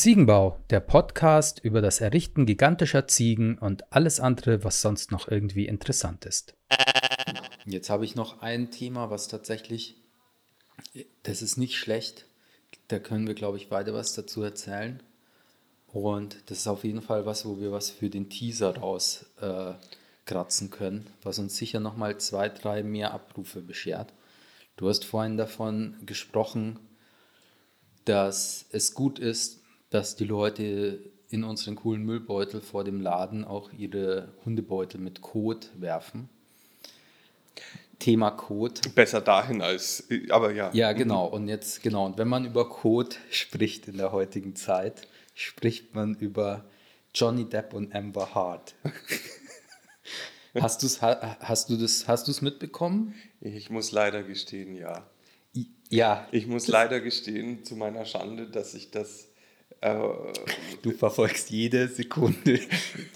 Ziegenbau, 0.00 0.58
der 0.70 0.80
Podcast 0.80 1.58
über 1.58 1.82
das 1.82 2.00
Errichten 2.00 2.46
gigantischer 2.46 3.06
Ziegen 3.06 3.58
und 3.58 3.92
alles 3.92 4.18
andere, 4.18 4.64
was 4.64 4.80
sonst 4.80 5.12
noch 5.12 5.28
irgendwie 5.28 5.66
interessant 5.66 6.24
ist. 6.24 6.54
Jetzt 7.66 7.90
habe 7.90 8.06
ich 8.06 8.14
noch 8.14 8.40
ein 8.40 8.70
Thema, 8.70 9.10
was 9.10 9.28
tatsächlich, 9.28 10.00
das 11.22 11.42
ist 11.42 11.58
nicht 11.58 11.76
schlecht. 11.76 12.24
Da 12.88 12.98
können 12.98 13.26
wir, 13.26 13.34
glaube 13.34 13.58
ich, 13.58 13.68
beide 13.68 13.92
was 13.92 14.14
dazu 14.14 14.42
erzählen. 14.42 15.02
Und 15.86 16.38
das 16.46 16.60
ist 16.60 16.66
auf 16.66 16.84
jeden 16.84 17.02
Fall 17.02 17.26
was, 17.26 17.44
wo 17.44 17.60
wir 17.60 17.70
was 17.70 17.90
für 17.90 18.08
den 18.08 18.30
Teaser 18.30 18.74
rauskratzen 18.74 20.68
äh, 20.68 20.70
können, 20.70 21.08
was 21.22 21.38
uns 21.38 21.58
sicher 21.58 21.78
nochmal 21.78 22.16
zwei, 22.16 22.48
drei 22.48 22.82
mehr 22.82 23.12
Abrufe 23.12 23.60
beschert. 23.60 24.14
Du 24.78 24.88
hast 24.88 25.04
vorhin 25.04 25.36
davon 25.36 25.98
gesprochen, 26.06 26.78
dass 28.06 28.64
es 28.70 28.94
gut 28.94 29.18
ist, 29.18 29.59
dass 29.90 30.16
die 30.16 30.24
Leute 30.24 31.00
in 31.28 31.44
unseren 31.44 31.76
coolen 31.76 32.04
Müllbeutel 32.04 32.60
vor 32.60 32.84
dem 32.84 33.00
Laden 33.00 33.44
auch 33.44 33.72
ihre 33.72 34.32
Hundebeutel 34.44 35.00
mit 35.00 35.20
Kot 35.20 35.70
werfen. 35.78 36.28
Thema 37.98 38.30
Kot. 38.30 38.94
Besser 38.94 39.20
dahin 39.20 39.60
als, 39.60 40.08
aber 40.30 40.52
ja. 40.52 40.70
Ja, 40.72 40.92
genau. 40.92 41.26
Und 41.26 41.48
jetzt, 41.48 41.82
genau. 41.82 42.06
Und 42.06 42.18
wenn 42.18 42.28
man 42.28 42.46
über 42.46 42.68
Kot 42.68 43.18
spricht 43.30 43.86
in 43.88 43.98
der 43.98 44.10
heutigen 44.10 44.56
Zeit, 44.56 45.06
spricht 45.34 45.94
man 45.94 46.14
über 46.14 46.64
Johnny 47.14 47.44
Depp 47.44 47.74
und 47.74 47.94
Amber 47.94 48.34
Hart. 48.34 48.74
hast, 50.58 50.82
du's, 50.82 51.02
hast 51.02 51.68
du 51.68 51.76
das, 51.76 52.08
hast 52.08 52.26
du 52.26 52.30
es 52.30 52.40
mitbekommen? 52.40 53.14
Ich 53.40 53.70
muss 53.70 53.92
leider 53.92 54.22
gestehen, 54.22 54.74
ja. 54.74 55.06
Ja. 55.88 56.28
Ich 56.32 56.46
muss 56.46 56.68
leider 56.68 57.00
gestehen, 57.00 57.64
zu 57.64 57.76
meiner 57.76 58.04
Schande, 58.04 58.48
dass 58.48 58.74
ich 58.74 58.90
das 58.90 59.29
du 59.82 60.90
verfolgst 60.90 61.50
jede 61.50 61.88
Sekunde. 61.88 62.60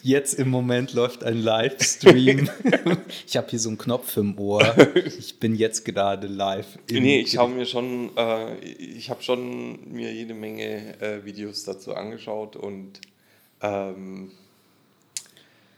Jetzt 0.02 0.34
im 0.34 0.48
Moment 0.48 0.94
läuft 0.94 1.22
ein 1.22 1.36
Livestream. 1.36 2.48
ich 3.26 3.36
habe 3.36 3.50
hier 3.50 3.58
so 3.58 3.68
einen 3.68 3.76
Knopf 3.76 4.16
im 4.16 4.38
Ohr. 4.38 4.74
Ich 5.18 5.38
bin 5.38 5.54
jetzt 5.54 5.84
gerade 5.84 6.26
live. 6.26 6.78
Nee, 6.90 7.20
ich 7.20 7.36
habe 7.36 7.52
mir 7.52 7.66
schon, 7.66 8.16
äh, 8.16 8.58
ich 8.60 9.10
habe 9.10 9.22
schon 9.22 9.92
mir 9.92 10.10
jede 10.12 10.32
Menge 10.32 11.00
äh, 11.02 11.24
Videos 11.24 11.64
dazu 11.64 11.94
angeschaut 11.94 12.56
und 12.56 12.98
ähm, 13.60 14.30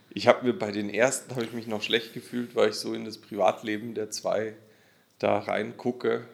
ich 0.09 0.27
habe 0.27 0.45
mir 0.45 0.53
bei 0.53 0.71
den 0.71 0.89
ersten 0.89 1.35
habe 1.35 1.43
ich 1.43 1.53
mich 1.53 1.67
noch 1.67 1.81
schlecht 1.81 2.13
gefühlt, 2.13 2.55
weil 2.55 2.69
ich 2.69 2.75
so 2.75 2.93
in 2.93 3.03
das 3.03 3.17
Privatleben 3.17 3.93
der 3.93 4.09
zwei 4.09 4.53
da 5.19 5.39
reingucke 5.39 6.25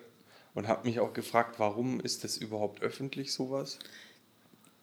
und 0.54 0.68
habe 0.68 0.88
mich 0.88 1.00
auch 1.00 1.14
gefragt, 1.14 1.56
warum 1.58 2.00
ist 2.00 2.24
das 2.24 2.38
überhaupt 2.38 2.84
öffentlich 2.84 3.34
sowas? 3.34 3.80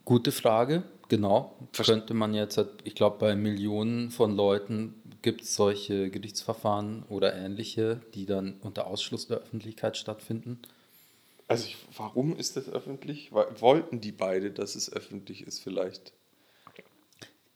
Gute 0.05 0.33
Frage, 0.33 0.83
genau. 1.09 1.57
Könnte 1.73 2.15
man 2.15 2.35
jetzt, 2.35 2.61
ich 2.85 2.95
glaube, 2.95 3.19
bei 3.19 3.37
Millionen 3.37 4.11
von 4.11 4.35
Leuten 4.35 4.95
gibt 5.23 5.43
es 5.43 5.55
solche 5.55 6.11
Gerichtsverfahren 6.11 7.05
oder 7.09 7.35
ähnliche, 7.35 8.01
die 8.15 8.27
dann 8.27 8.55
unter 8.63 8.87
Ausschluss 8.87 9.29
der 9.29 9.39
Öffentlichkeit 9.39 9.97
stattfinden. 9.97 10.59
Also 11.47 11.67
ich, 11.67 11.77
warum 11.97 12.37
ist 12.37 12.57
das 12.57 12.69
öffentlich? 12.69 13.33
Wollten 13.33 14.01
die 14.01 14.13
beide, 14.13 14.51
dass 14.51 14.77
es 14.77 14.93
öffentlich 14.93 15.47
ist 15.47 15.59
vielleicht? 15.59 16.13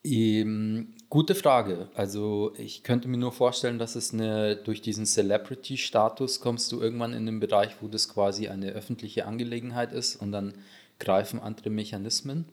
Ähm, 0.06 0.94
gute 1.08 1.34
Frage. 1.34 1.88
Also 1.94 2.52
ich 2.58 2.82
könnte 2.82 3.08
mir 3.08 3.16
nur 3.16 3.32
vorstellen, 3.32 3.78
dass 3.78 3.94
es 3.94 4.12
eine, 4.12 4.56
durch 4.56 4.82
diesen 4.82 5.06
Celebrity-Status 5.06 6.40
kommst 6.40 6.70
du 6.72 6.80
irgendwann 6.80 7.14
in 7.14 7.24
den 7.24 7.40
Bereich, 7.40 7.76
wo 7.80 7.88
das 7.88 8.08
quasi 8.08 8.48
eine 8.48 8.72
öffentliche 8.72 9.24
Angelegenheit 9.24 9.92
ist 9.92 10.16
und 10.16 10.30
dann 10.32 10.54
greifen 11.04 11.40
andere 11.40 11.70
Mechanismen. 11.70 12.46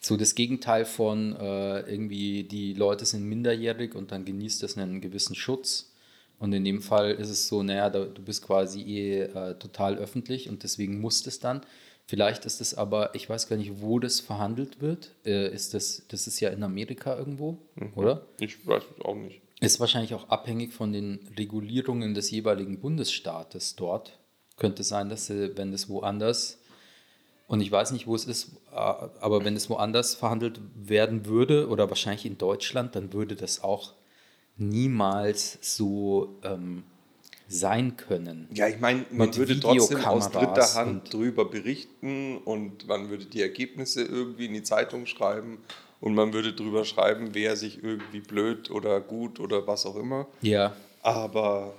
So 0.00 0.16
das 0.16 0.34
Gegenteil 0.34 0.84
von 0.84 1.36
äh, 1.36 1.80
irgendwie, 1.80 2.42
die 2.42 2.74
Leute 2.74 3.04
sind 3.04 3.24
minderjährig 3.24 3.94
und 3.94 4.10
dann 4.10 4.24
genießt 4.24 4.62
das 4.62 4.76
einen 4.76 5.00
gewissen 5.00 5.36
Schutz. 5.36 5.92
Und 6.40 6.52
in 6.52 6.64
dem 6.64 6.82
Fall 6.82 7.12
ist 7.12 7.28
es 7.30 7.46
so, 7.46 7.62
naja, 7.62 7.88
du 7.88 8.20
bist 8.20 8.44
quasi 8.44 8.82
eh 8.82 9.20
äh, 9.20 9.54
total 9.60 9.96
öffentlich 9.96 10.48
und 10.48 10.64
deswegen 10.64 11.00
muss 11.00 11.24
es 11.24 11.38
dann. 11.38 11.60
Vielleicht 12.06 12.44
ist 12.46 12.60
es 12.60 12.74
aber, 12.74 13.14
ich 13.14 13.30
weiß 13.30 13.48
gar 13.48 13.56
nicht, 13.56 13.80
wo 13.80 14.00
das 14.00 14.18
verhandelt 14.18 14.80
wird. 14.80 15.12
Äh, 15.24 15.54
ist 15.54 15.72
das, 15.72 16.02
das 16.08 16.26
ist 16.26 16.40
ja 16.40 16.50
in 16.50 16.64
Amerika 16.64 17.16
irgendwo, 17.16 17.58
mhm. 17.76 17.92
oder? 17.94 18.26
Ich 18.40 18.66
weiß 18.66 18.82
es 18.98 19.04
auch 19.04 19.14
nicht. 19.14 19.40
Ist 19.60 19.78
wahrscheinlich 19.78 20.14
auch 20.14 20.28
abhängig 20.30 20.72
von 20.72 20.92
den 20.92 21.20
Regulierungen 21.38 22.12
des 22.12 22.32
jeweiligen 22.32 22.80
Bundesstaates 22.80 23.76
dort. 23.76 24.18
Könnte 24.56 24.82
sein, 24.82 25.08
dass 25.08 25.26
sie, 25.26 25.56
wenn 25.56 25.70
das 25.70 25.88
woanders 25.88 26.58
und 27.52 27.60
ich 27.60 27.70
weiß 27.70 27.92
nicht, 27.92 28.06
wo 28.06 28.14
es 28.14 28.24
ist, 28.24 28.52
aber 28.70 29.44
wenn 29.44 29.54
es 29.54 29.68
woanders 29.68 30.14
verhandelt 30.14 30.58
werden 30.74 31.26
würde 31.26 31.68
oder 31.68 31.90
wahrscheinlich 31.90 32.24
in 32.24 32.38
Deutschland, 32.38 32.96
dann 32.96 33.12
würde 33.12 33.36
das 33.36 33.62
auch 33.62 33.92
niemals 34.56 35.58
so 35.60 36.34
ähm, 36.44 36.82
sein 37.48 37.98
können. 37.98 38.48
Ja, 38.54 38.68
ich 38.68 38.80
meine, 38.80 39.04
man 39.10 39.36
würde 39.36 39.60
trotzdem 39.60 40.02
aus 40.02 40.30
dritter 40.30 40.74
Hand 40.76 41.12
drüber 41.12 41.44
berichten 41.44 42.38
und 42.38 42.88
man 42.88 43.10
würde 43.10 43.26
die 43.26 43.42
Ergebnisse 43.42 44.02
irgendwie 44.02 44.46
in 44.46 44.54
die 44.54 44.62
Zeitung 44.62 45.04
schreiben 45.04 45.58
und 46.00 46.14
man 46.14 46.32
würde 46.32 46.54
drüber 46.54 46.86
schreiben, 46.86 47.34
wer 47.34 47.56
sich 47.56 47.84
irgendwie 47.84 48.20
blöd 48.20 48.70
oder 48.70 48.98
gut 49.02 49.40
oder 49.40 49.66
was 49.66 49.84
auch 49.84 49.96
immer. 49.96 50.26
Ja. 50.40 50.74
Aber 51.02 51.74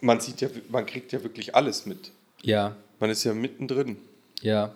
man 0.00 0.20
sieht 0.20 0.40
ja, 0.40 0.48
man 0.68 0.86
kriegt 0.86 1.10
ja 1.10 1.24
wirklich 1.24 1.56
alles 1.56 1.86
mit. 1.86 2.12
Ja. 2.42 2.76
Man 3.00 3.10
ist 3.10 3.24
ja 3.24 3.34
mittendrin. 3.34 3.96
Ja. 4.40 4.74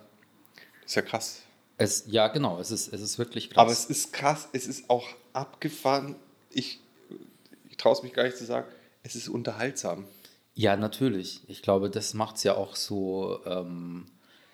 Ist 0.85 0.95
ja 0.95 1.03
krass. 1.03 1.43
Es, 1.77 2.05
ja, 2.07 2.29
genau, 2.29 2.61
es 2.61 2.71
ist, 2.71 2.93
es 2.93 3.01
ist 3.01 3.19
wirklich 3.19 3.51
krass. 3.51 3.63
Aber 3.63 3.73
es 3.73 3.87
ist 3.87 4.13
krass, 4.13 4.49
es 4.53 4.67
ist 4.67 4.89
auch 4.89 5.09
abgefahren. 5.33 6.17
Ich, 6.51 6.81
ich 7.69 7.77
traue 7.77 7.95
es 7.95 8.03
mich 8.03 8.13
gar 8.13 8.25
nicht 8.25 8.37
zu 8.37 8.45
sagen, 8.45 8.69
es 9.03 9.17
ist 9.17 9.29
unterhaltsam. 9.29 10.07
Ja, 10.55 10.77
natürlich. 10.77 11.41
Ich 11.49 11.63
glaube, 11.63 11.91
das 11.91 12.15
macht 12.15 12.37
es 12.37 12.45
ja 12.45 12.55
auch 12.55 12.77
so, 12.77 13.41
ähm, 13.45 14.07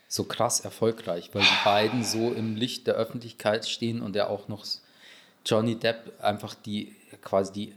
so 0.09 0.25
krass 0.25 0.61
erfolgreich, 0.61 1.31
weil 1.35 1.43
die 1.43 1.65
beiden 1.65 2.05
so 2.05 2.33
im 2.33 2.57
Licht 2.57 2.87
der 2.87 2.95
Öffentlichkeit 2.95 3.69
stehen 3.69 4.01
und 4.01 4.17
er 4.17 4.31
auch 4.31 4.49
noch 4.49 4.65
Johnny 5.45 5.77
Depp 5.77 6.23
einfach 6.23 6.55
die 6.55 6.97
quasi 7.23 7.53
die, 7.53 7.75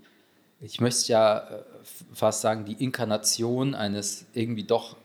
ich 0.61 0.79
möchte 0.79 1.11
ja 1.11 1.37
äh, 1.39 1.63
fast 2.13 2.41
sagen, 2.41 2.65
die 2.65 2.81
Inkarnation 2.83 3.75
eines 3.75 4.25
irgendwie 4.33 4.63
doch 4.63 4.95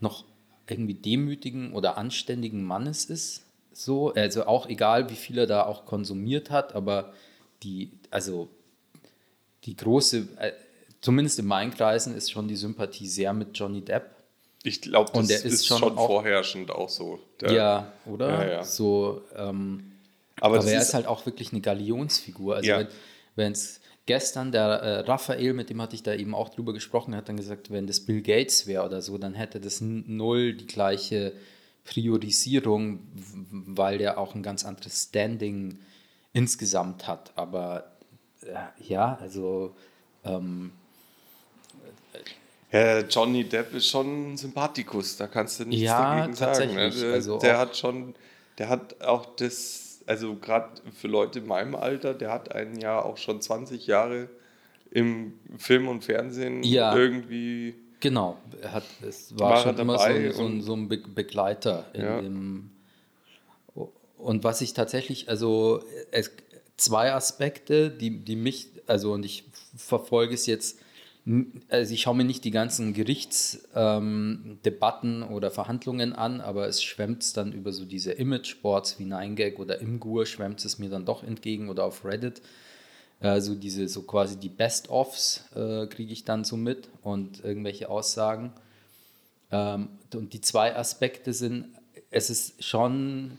noch 0.00 0.24
irgendwie 0.68 0.94
demütigen 0.94 1.72
oder 1.72 1.96
anständigen 1.96 2.64
Mannes 2.64 3.04
ist. 3.04 3.42
So, 3.72 4.12
also 4.14 4.46
auch 4.46 4.68
egal, 4.68 5.10
wie 5.10 5.14
viel 5.14 5.38
er 5.38 5.46
da 5.46 5.64
auch 5.64 5.84
konsumiert 5.84 6.50
hat, 6.50 6.74
aber 6.74 7.12
die, 7.62 7.90
also 8.10 8.48
die 9.64 9.76
große, 9.76 10.28
äh, 10.38 10.52
zumindest 11.00 11.38
in 11.38 11.46
meinen 11.46 11.72
Kreisen 11.72 12.16
ist 12.16 12.30
schon 12.30 12.48
die 12.48 12.56
Sympathie 12.56 13.06
sehr 13.06 13.32
mit 13.32 13.56
Johnny 13.58 13.82
Depp. 13.82 14.16
Ich 14.62 14.80
glaube, 14.80 15.12
das 15.14 15.30
ist, 15.30 15.44
ist, 15.44 15.66
schon, 15.66 15.78
schon 15.78 15.98
auch, 15.98 16.06
vorherrschend 16.06 16.70
auch 16.70 16.88
so. 16.88 17.20
Der, 17.40 17.52
ja, 17.52 17.92
oder? 18.06 18.28
Ja, 18.28 18.52
ja. 18.52 18.64
So, 18.64 19.22
ähm, 19.36 19.92
aber, 20.40 20.58
aber 20.58 20.66
er 20.66 20.78
ist, 20.80 20.88
ist, 20.88 20.94
halt 20.94 21.06
auch 21.06 21.24
wirklich 21.26 21.52
eine 21.52 21.60
Galionsfigur. 21.60 22.56
Also 22.56 22.68
ja. 22.68 22.88
wenn 23.36 23.52
es 23.52 23.80
gestern, 24.06 24.52
der 24.52 24.62
äh, 24.62 25.00
Raphael, 25.00 25.52
mit 25.52 25.70
dem 25.70 25.82
hatte 25.82 25.94
ich 25.94 26.02
da 26.02 26.14
eben 26.14 26.34
auch 26.34 26.48
drüber 26.48 26.72
gesprochen, 26.72 27.14
hat 27.14 27.28
dann 27.28 27.36
gesagt, 27.36 27.70
wenn 27.70 27.86
das 27.86 28.00
Bill 28.00 28.22
Gates 28.22 28.66
wäre 28.66 28.84
oder 28.84 29.02
so, 29.02 29.18
dann 29.18 29.34
hätte 29.34 29.60
das 29.60 29.80
null 29.80 30.54
die 30.54 30.66
gleiche 30.66 31.32
Priorisierung, 31.84 33.00
weil 33.50 33.98
der 33.98 34.18
auch 34.18 34.34
ein 34.34 34.42
ganz 34.42 34.64
anderes 34.64 35.04
Standing 35.04 35.78
insgesamt 36.32 37.06
hat. 37.06 37.32
Aber 37.36 37.92
äh, 38.42 38.54
ja, 38.88 39.18
also 39.20 39.74
ähm, 40.24 40.72
ja, 42.72 43.00
Johnny 43.00 43.44
Depp 43.44 43.74
ist 43.74 43.88
schon 43.88 44.32
ein 44.32 44.36
Sympathikus, 44.36 45.16
da 45.16 45.28
kannst 45.28 45.60
du 45.60 45.64
nichts 45.64 45.84
ja, 45.84 46.16
dagegen 46.16 46.34
sagen. 46.34 46.74
Ne? 46.74 46.90
Der, 46.90 47.12
also 47.12 47.38
der 47.38 47.58
hat 47.58 47.76
schon, 47.76 48.14
der 48.58 48.68
hat 48.68 49.00
auch 49.02 49.36
das 49.36 49.85
also 50.06 50.36
gerade 50.36 50.80
für 50.92 51.08
Leute 51.08 51.40
in 51.40 51.46
meinem 51.46 51.74
Alter, 51.74 52.14
der 52.14 52.30
hat 52.30 52.54
einen 52.54 52.80
ja 52.80 53.02
auch 53.02 53.16
schon 53.16 53.40
20 53.40 53.86
Jahre 53.86 54.28
im 54.90 55.34
Film 55.58 55.88
und 55.88 56.04
Fernsehen 56.04 56.62
ja, 56.62 56.96
irgendwie. 56.96 57.74
Genau, 58.00 58.38
er 58.62 58.72
hat, 58.72 58.84
es 59.06 59.38
war, 59.38 59.50
war 59.50 59.62
schon 59.62 59.78
immer 59.78 59.98
so 59.98 60.04
ein, 60.04 60.32
so 60.32 60.46
ein, 60.46 60.62
so 60.62 60.74
ein 60.74 60.88
Begleiter 60.88 61.86
in 61.92 62.02
ja. 62.02 62.20
dem. 62.20 62.70
Und 64.18 64.44
was 64.44 64.60
ich 64.60 64.72
tatsächlich, 64.72 65.28
also 65.28 65.82
es, 66.10 66.30
zwei 66.76 67.12
Aspekte, 67.12 67.90
die, 67.90 68.18
die 68.18 68.36
mich, 68.36 68.68
also 68.86 69.12
und 69.12 69.24
ich 69.24 69.44
verfolge 69.76 70.34
es 70.34 70.46
jetzt 70.46 70.78
also 71.70 71.92
ich 71.92 72.02
schaue 72.02 72.14
mir 72.14 72.24
nicht 72.24 72.44
die 72.44 72.52
ganzen 72.52 72.94
Gerichtsdebatten 72.94 75.22
ähm, 75.22 75.32
oder 75.32 75.50
Verhandlungen 75.50 76.12
an, 76.12 76.40
aber 76.40 76.68
es 76.68 76.84
schwemmt 76.84 77.36
dann 77.36 77.52
über 77.52 77.72
so 77.72 77.84
diese 77.84 78.12
Image-Boards 78.12 79.00
wie 79.00 79.06
9gag 79.06 79.56
oder 79.56 79.80
Imgur 79.80 80.24
schwemmt 80.24 80.64
es 80.64 80.78
mir 80.78 80.88
dann 80.88 81.04
doch 81.04 81.24
entgegen 81.24 81.68
oder 81.68 81.84
auf 81.84 82.04
Reddit. 82.04 82.42
Also 83.18 83.56
diese 83.56 83.88
so 83.88 84.02
quasi 84.02 84.38
die 84.38 84.50
Best-ofs 84.50 85.46
äh, 85.56 85.86
kriege 85.86 86.12
ich 86.12 86.24
dann 86.24 86.44
so 86.44 86.56
mit 86.56 86.88
und 87.02 87.42
irgendwelche 87.42 87.88
Aussagen. 87.88 88.52
Ähm, 89.50 89.88
und 90.14 90.32
die 90.32 90.40
zwei 90.40 90.76
Aspekte 90.76 91.32
sind, 91.32 91.66
es 92.10 92.30
ist 92.30 92.62
schon 92.62 93.38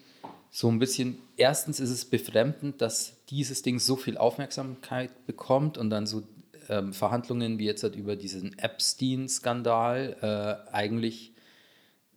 so 0.52 0.70
ein 0.70 0.80
bisschen, 0.80 1.20
erstens 1.38 1.80
ist 1.80 1.92
es 1.92 2.04
befremdend, 2.04 2.82
dass 2.82 3.14
dieses 3.30 3.62
Ding 3.62 3.80
so 3.80 3.96
viel 3.96 4.18
Aufmerksamkeit 4.18 5.26
bekommt 5.26 5.78
und 5.78 5.90
dann 5.90 6.06
so 6.06 6.24
ähm, 6.70 6.94
Verhandlungen 6.94 7.60
wie 7.60 7.66
jetzt 7.66 7.84
halt 7.84 7.96
über 7.96 8.16
diesen 8.16 8.58
Epstein-Skandal 8.58 10.16
äh, 10.22 10.72
eigentlich 10.72 11.34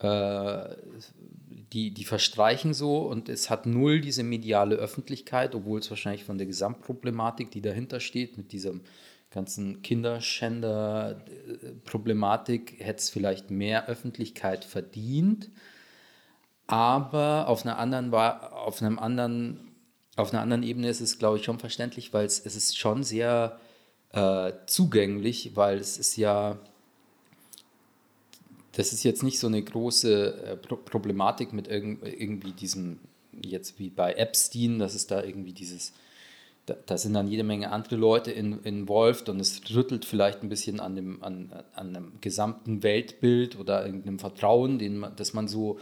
äh, 0.00 0.76
die, 1.72 1.92
die 1.92 2.04
verstreichen 2.04 2.74
so 2.74 2.98
und 2.98 3.28
es 3.28 3.50
hat 3.50 3.66
null 3.66 4.00
diese 4.00 4.22
mediale 4.22 4.76
Öffentlichkeit, 4.76 5.52
obwohl 5.54 5.80
es 5.80 5.90
wahrscheinlich 5.90 6.24
von 6.24 6.38
der 6.38 6.46
Gesamtproblematik, 6.46 7.50
die 7.50 7.60
dahinter 7.60 8.00
steht, 8.00 8.36
mit 8.36 8.52
diesem 8.52 8.82
ganzen 9.30 9.82
Kinderschänder-Problematik, 9.82 12.76
hätte 12.78 12.98
es 12.98 13.10
vielleicht 13.10 13.50
mehr 13.50 13.88
Öffentlichkeit 13.88 14.64
verdient. 14.64 15.50
Aber 16.66 17.48
auf 17.48 17.64
einer 17.64 17.78
anderen, 17.78 18.12
auf 18.12 18.82
einem 18.82 18.98
anderen, 18.98 19.70
auf 20.16 20.32
einer 20.32 20.42
anderen 20.42 20.64
Ebene 20.64 20.88
ist 20.88 21.00
es, 21.00 21.18
glaube 21.18 21.38
ich, 21.38 21.44
schon 21.44 21.60
verständlich, 21.60 22.12
weil 22.12 22.26
es, 22.26 22.44
es 22.44 22.56
ist 22.56 22.76
schon 22.76 23.04
sehr 23.04 23.60
äh, 24.12 24.52
zugänglich, 24.66 25.52
weil 25.54 25.78
es 25.78 25.98
ist 25.98 26.16
ja 26.16 26.58
das 28.72 28.92
ist 28.92 29.02
jetzt 29.02 29.22
nicht 29.22 29.38
so 29.38 29.46
eine 29.46 29.62
große 29.62 30.44
äh, 30.44 30.56
Pro 30.56 30.76
Problematik 30.76 31.52
mit 31.52 31.68
irg 31.68 31.98
irgendwie 32.02 32.52
diesem, 32.52 33.00
jetzt 33.44 33.78
wie 33.78 33.90
bei 33.90 34.12
Epstein, 34.12 34.78
dass 34.78 34.94
es 34.94 35.06
da 35.06 35.22
irgendwie 35.22 35.52
dieses, 35.52 35.92
da, 36.66 36.76
da, 36.86 36.96
sind 36.96 37.14
dann 37.14 37.28
jede 37.28 37.42
Menge 37.42 37.72
andere 37.72 37.96
Leute 37.96 38.30
in, 38.30 38.62
involviert 38.62 39.28
und 39.28 39.40
es 39.40 39.60
rüttelt 39.74 40.04
vielleicht 40.04 40.42
ein 40.42 40.48
bisschen 40.48 40.78
an 40.80 40.94
dem, 40.94 41.22
an, 41.22 41.52
an 41.74 41.96
einem 41.96 42.12
gesamten 42.20 42.82
Weltbild 42.82 43.58
oder 43.58 43.84
irgendeinem 43.84 44.18
Vertrauen, 44.18 44.78
den 44.78 44.98
man, 44.98 45.16
das 45.16 45.32
man 45.32 45.48
so 45.48 45.78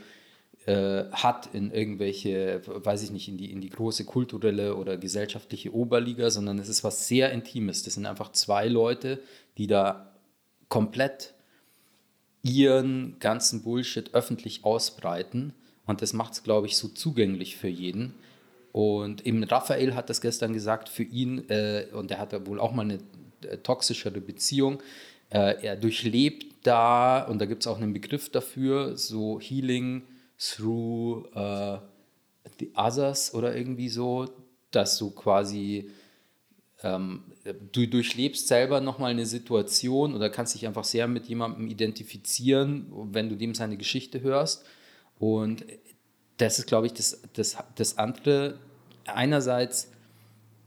hat 0.67 1.49
in 1.55 1.71
irgendwelche, 1.71 2.61
weiß 2.67 3.03
ich 3.03 3.11
nicht, 3.11 3.27
in 3.29 3.39
die, 3.39 3.51
in 3.51 3.63
die 3.63 3.71
große 3.71 4.05
kulturelle 4.05 4.77
oder 4.77 4.99
gesellschaftliche 4.99 5.73
Oberliga, 5.73 6.29
sondern 6.29 6.59
es 6.59 6.69
ist 6.69 6.85
was 6.85 7.09
sehr 7.09 7.33
Intimes. 7.33 7.85
Das 7.85 7.95
sind 7.95 8.05
einfach 8.05 8.33
zwei 8.33 8.69
Leute, 8.69 9.19
die 9.57 9.67
da 9.67 10.13
komplett 10.69 11.33
ihren 12.43 13.19
ganzen 13.19 13.63
Bullshit 13.63 14.15
öffentlich 14.15 14.65
ausbreiten. 14.65 15.55
Und 15.87 16.03
das 16.03 16.13
macht 16.13 16.35
es, 16.35 16.43
glaube 16.43 16.67
ich, 16.67 16.77
so 16.77 16.89
zugänglich 16.89 17.57
für 17.57 17.69
jeden. 17.69 18.15
Und 18.73 19.27
eben 19.27 19.43
Raphael 19.45 19.95
hat 19.95 20.11
das 20.11 20.21
gestern 20.21 20.53
gesagt, 20.53 20.89
für 20.89 21.03
ihn, 21.03 21.49
äh, 21.49 21.87
und 21.93 22.11
er 22.11 22.19
hatte 22.19 22.47
wohl 22.47 22.61
auch 22.61 22.73
mal 22.73 22.83
eine 22.83 22.99
äh, 23.43 23.57
toxischere 23.59 24.21
Beziehung, 24.21 24.83
äh, 25.31 25.63
er 25.63 25.77
durchlebt 25.77 26.47
da, 26.63 27.23
und 27.23 27.39
da 27.39 27.47
gibt 27.47 27.63
es 27.63 27.67
auch 27.67 27.79
einen 27.79 27.93
Begriff 27.93 28.29
dafür, 28.31 28.97
so 28.97 29.41
Healing 29.41 30.03
through 30.39 31.27
uh, 31.35 31.79
the 32.59 32.71
others 32.75 33.35
oder 33.35 33.57
irgendwie 33.57 33.89
so, 33.89 34.29
dass 34.71 34.99
du 34.99 35.11
quasi 35.11 35.91
ähm, 36.83 37.25
du 37.73 37.87
durchlebst 37.87 38.47
selber 38.47 38.81
nochmal 38.81 39.11
eine 39.11 39.27
Situation 39.27 40.15
oder 40.15 40.31
kannst 40.31 40.55
dich 40.55 40.67
einfach 40.67 40.85
sehr 40.85 41.09
mit 41.09 41.27
jemandem 41.27 41.69
identifizieren, 41.69 42.87
wenn 43.13 43.29
du 43.29 43.37
dem 43.37 43.55
seine 43.55 43.77
Geschichte 43.77 44.21
hörst. 44.21 44.65
Und 45.19 45.65
das 46.37 46.59
ist, 46.59 46.67
glaube 46.67 46.87
ich, 46.87 46.93
das, 46.93 47.21
das, 47.33 47.57
das 47.75 47.99
andere. 47.99 48.59
Einerseits 49.07 49.91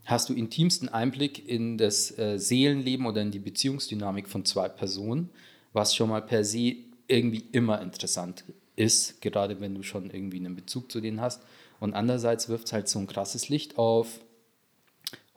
hast 0.04 0.28
du 0.28 0.34
intimsten 0.34 0.88
Einblick 0.88 1.48
in 1.48 1.78
das 1.78 2.16
äh, 2.18 2.38
Seelenleben 2.38 3.06
oder 3.06 3.22
in 3.22 3.30
die 3.30 3.38
Beziehungsdynamik 3.38 4.28
von 4.28 4.44
zwei 4.44 4.68
Personen, 4.68 5.30
was 5.72 5.94
schon 5.94 6.10
mal 6.10 6.20
per 6.20 6.44
se 6.44 6.74
irgendwie 7.06 7.44
immer 7.52 7.80
interessant 7.80 8.44
ist, 8.76 9.20
gerade 9.20 9.60
wenn 9.60 9.74
du 9.74 9.82
schon 9.82 10.10
irgendwie 10.10 10.38
einen 10.38 10.56
Bezug 10.56 10.90
zu 10.90 11.00
denen 11.00 11.20
hast. 11.20 11.42
Und 11.80 11.94
andererseits 11.94 12.48
wirft 12.48 12.66
es 12.66 12.72
halt 12.72 12.88
so 12.88 12.98
ein 12.98 13.06
krasses 13.06 13.48
Licht 13.48 13.78
auf 13.78 14.20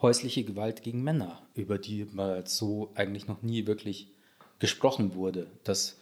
häusliche 0.02 0.44
Gewalt 0.44 0.84
gegen 0.84 1.04
Männer, 1.04 1.42
über 1.56 1.78
die 1.78 2.06
mal 2.12 2.46
so 2.46 2.92
eigentlich 2.96 3.28
noch 3.28 3.42
nie 3.42 3.66
wirklich 3.66 4.08
gesprochen 4.60 5.16
wurde, 5.16 5.48
dass 5.64 5.98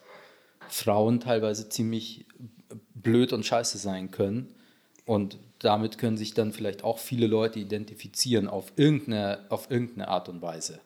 Frauen 0.68 1.20
teilweise 1.20 1.70
ziemlich 1.70 2.26
blöd 2.94 3.34
und 3.34 3.46
scheiße 3.46 3.78
sein 3.78 4.12
können 4.12 4.54
und 5.06 5.38
damit 5.60 5.98
können 5.98 6.18
sich 6.18 6.34
dann 6.34 6.54
vielleicht 6.54 6.84
auch 6.84 6.98
viele 6.98 7.28
Leute 7.28 7.60
identifizieren 7.60 8.48
auf 8.48 8.74
irgendeine, 8.76 9.46
auf 9.50 9.70
irgendeine 9.70 10.08
Art 10.08 10.30
und 10.30 10.42
Weise, 10.42 10.80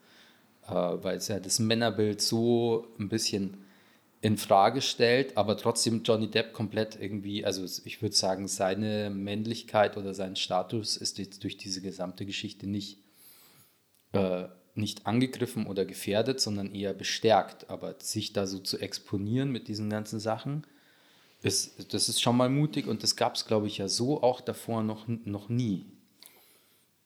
äh, 0.67 0.73
weil 0.73 1.17
es 1.17 1.27
ja 1.27 1.39
das 1.39 1.59
Männerbild 1.59 2.21
so 2.21 2.87
ein 2.99 3.09
bisschen 3.09 3.57
in 4.21 4.37
Frage 4.37 4.81
stellt, 4.81 5.37
aber 5.37 5.57
trotzdem 5.57 6.01
Johnny 6.03 6.29
Depp 6.29 6.53
komplett 6.53 6.99
irgendwie, 6.99 7.45
also 7.45 7.63
ich 7.85 8.01
würde 8.01 8.15
sagen, 8.15 8.47
seine 8.47 9.09
Männlichkeit 9.11 9.95
oder 9.95 10.13
sein 10.13 10.35
Status 10.35 10.97
ist 10.97 11.19
jetzt 11.19 11.43
durch 11.43 11.57
diese 11.57 11.81
gesamte 11.81 12.25
Geschichte 12.25 12.67
nicht, 12.67 12.97
äh, 14.13 14.45
nicht 14.73 15.05
angegriffen 15.05 15.67
oder 15.67 15.85
gefährdet, 15.85 16.39
sondern 16.41 16.73
eher 16.73 16.93
bestärkt. 16.93 17.69
Aber 17.69 17.95
sich 17.99 18.33
da 18.33 18.47
so 18.47 18.59
zu 18.59 18.79
exponieren 18.79 19.51
mit 19.51 19.67
diesen 19.67 19.89
ganzen 19.89 20.19
Sachen, 20.19 20.65
ist, 21.43 21.93
das 21.93 22.09
ist 22.09 22.21
schon 22.21 22.37
mal 22.37 22.49
mutig 22.49 22.87
und 22.87 23.03
das 23.03 23.15
gab 23.15 23.35
es, 23.35 23.45
glaube 23.45 23.67
ich, 23.67 23.77
ja 23.77 23.87
so 23.87 24.23
auch 24.23 24.41
davor 24.41 24.81
noch, 24.81 25.07
noch 25.07 25.49
nie. 25.49 25.85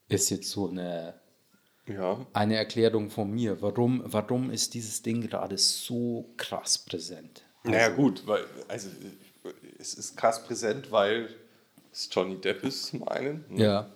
Ist 0.08 0.30
jetzt 0.30 0.50
so 0.50 0.70
eine 0.70 1.21
ja. 1.88 2.26
eine 2.34 2.56
Erklärung 2.56 3.10
von 3.10 3.32
mir. 3.32 3.62
Warum, 3.62 4.04
warum 4.06 4.52
ist 4.52 4.74
dieses 4.74 5.02
Ding 5.02 5.22
gerade 5.22 5.58
so 5.58 6.34
krass 6.38 6.78
präsent? 6.78 7.44
Also, 7.64 7.78
naja, 7.78 7.90
gut, 7.90 8.24
weil, 8.26 8.46
also 8.68 8.90
es 9.80 9.94
ist 9.94 10.18
krass 10.18 10.44
präsent, 10.44 10.92
weil 10.92 11.30
es 11.92 12.10
Johnny 12.12 12.40
Depp 12.40 12.64
ist 12.64 12.88
zum 12.88 13.08
einen. 13.08 13.46
Ne? 13.50 13.64
Ja. 13.64 13.92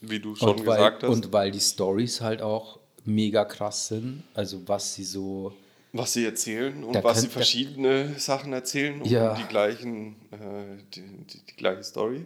Wie 0.00 0.20
du 0.20 0.34
schon 0.34 0.50
und 0.50 0.66
weil, 0.66 0.76
gesagt 0.76 1.02
hast. 1.02 1.10
Und 1.10 1.32
weil 1.32 1.50
die 1.50 1.60
Stories 1.60 2.20
halt 2.20 2.42
auch 2.42 2.78
mega 3.04 3.44
krass 3.44 3.88
sind. 3.88 4.22
Also 4.34 4.66
was 4.66 4.94
sie 4.94 5.04
so. 5.04 5.52
Was 5.92 6.12
sie 6.12 6.24
erzählen 6.24 6.82
und 6.82 7.04
was 7.04 7.22
sie 7.22 7.28
verschiedene 7.28 8.18
Sachen 8.18 8.52
erzählen 8.52 9.00
und 9.00 9.08
ja. 9.08 9.34
die 9.34 9.44
gleichen, 9.44 10.16
äh, 10.32 10.82
die, 10.92 11.02
die, 11.02 11.46
die 11.46 11.56
gleiche 11.56 11.84
Story. 11.84 12.24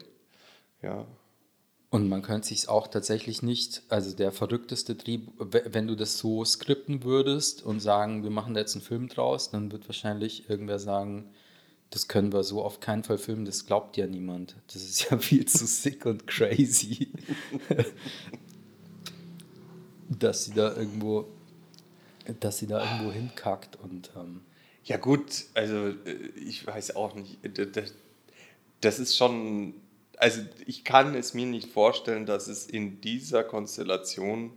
Ja. 0.81 1.05
Und 1.91 2.09
man 2.09 2.21
könnte 2.21 2.49
sich 2.49 2.69
auch 2.69 2.87
tatsächlich 2.87 3.43
nicht, 3.43 3.83
also 3.89 4.15
der 4.15 4.31
verrückteste 4.31 4.99
Trieb, 4.99 5.33
wenn 5.39 5.87
du 5.87 5.95
das 5.95 6.19
so 6.19 6.45
skripten 6.45 7.03
würdest 7.03 7.63
und 7.63 7.81
sagen, 7.81 8.23
wir 8.23 8.31
machen 8.31 8.53
da 8.53 8.61
jetzt 8.61 8.75
einen 8.75 8.85
Film 8.85 9.09
draus, 9.09 9.51
dann 9.51 9.73
wird 9.73 9.89
wahrscheinlich 9.89 10.51
irgendwer 10.51 10.79
sagen, 10.79 11.31
das 11.89 12.07
können 12.07 12.33
wir 12.35 12.45
so 12.45 12.63
auf 12.63 12.81
keinen 12.81 13.05
Fall 13.05 13.17
filmen, 13.17 13.47
das 13.47 13.65
glaubt 13.65 13.97
ja 13.97 14.07
niemand. 14.07 14.57
Das 14.67 14.83
ist 14.83 15.11
ja 15.11 15.17
viel 15.19 15.47
zu 15.47 15.67
sick 15.67 16.05
und 16.05 16.27
crazy. 16.27 17.11
dass 20.11 20.45
sie 20.45 20.53
da 20.53 20.75
irgendwo, 20.77 21.27
dass 22.41 22.59
sie 22.59 22.67
da 22.67 22.83
irgendwo 22.83 23.13
hinkackt 23.13 23.77
und 23.77 24.11
ähm 24.17 24.43
ja 24.85 24.97
gut, 24.97 25.45
also 25.53 25.89
äh, 25.89 26.15
ich 26.35 26.67
weiß 26.67 26.97
auch 26.97 27.15
nicht, 27.15 27.39
das 28.81 28.99
ist 28.99 29.17
schon 29.17 29.75
also 30.19 30.41
ich 30.67 30.85
kann 30.85 31.15
es 31.15 31.35
mir 31.35 31.47
nicht 31.47 31.71
vorstellen, 31.71 32.27
dass 32.27 32.49
es 32.49 32.67
in 32.67 33.01
dieser 33.01 33.45
Konstellation 33.45 34.53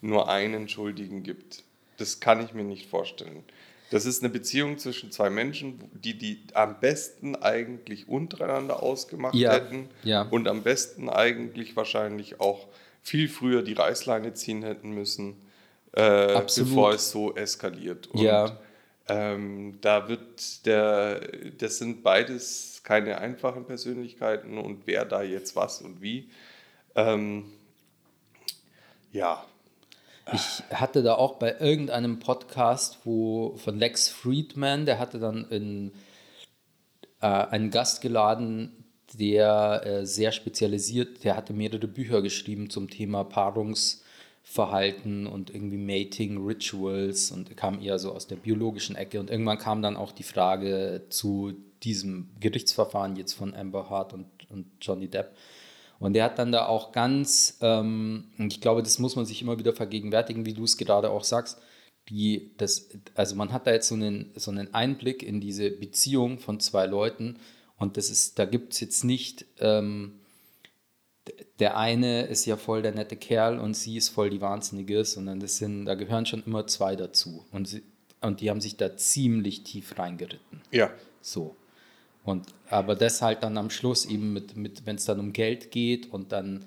nur 0.00 0.28
einen 0.28 0.68
Schuldigen 0.68 1.22
gibt. 1.22 1.62
Das 1.96 2.20
kann 2.20 2.44
ich 2.44 2.54
mir 2.54 2.64
nicht 2.64 2.88
vorstellen. 2.88 3.44
Das 3.90 4.06
ist 4.06 4.22
eine 4.22 4.32
Beziehung 4.32 4.78
zwischen 4.78 5.12
zwei 5.12 5.28
Menschen, 5.28 5.78
die 5.92 6.16
die 6.16 6.42
am 6.54 6.80
besten 6.80 7.36
eigentlich 7.36 8.08
untereinander 8.08 8.82
ausgemacht 8.82 9.34
ja, 9.34 9.52
hätten 9.52 9.90
ja. 10.02 10.22
und 10.22 10.48
am 10.48 10.62
besten 10.62 11.10
eigentlich 11.10 11.76
wahrscheinlich 11.76 12.40
auch 12.40 12.66
viel 13.02 13.28
früher 13.28 13.62
die 13.62 13.74
Reißleine 13.74 14.32
ziehen 14.32 14.62
hätten 14.62 14.92
müssen, 14.92 15.36
äh, 15.92 16.40
bevor 16.56 16.94
es 16.94 17.10
so 17.10 17.34
eskaliert. 17.34 18.06
Und, 18.08 18.22
ja. 18.22 18.56
Ähm, 19.08 19.78
da 19.82 20.08
wird 20.08 20.64
der, 20.64 21.20
das 21.58 21.78
sind 21.78 22.02
beides 22.02 22.71
keine 22.82 23.18
einfachen 23.18 23.64
Persönlichkeiten 23.64 24.58
und 24.58 24.86
wer 24.86 25.04
da 25.04 25.22
jetzt 25.22 25.56
was 25.56 25.82
und 25.82 26.02
wie. 26.02 26.30
Ähm, 26.94 27.44
ja. 29.12 29.44
Ich 30.32 30.62
hatte 30.72 31.02
da 31.02 31.14
auch 31.14 31.38
bei 31.38 31.58
irgendeinem 31.58 32.20
Podcast, 32.20 33.00
wo 33.04 33.56
von 33.56 33.78
Lex 33.78 34.08
Friedman, 34.08 34.86
der 34.86 34.98
hatte 34.98 35.18
dann 35.18 35.48
in, 35.50 35.92
äh, 37.20 37.26
einen 37.26 37.70
Gast 37.70 38.00
geladen, 38.00 38.84
der 39.14 39.82
äh, 39.84 40.06
sehr 40.06 40.32
spezialisiert, 40.32 41.24
der 41.24 41.36
hatte 41.36 41.52
mehrere 41.52 41.88
Bücher 41.88 42.22
geschrieben 42.22 42.70
zum 42.70 42.88
Thema 42.88 43.24
Paarungsverhalten 43.24 45.26
und 45.26 45.50
irgendwie 45.50 45.76
Mating 45.76 46.46
Rituals 46.46 47.30
und 47.30 47.54
kam 47.56 47.80
eher 47.80 47.98
so 47.98 48.12
aus 48.12 48.26
der 48.26 48.36
biologischen 48.36 48.96
Ecke 48.96 49.20
und 49.20 49.28
irgendwann 49.28 49.58
kam 49.58 49.82
dann 49.82 49.96
auch 49.96 50.12
die 50.12 50.22
Frage 50.22 51.02
zu 51.10 51.54
diesem 51.84 52.30
Gerichtsverfahren 52.40 53.16
jetzt 53.16 53.32
von 53.32 53.54
Amber 53.54 53.90
Hart 53.90 54.12
und, 54.12 54.26
und 54.50 54.66
Johnny 54.80 55.08
Depp. 55.08 55.36
Und 55.98 56.14
der 56.14 56.24
hat 56.24 56.38
dann 56.38 56.50
da 56.50 56.66
auch 56.66 56.92
ganz, 56.92 57.58
ähm, 57.60 58.24
ich 58.38 58.60
glaube, 58.60 58.82
das 58.82 58.98
muss 58.98 59.14
man 59.14 59.24
sich 59.24 59.40
immer 59.40 59.58
wieder 59.58 59.72
vergegenwärtigen, 59.72 60.46
wie 60.46 60.54
du 60.54 60.64
es 60.64 60.76
gerade 60.76 61.10
auch 61.10 61.24
sagst, 61.24 61.60
die, 62.08 62.50
das, 62.56 62.88
also 63.14 63.36
man 63.36 63.52
hat 63.52 63.66
da 63.66 63.72
jetzt 63.72 63.88
so 63.88 63.94
einen, 63.94 64.32
so 64.34 64.50
einen 64.50 64.74
Einblick 64.74 65.22
in 65.22 65.40
diese 65.40 65.70
Beziehung 65.70 66.38
von 66.40 66.58
zwei 66.58 66.86
Leuten 66.86 67.38
Und 67.82 67.96
das 67.96 68.10
ist, 68.10 68.38
da 68.38 68.44
gibt 68.44 68.74
es 68.74 68.80
jetzt 68.80 69.02
nicht, 69.04 69.44
ähm, 69.58 70.20
der 71.58 71.76
eine 71.76 72.22
ist 72.22 72.46
ja 72.46 72.56
voll 72.56 72.82
der 72.82 72.94
nette 72.94 73.16
Kerl 73.16 73.58
und 73.58 73.74
sie 73.74 73.96
ist 73.96 74.08
voll 74.08 74.30
die 74.30 74.40
Wahnsinnige, 74.40 75.04
sondern 75.04 75.40
das 75.40 75.58
sind, 75.58 75.86
da 75.86 75.94
gehören 75.94 76.26
schon 76.26 76.44
immer 76.44 76.66
zwei 76.66 76.96
dazu. 76.96 77.44
Und, 77.50 77.66
sie, 77.66 77.82
und 78.20 78.40
die 78.40 78.50
haben 78.50 78.60
sich 78.60 78.76
da 78.76 78.96
ziemlich 78.96 79.64
tief 79.64 79.98
reingeritten. 79.98 80.62
Ja. 80.70 80.90
So. 81.20 81.56
Und, 82.24 82.54
aber 82.68 82.94
das 82.94 83.20
halt 83.20 83.42
dann 83.42 83.58
am 83.58 83.70
Schluss 83.70 84.04
eben 84.06 84.32
mit, 84.32 84.56
mit 84.56 84.86
wenn 84.86 84.96
es 84.96 85.04
dann 85.04 85.20
um 85.20 85.32
Geld 85.32 85.70
geht 85.70 86.12
und 86.12 86.32
dann 86.32 86.64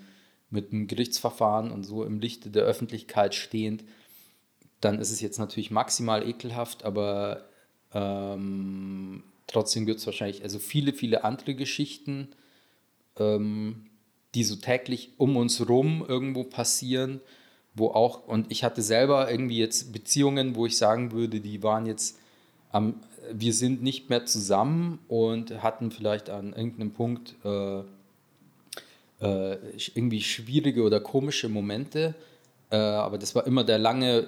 mit 0.50 0.72
einem 0.72 0.88
Gerichtsverfahren 0.88 1.72
und 1.72 1.84
so 1.84 2.04
im 2.04 2.20
Lichte 2.20 2.50
der 2.50 2.64
Öffentlichkeit 2.64 3.36
stehend, 3.36 3.84
dann 4.82 5.00
ist 5.00 5.12
es 5.12 5.22
jetzt 5.22 5.40
natürlich 5.40 5.72
maximal 5.72 6.28
ekelhaft, 6.28 6.84
aber 6.84 7.46
ähm, 7.94 9.24
trotzdem 9.48 9.86
gibt 9.86 10.00
es 10.00 10.06
wahrscheinlich 10.06 10.44
also 10.44 10.60
viele, 10.60 10.94
viele 10.94 11.24
andere 11.24 11.56
Geschichten, 11.56 12.30
ähm, 13.18 13.86
die 14.36 14.44
so 14.44 14.58
täglich 14.58 15.14
um 15.18 15.38
uns 15.38 15.68
rum 15.68 16.06
irgendwo 16.06 16.44
passieren, 16.44 17.22
wo 17.74 17.88
auch, 17.88 18.28
und 18.28 18.52
ich 18.52 18.64
hatte 18.64 18.82
selber 18.82 19.32
irgendwie 19.32 19.58
jetzt 19.58 19.94
Beziehungen, 19.94 20.56
wo 20.56 20.66
ich 20.66 20.78
sagen 20.78 21.12
würde, 21.12 21.40
die 21.40 21.64
waren 21.64 21.86
jetzt 21.86 22.20
am, 22.72 23.02
wir 23.32 23.54
sind 23.54 23.84
nicht 23.84 24.10
mehr 24.10 24.26
zusammen 24.26 25.00
und 25.08 25.64
hatten 25.64 25.92
vielleicht 25.92 26.30
an 26.30 26.54
irgendeinem 26.54 26.92
Punkt 26.92 27.36
äh, 27.44 27.80
äh, 29.22 29.58
irgendwie 29.94 30.22
schwierige 30.22 30.84
oder 30.84 31.00
komische 31.00 31.50
Momente. 31.50 32.16
Äh, 32.72 32.78
aber 32.78 33.18
das 33.18 33.36
war 33.36 33.46
immer 33.48 33.64
der 33.64 33.78
lange, 33.78 34.28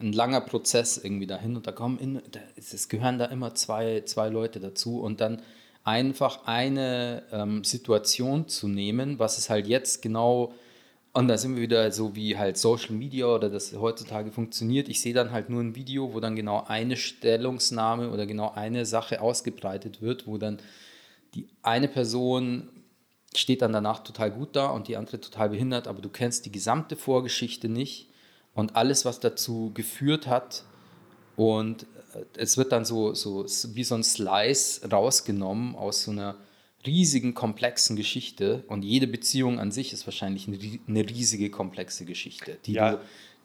ein 0.00 0.12
langer 0.12 0.40
Prozess 0.40 0.98
irgendwie 0.98 1.26
dahin 1.26 1.56
und 1.56 1.66
da 1.66 1.72
kommen, 1.72 1.98
in, 1.98 2.22
es 2.56 2.88
gehören 2.88 3.18
da 3.18 3.26
immer 3.26 3.54
zwei, 3.54 4.02
zwei 4.06 4.28
Leute 4.28 4.60
dazu 4.60 5.00
und 5.00 5.20
dann 5.20 5.42
einfach 5.84 6.46
eine 6.46 7.22
ähm, 7.30 7.62
Situation 7.62 8.48
zu 8.48 8.68
nehmen, 8.68 9.18
was 9.18 9.38
es 9.38 9.50
halt 9.50 9.66
jetzt 9.66 10.00
genau, 10.00 10.54
und 11.14 11.28
da 11.28 11.38
sind 11.38 11.54
wir 11.54 11.62
wieder 11.62 11.92
so 11.92 12.16
wie 12.16 12.36
halt 12.36 12.58
Social 12.58 12.92
Media 12.92 13.26
oder 13.26 13.48
das 13.48 13.72
heutzutage 13.72 14.32
funktioniert. 14.32 14.88
Ich 14.88 15.00
sehe 15.00 15.14
dann 15.14 15.30
halt 15.30 15.48
nur 15.48 15.62
ein 15.62 15.76
Video, 15.76 16.12
wo 16.12 16.18
dann 16.18 16.34
genau 16.34 16.64
eine 16.66 16.96
Stellungsnahme 16.96 18.10
oder 18.10 18.26
genau 18.26 18.52
eine 18.52 18.84
Sache 18.84 19.20
ausgebreitet 19.20 20.02
wird, 20.02 20.26
wo 20.26 20.38
dann 20.38 20.58
die 21.34 21.46
eine 21.62 21.86
Person 21.86 22.68
steht 23.36 23.62
dann 23.62 23.72
danach 23.72 24.00
total 24.00 24.32
gut 24.32 24.56
da 24.56 24.66
und 24.66 24.88
die 24.88 24.96
andere 24.96 25.20
total 25.20 25.50
behindert, 25.50 25.86
aber 25.86 26.02
du 26.02 26.08
kennst 26.08 26.46
die 26.46 26.52
gesamte 26.52 26.96
Vorgeschichte 26.96 27.68
nicht 27.68 28.08
und 28.54 28.74
alles, 28.74 29.04
was 29.04 29.20
dazu 29.20 29.70
geführt 29.72 30.26
hat. 30.26 30.64
Und 31.36 31.84
äh, 32.14 32.24
es 32.36 32.56
wird 32.56 32.72
dann 32.72 32.84
so, 32.84 33.14
so 33.14 33.44
wie 33.74 33.84
so 33.84 33.94
ein 33.94 34.04
Slice 34.04 34.88
rausgenommen 34.90 35.76
aus 35.76 36.04
so 36.04 36.10
einer 36.10 36.36
riesigen, 36.86 37.34
komplexen 37.34 37.96
Geschichte. 37.96 38.64
Und 38.68 38.84
jede 38.84 39.06
Beziehung 39.06 39.58
an 39.58 39.70
sich 39.70 39.92
ist 39.92 40.06
wahrscheinlich 40.06 40.48
eine 40.48 41.08
riesige, 41.08 41.50
komplexe 41.50 42.04
Geschichte. 42.04 42.58
ja. 42.66 42.92
Du, 42.92 43.00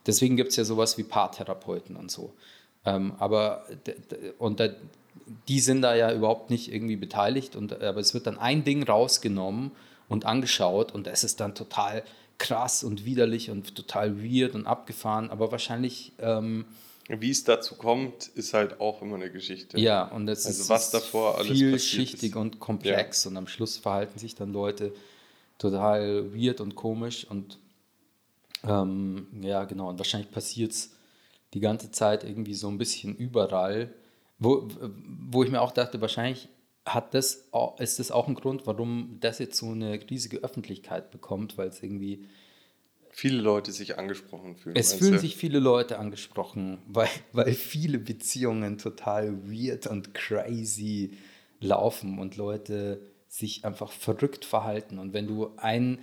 deswegen 0.06 0.36
gibt 0.38 0.50
es 0.52 0.56
ja 0.56 0.64
sowas 0.64 0.98
wie 0.98 1.04
Paartherapeuten 1.04 1.96
und 1.96 2.12
so. 2.12 2.34
Ähm, 2.86 3.14
aber 3.20 3.66
und 4.38 4.60
da, 4.60 4.70
die 5.48 5.60
sind 5.60 5.82
da 5.82 5.96
ja 5.96 6.14
überhaupt 6.14 6.50
nicht 6.50 6.72
irgendwie 6.74 6.96
beteiligt. 6.96 7.56
Und, 7.56 7.82
aber 7.82 8.00
es 8.00 8.14
wird 8.14 8.28
dann 8.28 8.38
ein 8.38 8.64
Ding 8.64 8.84
rausgenommen 8.84 9.72
und 10.08 10.26
angeschaut 10.26 10.94
und 10.94 11.08
es 11.08 11.24
ist 11.24 11.40
dann 11.40 11.56
total 11.56 12.04
krass 12.38 12.84
und 12.84 13.06
widerlich 13.06 13.50
und 13.50 13.76
total 13.76 14.24
weird 14.24 14.56
und 14.56 14.66
abgefahren. 14.66 15.30
Aber 15.30 15.52
wahrscheinlich. 15.52 16.14
Ähm, 16.20 16.66
wie 17.10 17.32
es 17.32 17.44
dazu 17.44 17.76
kommt, 17.76 18.28
ist 18.28 18.54
halt 18.54 18.80
auch 18.80 19.02
immer 19.02 19.16
eine 19.16 19.32
Geschichte. 19.32 19.80
Ja, 19.80 20.04
und 20.04 20.28
es 20.28 20.46
also 20.46 20.62
ist 20.62 20.70
was 20.70 20.92
davor 20.92 21.40
alles 21.40 21.58
vielschichtig 21.58 22.36
und 22.36 22.60
komplex 22.60 23.24
ja. 23.24 23.32
und 23.32 23.38
am 23.38 23.48
Schluss 23.48 23.78
verhalten 23.78 24.20
sich 24.20 24.36
dann 24.36 24.54
Leute 24.54 24.94
total 25.58 26.34
weird 26.34 26.62
und 26.62 26.76
komisch 26.76 27.26
und 27.26 27.58
ähm, 28.68 29.28
ja, 29.42 29.66
genau, 29.66 29.90
und 29.90 29.98
wahrscheinlich 29.98 30.32
passiert 30.32 30.72
es 30.72 30.92
die 31.54 31.60
ganze 31.60 31.92
Zeit 31.92 32.24
irgendwie 32.24 32.54
so 32.54 32.68
ein 32.68 32.78
bisschen 32.78 33.16
überall, 33.16 33.94
wo, 34.38 34.68
wo 35.32 35.44
ich 35.44 35.50
mir 35.50 35.62
auch 35.62 35.72
dachte, 35.72 36.02
wahrscheinlich 36.02 36.48
hat 36.86 37.14
das, 37.14 37.46
ist 37.80 38.00
das 38.00 38.12
auch 38.12 38.28
ein 38.28 38.36
Grund, 38.36 38.68
warum 38.68 39.18
das 39.20 39.40
jetzt 39.40 39.58
so 39.58 39.72
eine 39.72 40.00
riesige 40.10 40.38
Öffentlichkeit 40.40 41.12
bekommt, 41.12 41.58
weil 41.58 41.70
es 41.70 41.82
irgendwie 41.82 42.26
viele 43.12 43.42
Leute 43.42 43.72
sich 43.72 43.98
angesprochen 43.98 44.56
fühlen. 44.56 44.76
Es 44.76 44.94
fühlen 44.94 45.14
du? 45.14 45.20
sich 45.20 45.36
viele 45.36 45.60
Leute 45.60 46.00
angesprochen, 46.00 46.80
weil, 46.88 47.10
weil 47.32 47.54
viele 47.54 48.00
Beziehungen 48.00 48.78
total 48.78 49.44
weird 49.44 49.88
und 49.88 50.14
crazy 50.14 51.18
laufen 51.60 52.20
und 52.20 52.38
Leute 52.38 53.02
sich 53.28 53.66
einfach 53.66 53.92
verrückt 53.92 54.46
verhalten. 54.46 55.00
Und 55.00 55.14
wenn 55.14 55.28
du 55.28 55.52
ein 55.58 56.00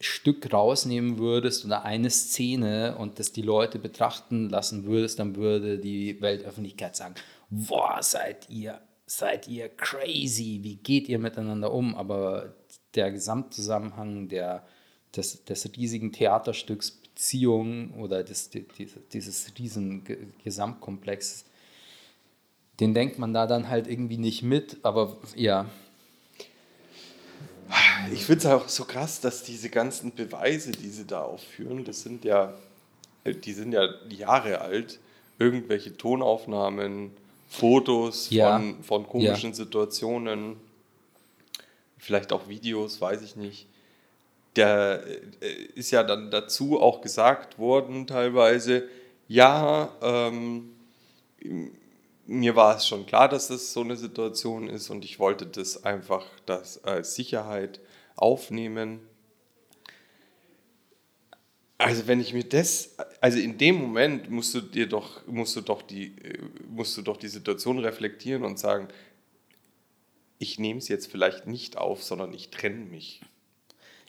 Stück 0.00 0.52
rausnehmen 0.52 1.18
würdest 1.18 1.64
oder 1.64 1.84
eine 1.84 2.10
Szene 2.10 2.96
und 2.98 3.18
das 3.18 3.32
die 3.32 3.42
Leute 3.42 3.78
betrachten 3.78 4.48
lassen 4.48 4.84
würdest, 4.84 5.18
dann 5.18 5.36
würde 5.36 5.78
die 5.78 6.20
Weltöffentlichkeit 6.20 6.96
sagen, 6.96 7.14
boah, 7.48 7.98
seid 8.02 8.50
ihr, 8.50 8.80
seid 9.06 9.48
ihr 9.48 9.68
crazy, 9.68 10.60
wie 10.62 10.76
geht 10.76 11.08
ihr 11.08 11.18
miteinander 11.18 11.72
um? 11.72 11.94
Aber 11.94 12.54
der 12.94 13.12
Gesamtzusammenhang 13.12 14.28
der 14.28 14.66
des, 15.16 15.44
des 15.44 15.70
riesigen 15.76 16.12
Theaterstücks 16.12 16.98
Beziehung 17.14 17.94
oder 17.94 18.24
des, 18.24 18.50
dieses, 18.50 18.98
dieses 19.12 19.52
riesen 19.56 20.02
Gesamtkomplexes, 20.42 21.44
den 22.80 22.92
denkt 22.92 23.20
man 23.20 23.32
da 23.32 23.46
dann 23.46 23.68
halt 23.68 23.86
irgendwie 23.86 24.16
nicht 24.16 24.42
mit, 24.42 24.78
aber 24.82 25.16
ja. 25.36 25.66
Ich 28.12 28.24
finde 28.24 28.40
es 28.40 28.46
auch 28.46 28.68
so 28.68 28.84
krass, 28.84 29.20
dass 29.20 29.44
diese 29.44 29.70
ganzen 29.70 30.12
Beweise, 30.14 30.72
die 30.72 30.88
sie 30.88 31.06
da 31.06 31.22
aufführen, 31.22 31.84
das 31.84 32.02
sind 32.02 32.24
ja, 32.24 32.52
die 33.24 33.52
sind 33.52 33.72
ja 33.72 33.88
Jahre 34.08 34.60
alt, 34.60 34.98
irgendwelche 35.38 35.96
Tonaufnahmen, 35.96 37.12
Fotos 37.48 38.30
ja. 38.30 38.58
von, 38.58 38.82
von 38.82 39.06
komischen 39.06 39.50
ja. 39.50 39.54
Situationen, 39.54 40.56
vielleicht 41.98 42.32
auch 42.32 42.48
Videos, 42.48 43.00
weiß 43.00 43.22
ich 43.22 43.36
nicht 43.36 43.68
der 44.56 45.04
äh, 45.40 45.52
ist 45.74 45.90
ja 45.90 46.02
dann 46.02 46.30
dazu 46.30 46.80
auch 46.80 47.00
gesagt 47.00 47.58
worden 47.58 48.06
teilweise, 48.06 48.88
ja, 49.26 49.90
ähm, 50.02 50.70
mir 52.26 52.56
war 52.56 52.76
es 52.76 52.86
schon 52.86 53.06
klar, 53.06 53.28
dass 53.28 53.48
das 53.48 53.72
so 53.72 53.80
eine 53.80 53.96
Situation 53.96 54.68
ist 54.68 54.90
und 54.90 55.04
ich 55.04 55.18
wollte 55.18 55.46
das 55.46 55.84
einfach 55.84 56.24
das 56.46 56.82
als 56.84 57.14
Sicherheit 57.14 57.80
aufnehmen. 58.16 59.00
Also 61.76 62.06
wenn 62.06 62.20
ich 62.20 62.32
mir 62.32 62.44
das, 62.44 62.96
also 63.20 63.38
in 63.38 63.58
dem 63.58 63.76
Moment 63.76 64.30
musst 64.30 64.54
du 64.54 64.60
dir 64.60 64.88
doch, 64.88 65.26
musst 65.26 65.56
du 65.56 65.60
doch 65.60 65.82
die, 65.82 66.14
musst 66.68 66.96
du 66.96 67.02
doch 67.02 67.16
die 67.16 67.28
Situation 67.28 67.78
reflektieren 67.78 68.44
und 68.44 68.58
sagen, 68.58 68.88
ich 70.38 70.58
nehme 70.58 70.78
es 70.78 70.88
jetzt 70.88 71.10
vielleicht 71.10 71.46
nicht 71.46 71.76
auf, 71.76 72.02
sondern 72.02 72.32
ich 72.32 72.50
trenne 72.50 72.84
mich 72.86 73.20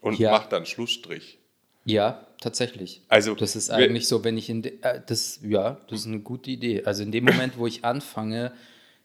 und 0.06 0.20
ja. 0.20 0.32
macht 0.32 0.52
dann 0.52 0.68
Schlussstrich. 0.68 1.40
Ja, 1.84 2.28
tatsächlich. 2.40 3.02
Also 3.10 3.34
das 3.34 3.56
ist 3.56 3.72
eigentlich 3.72 4.08
so, 4.08 4.24
wenn 4.24 4.38
ich 4.38 4.50
in 4.50 4.62
de, 4.62 4.74
äh, 4.82 5.02
das 5.06 5.40
ja, 5.44 5.80
das 5.90 6.02
ist 6.02 6.08
eine 6.08 6.20
gute 6.20 6.52
Idee. 6.52 6.84
Also 6.86 7.02
in 7.02 7.12
dem 7.12 7.26
Moment, 7.26 7.58
wo 7.58 7.66
ich 7.66 7.84
anfange, 7.84 8.54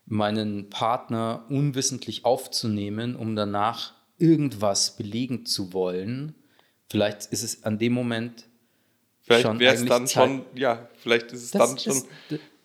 meinen 0.04 0.68
Partner 0.68 1.46
unwissentlich 1.48 2.26
aufzunehmen, 2.26 3.16
um 3.16 3.34
danach 3.34 3.94
irgendwas 4.18 4.96
belegen 4.96 5.46
zu 5.46 5.72
wollen, 5.72 6.34
vielleicht 6.90 7.26
ist 7.32 7.42
es 7.44 7.64
an 7.64 7.78
dem 7.78 7.94
Moment 7.94 8.44
vielleicht 9.22 9.58
wäre 9.58 9.74
es 9.74 9.84
dann 9.86 10.06
Zeit. 10.06 10.28
schon, 10.28 10.44
ja, 10.54 10.88
vielleicht 10.98 11.32
ist 11.32 11.44
es 11.44 11.50
das 11.52 11.70
dann 11.70 11.78
schon. 11.78 12.02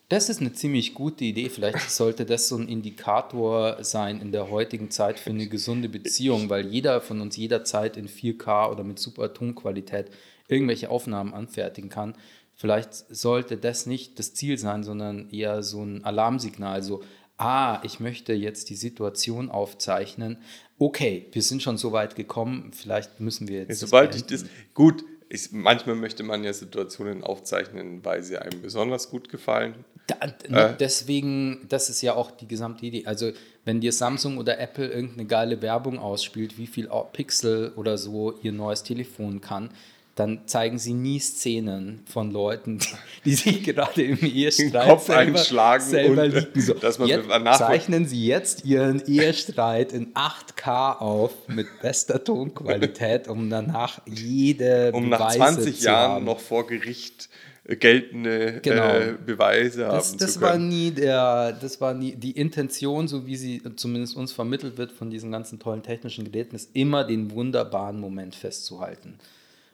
Das 0.07 0.29
ist 0.29 0.39
eine 0.39 0.53
ziemlich 0.53 0.93
gute 0.93 1.23
Idee. 1.23 1.49
Vielleicht 1.49 1.89
sollte 1.89 2.25
das 2.25 2.47
so 2.47 2.57
ein 2.57 2.67
Indikator 2.67 3.83
sein 3.83 4.21
in 4.21 4.31
der 4.31 4.51
heutigen 4.51 4.91
Zeit 4.91 5.19
für 5.19 5.31
eine 5.31 5.47
gesunde 5.47 5.89
Beziehung, 5.89 6.49
weil 6.49 6.67
jeder 6.67 7.01
von 7.01 7.21
uns 7.21 7.37
jederzeit 7.37 7.97
in 7.97 8.07
4K 8.07 8.71
oder 8.71 8.83
mit 8.83 8.99
super 8.99 9.33
Tonqualität 9.33 10.11
irgendwelche 10.47 10.91
Aufnahmen 10.91 11.33
anfertigen 11.33 11.89
kann. 11.89 12.15
Vielleicht 12.53 12.93
sollte 12.93 13.57
das 13.57 13.85
nicht 13.85 14.19
das 14.19 14.33
Ziel 14.33 14.57
sein, 14.57 14.83
sondern 14.83 15.29
eher 15.29 15.63
so 15.63 15.83
ein 15.83 16.05
Alarmsignal, 16.05 16.83
so, 16.83 17.03
ah, 17.37 17.81
ich 17.83 17.99
möchte 17.99 18.33
jetzt 18.33 18.69
die 18.69 18.75
Situation 18.75 19.49
aufzeichnen. 19.49 20.37
Okay, 20.77 21.27
wir 21.31 21.41
sind 21.41 21.63
schon 21.63 21.77
so 21.77 21.91
weit 21.91 22.15
gekommen, 22.15 22.71
vielleicht 22.73 23.19
müssen 23.19 23.47
wir 23.47 23.61
jetzt. 23.61 23.79
Sobald 23.79 24.15
ich 24.15 24.25
das, 24.25 24.45
gut, 24.73 25.03
ich, 25.29 25.51
manchmal 25.51 25.95
möchte 25.95 26.23
man 26.23 26.43
ja 26.43 26.53
Situationen 26.53 27.23
aufzeichnen, 27.23 28.05
weil 28.05 28.23
sie 28.23 28.37
einem 28.37 28.61
besonders 28.61 29.09
gut 29.09 29.29
gefallen. 29.29 29.83
Da, 30.07 30.15
äh. 30.25 30.75
Deswegen, 30.79 31.65
das 31.69 31.89
ist 31.89 32.01
ja 32.01 32.13
auch 32.13 32.31
die 32.31 32.47
gesamte 32.47 32.85
Idee. 32.85 33.05
Also, 33.05 33.31
wenn 33.63 33.81
dir 33.81 33.91
Samsung 33.91 34.37
oder 34.37 34.59
Apple 34.59 34.87
irgendeine 34.87 35.25
geile 35.25 35.61
Werbung 35.61 35.97
ausspielt, 35.97 36.57
wie 36.57 36.67
viel 36.67 36.89
Pixel 37.13 37.73
oder 37.75 37.97
so 37.97 38.33
ihr 38.43 38.51
neues 38.51 38.83
Telefon 38.83 39.41
kann, 39.41 39.71
dann 40.15 40.47
zeigen 40.47 40.79
sie 40.79 40.93
nie 40.93 41.19
Szenen 41.19 42.01
von 42.05 42.31
Leuten, 42.31 42.79
die 43.25 43.35
sich 43.35 43.63
gerade 43.63 44.01
im 44.01 44.17
Ehestreit 44.21 44.87
Kopf 44.87 45.07
selber, 45.07 45.19
einschlagen 45.19 45.83
selber 45.83 46.23
und, 46.23 46.33
liegen. 46.33 46.61
So, 46.61 46.73
dass 46.81 46.99
man 46.99 47.09
jetzt 47.09 47.27
zeichnen 47.57 48.05
sie 48.05 48.25
jetzt 48.25 48.63
ihren 48.63 49.05
Ehestreit 49.05 49.91
in 49.91 50.13
8K 50.13 50.99
auf 50.99 51.31
mit 51.47 51.67
bester 51.81 52.23
Tonqualität, 52.23 53.27
um 53.27 53.49
danach 53.49 53.99
jede 54.05 54.91
um 54.93 55.09
nach 55.09 55.33
Beweise 55.33 55.37
20 55.37 55.79
zu 55.79 55.85
Jahren 55.85 56.11
haben. 56.11 56.25
noch 56.25 56.39
vor 56.39 56.65
Gericht 56.65 57.25
äh, 57.25 57.44
geltende 57.67 58.59
Genau. 58.61 58.95
äh, 58.95 59.15
Beweise 59.25 59.81
Das, 59.81 60.09
haben 60.11 60.17
das 60.19 60.33
zu 60.33 60.41
war 60.41 60.51
können. 60.53 60.69
nie 60.69 60.91
der, 60.91 61.51
das 61.53 61.81
war 61.81 61.93
nie 61.93 62.15
die 62.15 62.31
Intention, 62.31 63.07
so 63.07 63.25
wie 63.25 63.35
sie 63.35 63.61
zumindest 63.75 64.15
uns 64.15 64.31
vermittelt 64.31 64.77
wird 64.77 64.91
von 64.91 65.09
diesen 65.09 65.31
ganzen 65.31 65.59
tollen 65.59 65.81
technischen 65.83 66.25
Geräten, 66.25 66.55
ist 66.55 66.69
immer 66.75 67.03
den 67.03 67.31
wunderbaren 67.31 67.99
Moment 67.99 68.35
festzuhalten. 68.35 69.17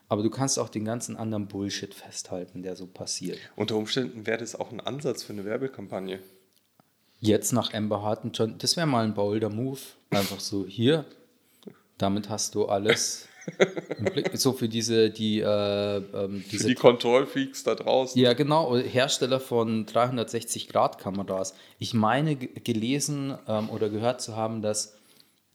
Aber 0.07 0.23
du 0.23 0.29
kannst 0.29 0.59
auch 0.59 0.69
den 0.69 0.83
ganzen 0.85 1.15
anderen 1.15 1.47
Bullshit 1.47 1.93
festhalten, 1.93 2.63
der 2.63 2.75
so 2.75 2.85
passiert. 2.87 3.37
Unter 3.55 3.75
Umständen 3.77 4.25
wäre 4.27 4.39
das 4.39 4.55
auch 4.59 4.71
ein 4.71 4.81
Ansatz 4.81 5.23
für 5.23 5.33
eine 5.33 5.45
Werbekampagne. 5.45 6.19
Jetzt 7.19 7.53
nach 7.53 7.73
Amber 7.73 8.01
Hart 8.01 8.23
und 8.23 8.37
John, 8.37 8.55
das 8.57 8.75
wäre 8.77 8.87
mal 8.87 9.03
ein 9.05 9.13
bolder 9.13 9.49
Move. 9.49 9.79
Einfach 10.09 10.39
so, 10.39 10.65
hier, 10.65 11.05
damit 11.97 12.29
hast 12.29 12.55
du 12.55 12.65
alles. 12.65 13.27
So 14.33 14.53
für 14.53 14.69
diese, 14.69 15.09
die, 15.09 15.39
äh, 15.39 15.45
ähm, 15.97 16.41
Für 16.41 16.49
diese 16.49 16.67
die 16.67 16.75
Kontrollfreaks 16.75 17.63
da 17.63 17.75
draußen. 17.75 18.19
Ja, 18.21 18.33
genau, 18.33 18.77
Hersteller 18.77 19.39
von 19.39 19.85
360-Grad-Kameras. 19.85 21.53
Ich 21.79 21.93
meine 21.93 22.35
ge- 22.35 22.49
gelesen 22.63 23.37
ähm, 23.47 23.69
oder 23.69 23.89
gehört 23.89 24.21
zu 24.21 24.35
haben, 24.35 24.61
dass 24.61 24.95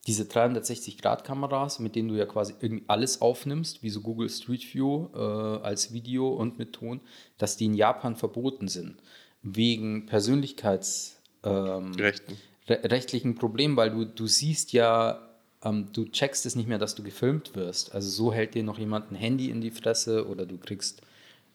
diese 0.07 0.25
360-Grad-Kameras, 0.25 1.79
mit 1.81 1.97
denen 1.97 2.09
du 2.09 2.15
ja 2.15 2.27
quasi 2.27 2.55
irgendwie 2.61 2.85
alles 2.87 3.21
aufnimmst, 3.21 3.83
wie 3.83 3.91
so 3.91 4.01
Google 4.01 4.29
Street 4.31 4.73
View 4.75 5.09
äh, 5.15 5.19
als 5.19 5.93
Video 5.93 6.29
und 6.29 6.59
mit 6.59 6.73
Ton, 6.75 7.01
dass 7.39 7.57
die 7.57 7.67
in 7.67 7.75
Japan 7.75 8.17
verboten 8.17 8.69
sind. 8.69 8.97
Wegen 9.43 10.07
Persönlichkeits... 10.07 11.21
Ähm, 11.45 11.93
Rechten. 11.95 12.37
re 12.69 12.81
rechtlichen 12.85 13.35
Problem, 13.37 13.77
weil 13.77 13.91
du, 13.91 14.05
du 14.05 14.27
siehst 14.27 14.73
ja, 14.73 15.26
ähm, 15.63 15.89
du 15.93 16.05
checkst 16.07 16.47
es 16.47 16.57
nicht 16.57 16.69
mehr, 16.69 16.79
dass 16.79 16.95
du 16.95 17.03
gefilmt 17.03 17.55
wirst. 17.55 17.95
Also 17.95 18.09
so 18.09 18.33
hält 18.33 18.55
dir 18.55 18.63
noch 18.63 18.79
jemand 18.79 19.11
ein 19.11 19.17
Handy 19.17 19.51
in 19.51 19.61
die 19.61 19.71
Fresse 19.71 20.27
oder 20.27 20.47
du 20.47 20.59
kriegst, 20.59 21.03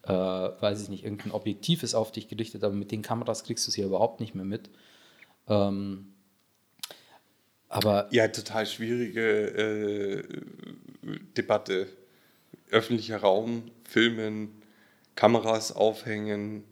äh, 0.03 0.11
weiß 0.11 0.81
ich 0.81 0.89
nicht, 0.89 1.03
irgendein 1.03 1.31
Objektiv 1.31 1.83
ist 1.83 1.95
auf 1.95 2.11
dich 2.11 2.27
gerichtet, 2.27 2.63
aber 2.63 2.73
mit 2.73 2.91
den 2.91 3.01
Kameras 3.01 3.43
kriegst 3.43 3.67
du 3.67 3.71
es 3.71 3.77
ja 3.77 3.85
überhaupt 3.85 4.19
nicht 4.19 4.35
mehr 4.35 4.45
mit. 4.45 4.69
Ähm, 5.47 6.13
aber 7.69 8.07
Ja, 8.11 8.27
total 8.27 8.65
schwierige 8.65 9.21
äh, 9.21 10.23
Debatte. 11.37 11.87
Öffentlicher 12.69 13.17
Raum, 13.17 13.71
Filmen, 13.83 14.61
Kameras 15.15 15.73
aufhängen 15.73 16.63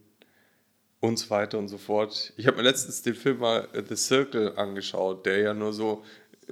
und 0.99 1.17
so 1.17 1.29
weiter 1.29 1.57
und 1.57 1.67
so 1.67 1.77
fort. 1.77 2.33
Ich 2.37 2.47
habe 2.47 2.57
mir 2.57 2.63
letztens 2.63 3.01
den 3.01 3.15
Film 3.15 3.39
mal 3.39 3.67
äh, 3.73 3.83
The 3.87 3.95
Circle 3.95 4.57
angeschaut, 4.57 5.25
der 5.25 5.39
ja 5.39 5.53
nur 5.53 5.73
so 5.73 6.03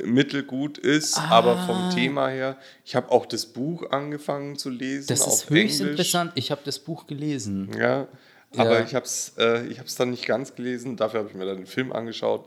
mittelgut 0.05 0.77
ist, 0.77 1.17
aber 1.17 1.57
vom 1.65 1.89
Thema 1.89 2.27
her. 2.29 2.57
Ich 2.85 2.95
habe 2.95 3.11
auch 3.11 3.25
das 3.25 3.45
Buch 3.45 3.89
angefangen 3.91 4.57
zu 4.57 4.69
lesen. 4.69 5.07
das 5.07 5.25
ist 5.27 5.49
höchst 5.49 5.79
Englisch. 5.79 5.91
interessant. 5.91 6.31
Ich 6.35 6.51
habe 6.51 6.61
das 6.65 6.79
Buch 6.79 7.07
gelesen. 7.07 7.69
Ja, 7.77 8.07
aber 8.55 8.79
Ja. 8.79 8.85
ich 8.85 8.95
habe 8.95 9.05
es 9.05 9.33
äh, 9.37 9.65
ich 9.67 9.79
hab's 9.79 9.95
dann 9.95 10.11
nicht 10.11 10.25
ganz 10.25 10.55
gelesen, 10.55 10.95
dafür 10.97 11.19
habe 11.21 11.29
ich 11.29 11.35
mir 11.35 11.45
dann 11.45 11.57
den 11.57 11.65
Film 11.65 11.91
angeschaut. 11.91 12.45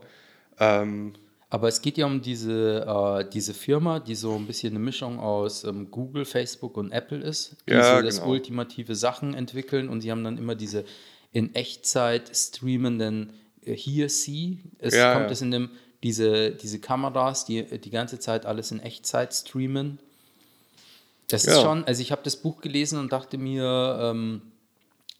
Ähm, 0.59 1.15
Aber 1.53 1.67
es 1.69 1.83
geht 1.83 1.99
ja 1.99 2.07
um 2.07 2.23
diese, 2.23 2.87
äh, 2.87 3.29
diese 3.29 3.55
Firma, 3.55 3.99
die 3.99 4.15
so 4.15 4.37
ein 4.37 4.47
bisschen 4.47 4.71
eine 4.75 4.79
Mischung 4.79 5.19
aus 5.19 5.65
ähm, 5.65 5.91
Google, 5.91 6.25
Facebook 6.25 6.77
und 6.77 6.93
Apple 6.93 7.19
ist, 7.19 7.57
die 7.67 7.73
Ja, 7.73 7.97
so 7.97 8.03
das 8.05 8.19
genau. 8.21 8.31
ultimative 8.31 8.95
Sachen 8.95 9.35
entwickeln 9.35 9.89
und 9.89 10.01
sie 10.01 10.11
haben 10.13 10.23
dann 10.23 10.39
immer 10.39 10.55
diese 10.55 10.85
in 11.33 11.55
Echtzeit 11.55 12.31
streamenden 12.35 13.33
äh, 13.65 13.75
Here 13.75 14.09
See. 14.09 14.59
Es 14.79 14.95
Ja, 14.95 15.15
kommt 15.15 15.31
es 15.31 15.43
in 15.43 15.51
dem, 15.51 15.71
diese, 16.03 16.51
diese 16.53 16.79
Kameras, 16.79 17.45
die 17.45 17.63
die 17.79 17.91
ganze 17.91 18.19
Zeit 18.19 18.47
alles 18.47 18.71
in 18.71 18.81
Echtzeit 18.81 19.35
streamen. 19.35 19.99
Das 21.29 21.45
ist 21.45 21.55
Ja. 21.57 21.63
schon, 21.63 21.85
also 21.85 22.03
ich 22.03 22.11
habe 22.13 22.23
das 22.25 22.37
Buch 22.37 22.61
gelesen 22.61 22.99
und 22.99 23.13
dachte 23.13 23.39
mir, 23.39 23.99
ähm, 24.01 24.43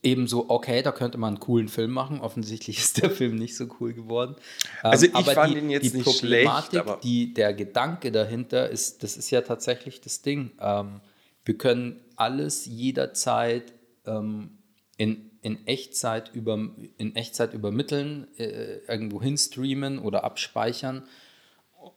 eben 0.03 0.27
so, 0.27 0.49
okay, 0.49 0.83
da 0.83 0.93
könnte 0.93 1.19
man 1.19 1.35
einen 1.35 1.41
coolen 1.41 1.69
Film 1.69 1.91
machen. 1.93 2.21
Offensichtlich 2.21 2.79
ist 2.79 3.03
der 3.03 3.11
Film 3.11 3.37
nicht 3.37 3.57
so 3.57 3.67
cool 3.79 3.93
geworden. 3.93 4.35
Ähm, 4.83 4.91
Also 4.91 5.07
ich 5.07 5.15
aber 5.15 5.33
fand 5.33 5.55
die, 5.55 5.59
ihn 5.59 5.71
jetzt 5.71 5.85
die 5.93 5.99
nicht 5.99 6.05
Problematik, 6.07 6.71
schlecht, 6.71 6.87
aber- 6.89 7.01
die, 7.03 7.35
der 7.35 7.53
Gedanke 7.55 8.11
dahinter 8.11 8.69
ist, 8.71 9.03
das 9.03 9.17
ist 9.17 9.31
ja 9.31 9.43
tatsächlich 9.43 10.01
das 10.01 10.23
Ding. 10.23 10.51
Ähm, 10.61 11.01
wir 11.45 11.57
können 11.57 12.01
alles 12.17 12.67
jederzeit 12.67 13.73
ähm, 14.07 14.59
in, 14.97 15.30
in, 15.43 15.67
Echtzeit 15.67 16.31
über, 16.35 16.55
in 16.99 17.17
Echtzeit 17.17 17.55
übermitteln, 17.55 18.29
äh, 18.39 18.79
irgendwo 18.89 19.23
hinstreamen 19.23 19.99
oder 19.99 20.25
abspeichern. 20.25 21.03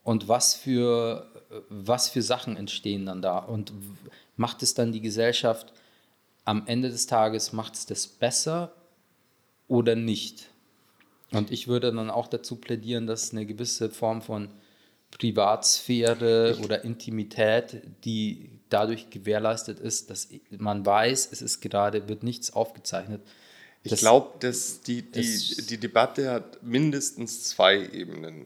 Und 0.04 0.28
was 0.28 0.56
für, 0.56 1.30
was 1.70 2.10
für 2.10 2.22
Sachen 2.22 2.56
entstehen 2.56 3.06
dann 3.06 3.22
da? 3.22 3.40
Und 3.40 3.74
macht 4.38 4.64
es 4.64 4.74
dann 4.74 4.92
die 4.92 5.02
Gesellschaft 5.02 5.74
am 6.46 6.64
Ende 6.68 6.90
des 6.90 7.06
Tages, 7.06 7.54
macht 7.54 7.76
es 7.76 7.86
das 7.86 8.08
besser 8.08 8.74
oder 9.68 9.96
nicht? 9.96 10.50
Und 11.32 11.52
ich 11.52 11.68
würde 11.68 11.92
dann 11.92 12.10
auch 12.10 12.28
dazu 12.28 12.58
plädieren, 12.58 13.08
dass 13.08 13.32
eine 13.32 13.46
gewisse 13.46 13.90
Form 13.90 14.22
von 14.22 14.50
Privatsphäre 15.12 16.58
oder 16.64 16.84
Intimität, 16.84 17.82
die 18.04 18.50
dadurch 18.74 19.10
gewährleistet 19.10 19.80
ist, 19.80 20.10
dass 20.10 20.30
man 20.58 20.86
weiß, 20.86 21.30
es 21.32 21.42
ist 21.42 21.62
gerade, 21.62 22.08
wird 22.10 22.24
nichts 22.24 22.52
aufgezeichnet. 22.54 23.22
ich 23.84 23.92
Das- 23.92 24.00
glaube, 24.00 24.38
dass 24.40 24.82
die, 24.82 25.02
die, 25.04 25.40
die 25.70 25.78
Debatte 25.78 26.32
hat 26.32 26.64
mindestens 26.64 27.44
zwei 27.44 27.78
Ebenen. 27.80 28.46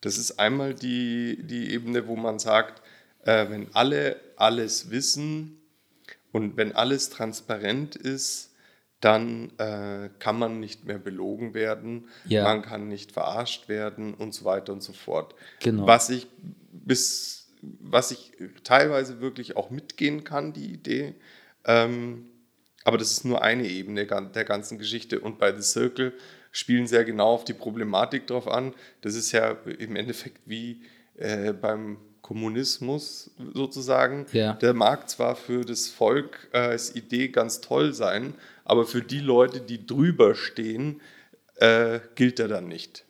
Das 0.00 0.16
ist 0.18 0.38
einmal 0.38 0.74
die, 0.74 1.42
die 1.42 1.72
Ebene, 1.72 2.06
wo 2.06 2.16
man 2.16 2.38
sagt, 2.38 2.82
äh, 3.24 3.48
wenn 3.50 3.74
alle 3.74 4.20
alles 4.36 4.90
wissen 4.90 5.58
und 6.32 6.56
wenn 6.56 6.72
alles 6.76 7.10
transparent 7.10 7.96
ist, 7.96 8.50
dann 9.00 9.52
äh, 9.58 10.10
kann 10.18 10.38
man 10.38 10.58
nicht 10.60 10.84
mehr 10.84 10.98
belogen 10.98 11.54
werden, 11.54 12.08
Ja. 12.26 12.42
man 12.44 12.62
kann 12.62 12.88
nicht 12.88 13.12
verarscht 13.12 13.68
werden 13.68 14.14
und 14.14 14.34
so 14.34 14.44
weiter 14.44 14.72
und 14.72 14.82
so 14.82 14.92
fort. 14.92 15.34
Genau. 15.60 15.86
Was 15.86 16.10
ich 16.10 16.26
bis, 16.72 17.37
was 17.62 18.10
ich 18.10 18.32
teilweise 18.64 19.20
wirklich 19.20 19.56
auch 19.56 19.70
mitgehen 19.70 20.24
kann, 20.24 20.52
die 20.52 20.72
Idee. 20.72 21.14
Ähm, 21.64 22.26
aber 22.84 22.98
das 22.98 23.10
ist 23.10 23.24
nur 23.24 23.42
eine 23.42 23.66
Ebene 23.66 24.06
der 24.06 24.44
ganzen 24.44 24.78
Geschichte. 24.78 25.20
Und 25.20 25.38
bei 25.38 25.54
The 25.54 25.62
Circle 25.62 26.12
spielen 26.52 26.86
sehr 26.86 27.04
genau 27.04 27.28
auf 27.28 27.44
die 27.44 27.52
Problematik 27.52 28.26
drauf 28.26 28.48
an. 28.48 28.74
Das 29.02 29.14
ist 29.14 29.32
ja 29.32 29.50
im 29.78 29.96
Endeffekt 29.96 30.40
wie 30.46 30.82
äh, 31.16 31.52
beim 31.52 31.98
Kommunismus 32.22 33.30
sozusagen. 33.54 34.26
Ja. 34.32 34.54
Der 34.54 34.74
mag 34.74 35.08
zwar 35.08 35.36
für 35.36 35.64
das 35.64 35.88
Volk 35.88 36.48
äh, 36.52 36.58
als 36.58 36.94
Idee 36.94 37.28
ganz 37.28 37.60
toll 37.60 37.92
sein, 37.92 38.34
aber 38.64 38.86
für 38.86 39.02
die 39.02 39.20
Leute, 39.20 39.60
die 39.60 39.86
drüber 39.86 40.34
stehen, 40.34 41.00
äh, 41.56 42.00
gilt 42.14 42.38
er 42.38 42.48
dann 42.48 42.68
nicht. 42.68 43.04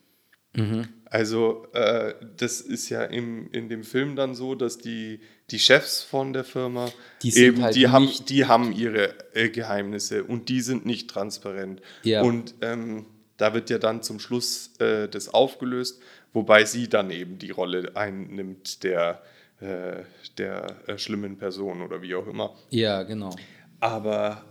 Also 1.10 1.66
äh, 1.72 2.14
das 2.36 2.60
ist 2.60 2.90
ja 2.90 3.02
im, 3.02 3.50
in 3.52 3.68
dem 3.68 3.82
Film 3.82 4.14
dann 4.14 4.34
so, 4.34 4.54
dass 4.54 4.78
die, 4.78 5.20
die 5.50 5.58
Chefs 5.58 6.02
von 6.02 6.32
der 6.32 6.44
Firma 6.44 6.90
Die 7.22 7.30
sind 7.30 7.44
eben, 7.44 7.62
halt 7.62 7.74
die, 7.74 7.88
haben, 7.88 8.10
die 8.28 8.44
haben 8.44 8.72
ihre 8.72 9.14
äh, 9.34 9.48
Geheimnisse 9.48 10.24
und 10.24 10.48
die 10.50 10.60
sind 10.60 10.84
nicht 10.84 11.08
transparent. 11.08 11.80
Ja. 12.02 12.22
Und 12.22 12.54
ähm, 12.60 13.06
da 13.38 13.54
wird 13.54 13.70
ja 13.70 13.78
dann 13.78 14.02
zum 14.02 14.20
Schluss 14.20 14.72
äh, 14.80 15.08
das 15.08 15.32
aufgelöst, 15.32 16.02
wobei 16.34 16.64
sie 16.66 16.88
dann 16.88 17.10
eben 17.10 17.38
die 17.38 17.50
Rolle 17.50 17.92
einnimmt 17.94 18.82
der, 18.82 19.22
äh, 19.60 20.02
der 20.36 20.76
äh, 20.86 20.98
schlimmen 20.98 21.38
Person 21.38 21.80
oder 21.80 22.02
wie 22.02 22.14
auch 22.14 22.26
immer. 22.26 22.54
Ja, 22.68 23.02
genau. 23.04 23.34
Aber 23.80 24.44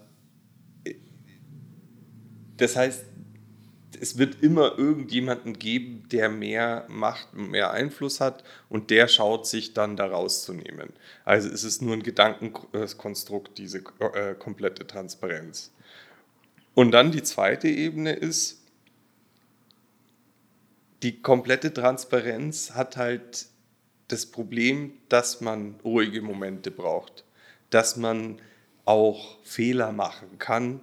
äh, 0.86 0.96
das 2.56 2.76
heißt, 2.76 3.06
es 4.00 4.18
wird 4.18 4.42
immer 4.42 4.78
irgendjemanden 4.78 5.58
geben, 5.58 6.04
der 6.12 6.30
mehr 6.30 6.86
Macht, 6.88 7.34
mehr 7.34 7.72
Einfluss 7.72 8.20
hat 8.20 8.44
und 8.70 8.90
der 8.90 9.08
schaut 9.08 9.48
sich 9.48 9.74
dann 9.74 9.96
da 9.96 10.08
rauszunehmen. 10.08 10.90
Also 11.26 11.50
es 11.50 11.64
ist 11.64 11.82
nur 11.82 11.94
ein 11.94 12.04
Gedankenkonstrukt, 12.04 13.58
diese 13.58 13.80
äh, 14.14 14.36
komplette 14.36 14.86
Transparenz. 14.88 15.72
Und 16.74 16.92
dann 16.92 17.12
die 17.12 17.24
zweite 17.24 17.68
Ebene 17.68 18.14
ist, 18.14 18.62
die 21.04 21.22
komplette 21.22 21.74
Transparenz 21.74 22.72
hat 22.72 22.98
halt 22.98 23.48
das 24.08 24.26
Problem, 24.26 24.94
dass 25.10 25.42
man 25.42 25.76
ruhige 25.84 26.22
Momente 26.22 26.72
braucht, 26.72 27.24
dass 27.70 27.98
man 27.98 28.40
auch 28.86 29.38
Fehler 29.44 29.92
machen 29.92 30.40
kann, 30.40 30.82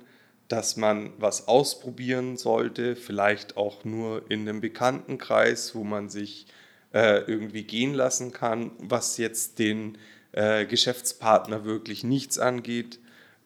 dass 0.49 0.77
man 0.77 1.13
was 1.19 1.49
ausprobieren 1.49 2.37
sollte, 2.37 2.97
vielleicht 2.97 3.57
auch 3.57 3.85
nur 3.85 4.31
in 4.31 4.41
einem 4.41 4.61
Bekanntenkreis, 4.61 5.75
wo 5.75 5.85
man 5.85 6.09
sich 6.09 6.47
äh, 6.93 7.23
irgendwie 7.27 7.65
gehen 7.65 7.95
lassen 7.95 8.33
kann, 8.33 8.71
was 8.79 9.17
jetzt 9.17 9.59
den 9.59 9.99
äh, 10.33 10.67
Geschäftspartner 10.67 11.65
wirklich 11.65 12.05
nichts 12.05 12.39
angeht. 12.39 13.01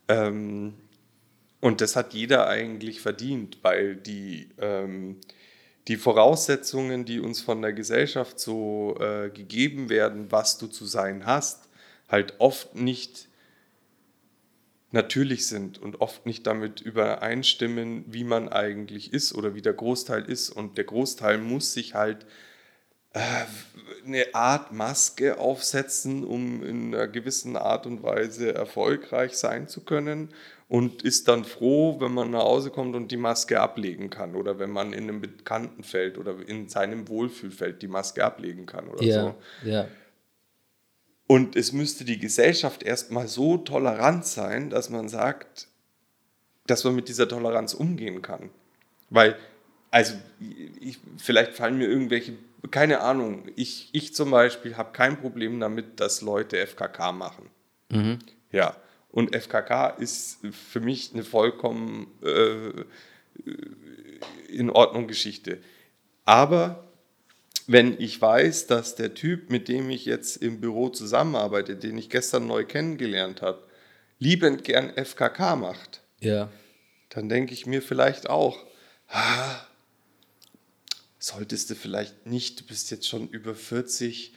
Ähm, 0.08 0.74
und 1.61 1.80
das 1.80 1.96
hat 1.96 2.14
jeder 2.14 2.48
eigentlich 2.48 3.00
verdient, 3.00 3.58
weil 3.62 3.96
die, 3.96 4.48
ähm, 4.58 5.16
die 5.88 5.96
Voraussetzungen, 5.96 7.04
die 7.04 7.20
uns 7.20 7.40
von 7.40 7.62
der 7.62 7.72
Gesellschaft 7.72 8.38
so 8.38 8.96
äh, 9.00 9.30
gegeben 9.30 9.88
werden, 9.88 10.30
was 10.30 10.58
du 10.58 10.66
zu 10.66 10.84
sein 10.84 11.26
hast, 11.26 11.68
halt 12.08 12.34
oft 12.38 12.74
nicht 12.74 13.28
natürlich 14.90 15.46
sind 15.46 15.79
und 15.79 16.01
oft 16.01 16.27
nicht 16.27 16.46
damit 16.46 16.81
übereinstimmen, 16.81 18.05
wie 18.09 18.24
man 18.24 18.48
eigentlich 18.48 19.12
ist 19.12 19.35
oder 19.35 19.55
wie 19.55 19.62
der 19.62 19.74
Großteil 19.74 20.24
ist. 20.24 20.51
Und 20.51 20.79
der 20.79 20.85
Großteil 20.85 21.38
muss 21.38 21.72
sich 21.72 21.94
halt 21.94 22.24
äh, 23.12 23.20
eine 24.07 24.35
Art 24.35 24.72
Maske 24.72 25.38
aufsetzen, 25.38 26.24
um 26.24 26.64
in 26.64 26.94
einer 26.94 27.09
gewissen 27.09 27.57
Art 27.57 27.87
und 27.87 28.03
Weise 28.03 28.55
erfolgreich 28.55 29.35
sein 29.35 29.68
zu 29.68 29.83
können 29.83 30.31
und 30.68 31.03
ist 31.03 31.29
dann 31.29 31.44
froh, 31.44 32.01
wenn 32.01 32.12
man 32.12 32.31
nach 32.31 32.44
Hause 32.44 32.70
kommt 32.70 32.94
und 32.94 33.11
die 33.11 33.16
Maske 33.16 33.61
ablegen 33.61 34.11
kann 34.11 34.35
oder 34.35 34.59
wenn 34.59 34.70
man 34.70 34.92
in 34.92 35.05
einem 35.05 35.20
Bekanntenfeld 35.20 36.18
oder 36.18 36.35
in 36.46 36.68
seinem 36.68 37.09
Wohlfühlfeld 37.09 37.81
die 37.83 37.88
Maske 37.88 38.24
ablegen 38.24 38.66
kann 38.66 38.88
oder 38.88 39.03
ja, 39.03 39.22
so. 39.22 39.35
Ja. 39.68 39.88
Und 41.29 41.57
es 41.57 41.73
müsste 41.75 42.07
die 42.07 42.19
Gesellschaft 42.19 42.83
erstmal 42.83 43.29
so 43.29 43.59
tolerant 43.59 44.25
sein, 44.25 44.71
dass 44.71 44.88
man 44.88 45.11
sagt, 45.11 45.69
dass 46.67 46.85
man 46.85 46.97
mit 46.97 47.09
dieser 47.09 47.29
Toleranz 47.29 47.75
umgehen 47.75 48.23
kann. 48.23 48.49
Weil, 49.11 49.37
also, 49.91 50.14
ich, 50.81 50.99
vielleicht 51.19 51.53
fallen 51.53 51.77
mir 51.77 51.87
irgendwelche, 51.87 52.33
keine 52.71 53.01
Ahnung, 53.01 53.43
ich, 53.57 53.91
ich 53.93 54.14
zum 54.14 54.31
Beispiel 54.31 54.79
habe 54.79 54.93
kein 54.93 55.21
Problem 55.21 55.61
damit, 55.61 56.01
dass 56.01 56.23
Leute 56.23 56.67
FKK 56.67 57.12
machen. 57.12 57.51
Mhm. 57.91 58.21
Ja, 58.51 58.75
und 59.11 59.37
FKK 59.37 59.88
ist 59.99 60.38
für 60.51 60.81
mich 60.81 61.12
eine 61.12 61.25
vollkommen 61.25 62.07
äh, 62.23 62.85
in 64.49 64.71
Ordnung 64.71 65.09
Geschichte. 65.09 65.59
Aber 66.25 66.88
wenn 67.68 68.00
ich 68.00 68.20
weiß, 68.20 68.66
dass 68.66 68.94
der 68.96 69.14
Typ, 69.14 69.50
mit 69.50 69.68
dem 69.68 69.88
ich 69.90 70.04
jetzt 70.07 70.37
im 70.38 70.61
Büro 70.61 70.88
zusammenarbeite, 70.88 71.76
den 71.76 71.96
ich 71.98 72.09
gestern 72.11 72.46
neu 72.46 72.64
kennengelernt 72.64 73.42
habe, 73.42 73.62
liebend 74.18 74.64
gern 74.64 74.90
FKK 74.96 75.54
macht, 75.54 76.00
Ja. 76.20 76.50
dann 77.11 77.28
denke 77.28 77.52
ich 77.52 77.66
mir 77.66 77.83
vielleicht 77.83 78.28
auch, 78.28 78.66
ah, 79.09 79.61
solltest 81.18 81.70
du 81.70 81.74
vielleicht 81.74 82.26
nicht, 82.26 82.61
du 82.61 82.64
bist 82.64 82.90
jetzt 82.90 83.07
schon 83.07 83.28
über 83.28 83.54
40, 83.54 84.35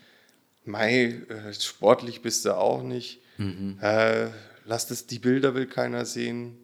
Mai, 0.63 1.22
äh, 1.30 1.54
sportlich 1.60 2.22
bist 2.22 2.46
du 2.46 2.56
auch 2.56 2.84
nicht, 2.84 3.20
äh, 3.82 4.28
lass 4.65 4.86
das, 4.88 5.08
die 5.08 5.17
Bilder 5.17 5.56
will 5.56 5.65
keiner 5.65 6.06
sehen, 6.06 6.58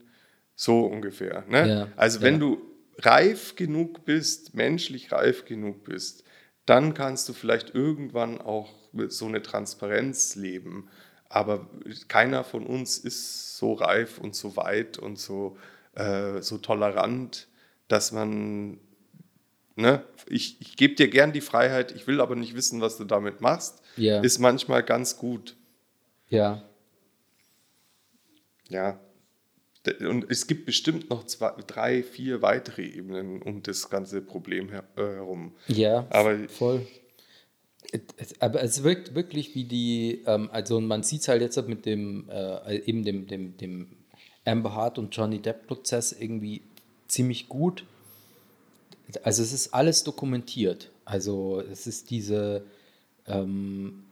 so 0.55 0.81
ungefähr. 0.85 1.43
Ne? 1.49 1.67
Ja, 1.67 1.87
Also 1.95 2.21
wenn 2.21 2.35
ja. 2.35 2.39
du 2.41 2.61
reif 2.99 3.55
genug 3.55 4.05
bist, 4.05 4.53
menschlich 4.53 5.11
reif 5.11 5.45
genug 5.45 5.83
bist, 5.85 6.23
dann 6.67 6.93
kannst 6.93 7.27
du 7.27 7.33
vielleicht 7.33 7.73
irgendwann 7.73 8.39
auch 8.39 8.69
so 9.07 9.25
eine 9.25 9.41
Transparenz 9.41 10.35
leben. 10.35 10.87
Aber 11.29 11.67
keiner 12.07 12.43
von 12.43 12.65
uns 12.65 12.97
ist 12.97 13.57
so 13.57 13.73
reif 13.73 14.17
und 14.19 14.35
so 14.35 14.55
weit 14.55 14.97
und 14.97 15.17
so, 15.17 15.57
äh, 15.95 16.41
so 16.41 16.57
tolerant, 16.57 17.47
dass 17.87 18.11
man, 18.11 18.79
ne, 19.75 20.03
ich, 20.27 20.61
ich 20.61 20.75
gebe 20.77 20.95
dir 20.95 21.09
gern 21.09 21.33
die 21.33 21.41
Freiheit, 21.41 21.91
ich 21.93 22.05
will 22.07 22.21
aber 22.21 22.35
nicht 22.35 22.55
wissen, 22.55 22.79
was 22.81 22.97
du 22.97 23.03
damit 23.05 23.41
machst, 23.41 23.81
Ja. 23.95 24.19
ist 24.21 24.39
manchmal 24.39 24.83
ganz 24.83 25.17
gut. 25.17 25.55
Ja. 26.29 26.63
Ja. 28.69 28.99
Und 30.01 30.29
es 30.29 30.47
gibt 30.47 30.65
bestimmt 30.65 31.09
noch 31.09 31.25
zwei, 31.25 31.51
drei, 31.65 32.03
vier 32.03 32.41
weitere 32.41 32.83
Ebenen 32.85 33.41
um 33.41 33.61
das 33.63 33.89
ganze 33.89 34.21
Problem 34.21 34.69
äh, 34.69 34.81
herum. 34.97 35.53
Ja, 35.67 36.07
Aber 36.09 36.47
voll. 36.49 36.85
Aber 38.39 38.61
es 38.63 38.83
wirkt 38.83 39.15
wirklich 39.15 39.55
wie 39.55 39.63
die, 39.63 40.23
ähm, 40.25 40.49
also 40.51 40.81
man 40.81 41.03
sieht 41.03 41.21
es 41.21 41.27
halt 41.29 41.41
jetzt 41.41 41.57
mit 41.67 41.85
dem, 41.85 42.29
äh, 42.29 42.79
eben 42.79 43.03
dem, 43.05 43.27
dem, 43.27 43.55
dem 43.57 43.87
Amber 44.45 44.73
Hart 44.73 44.97
und 44.97 45.15
Johnny 45.15 45.39
Depp-Prozess 45.39 46.11
irgendwie 46.19 46.61
ziemlich 47.07 47.47
gut. 47.47 47.85
Also 49.23 49.41
es 49.41 49.53
ist 49.53 49.73
alles 49.73 50.03
dokumentiert. 50.03 50.89
Also 51.05 51.61
es 51.71 51.87
ist 51.87 52.09
diese, 52.09 52.63
ähm, 53.25 54.03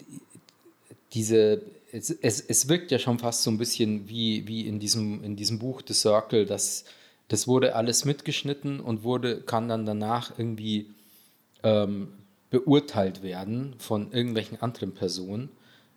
die- 0.00 0.20
diese, 1.12 1.62
es, 1.96 2.10
es, 2.10 2.40
es 2.40 2.68
wirkt 2.68 2.90
ja 2.90 2.98
schon 2.98 3.18
fast 3.18 3.42
so 3.42 3.50
ein 3.50 3.58
bisschen 3.58 4.08
wie, 4.08 4.46
wie 4.46 4.66
in, 4.66 4.78
diesem, 4.78 5.24
in 5.24 5.36
diesem 5.36 5.58
Buch 5.58 5.82
The 5.86 5.94
Circle, 5.94 6.46
das, 6.46 6.84
das 7.28 7.48
wurde 7.48 7.74
alles 7.74 8.04
mitgeschnitten 8.04 8.80
und 8.80 9.02
wurde, 9.02 9.40
kann 9.40 9.68
dann 9.68 9.86
danach 9.86 10.38
irgendwie 10.38 10.90
ähm, 11.62 12.08
beurteilt 12.50 13.22
werden 13.22 13.74
von 13.78 14.12
irgendwelchen 14.12 14.60
anderen 14.60 14.92
Personen. 14.92 15.48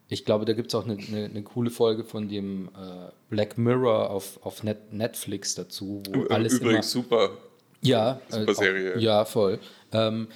Ich 0.07 0.25
glaube, 0.25 0.45
da 0.45 0.53
gibt 0.53 0.69
es 0.69 0.75
auch 0.75 0.85
eine, 0.85 0.97
eine, 0.97 1.25
eine 1.25 1.43
coole 1.43 1.69
Folge 1.69 2.03
von 2.03 2.29
dem 2.29 2.69
äh, 2.69 3.11
Black 3.29 3.57
Mirror 3.57 4.09
auf, 4.09 4.39
auf 4.43 4.63
Net 4.63 4.91
Netflix 4.91 5.53
dazu, 5.53 6.01
wo 6.07 6.21
Ü- 6.21 6.27
alles 6.29 6.53
immer, 6.53 6.61
übrigens 6.69 6.89
super. 6.91 7.37
ja, 7.81 8.19
Super 8.29 8.51
äh, 8.51 8.55
Serie. 8.55 8.95
Auch, 8.95 8.99
ja, 8.99 9.25
voll. 9.25 9.59
Ähm, 9.91 10.27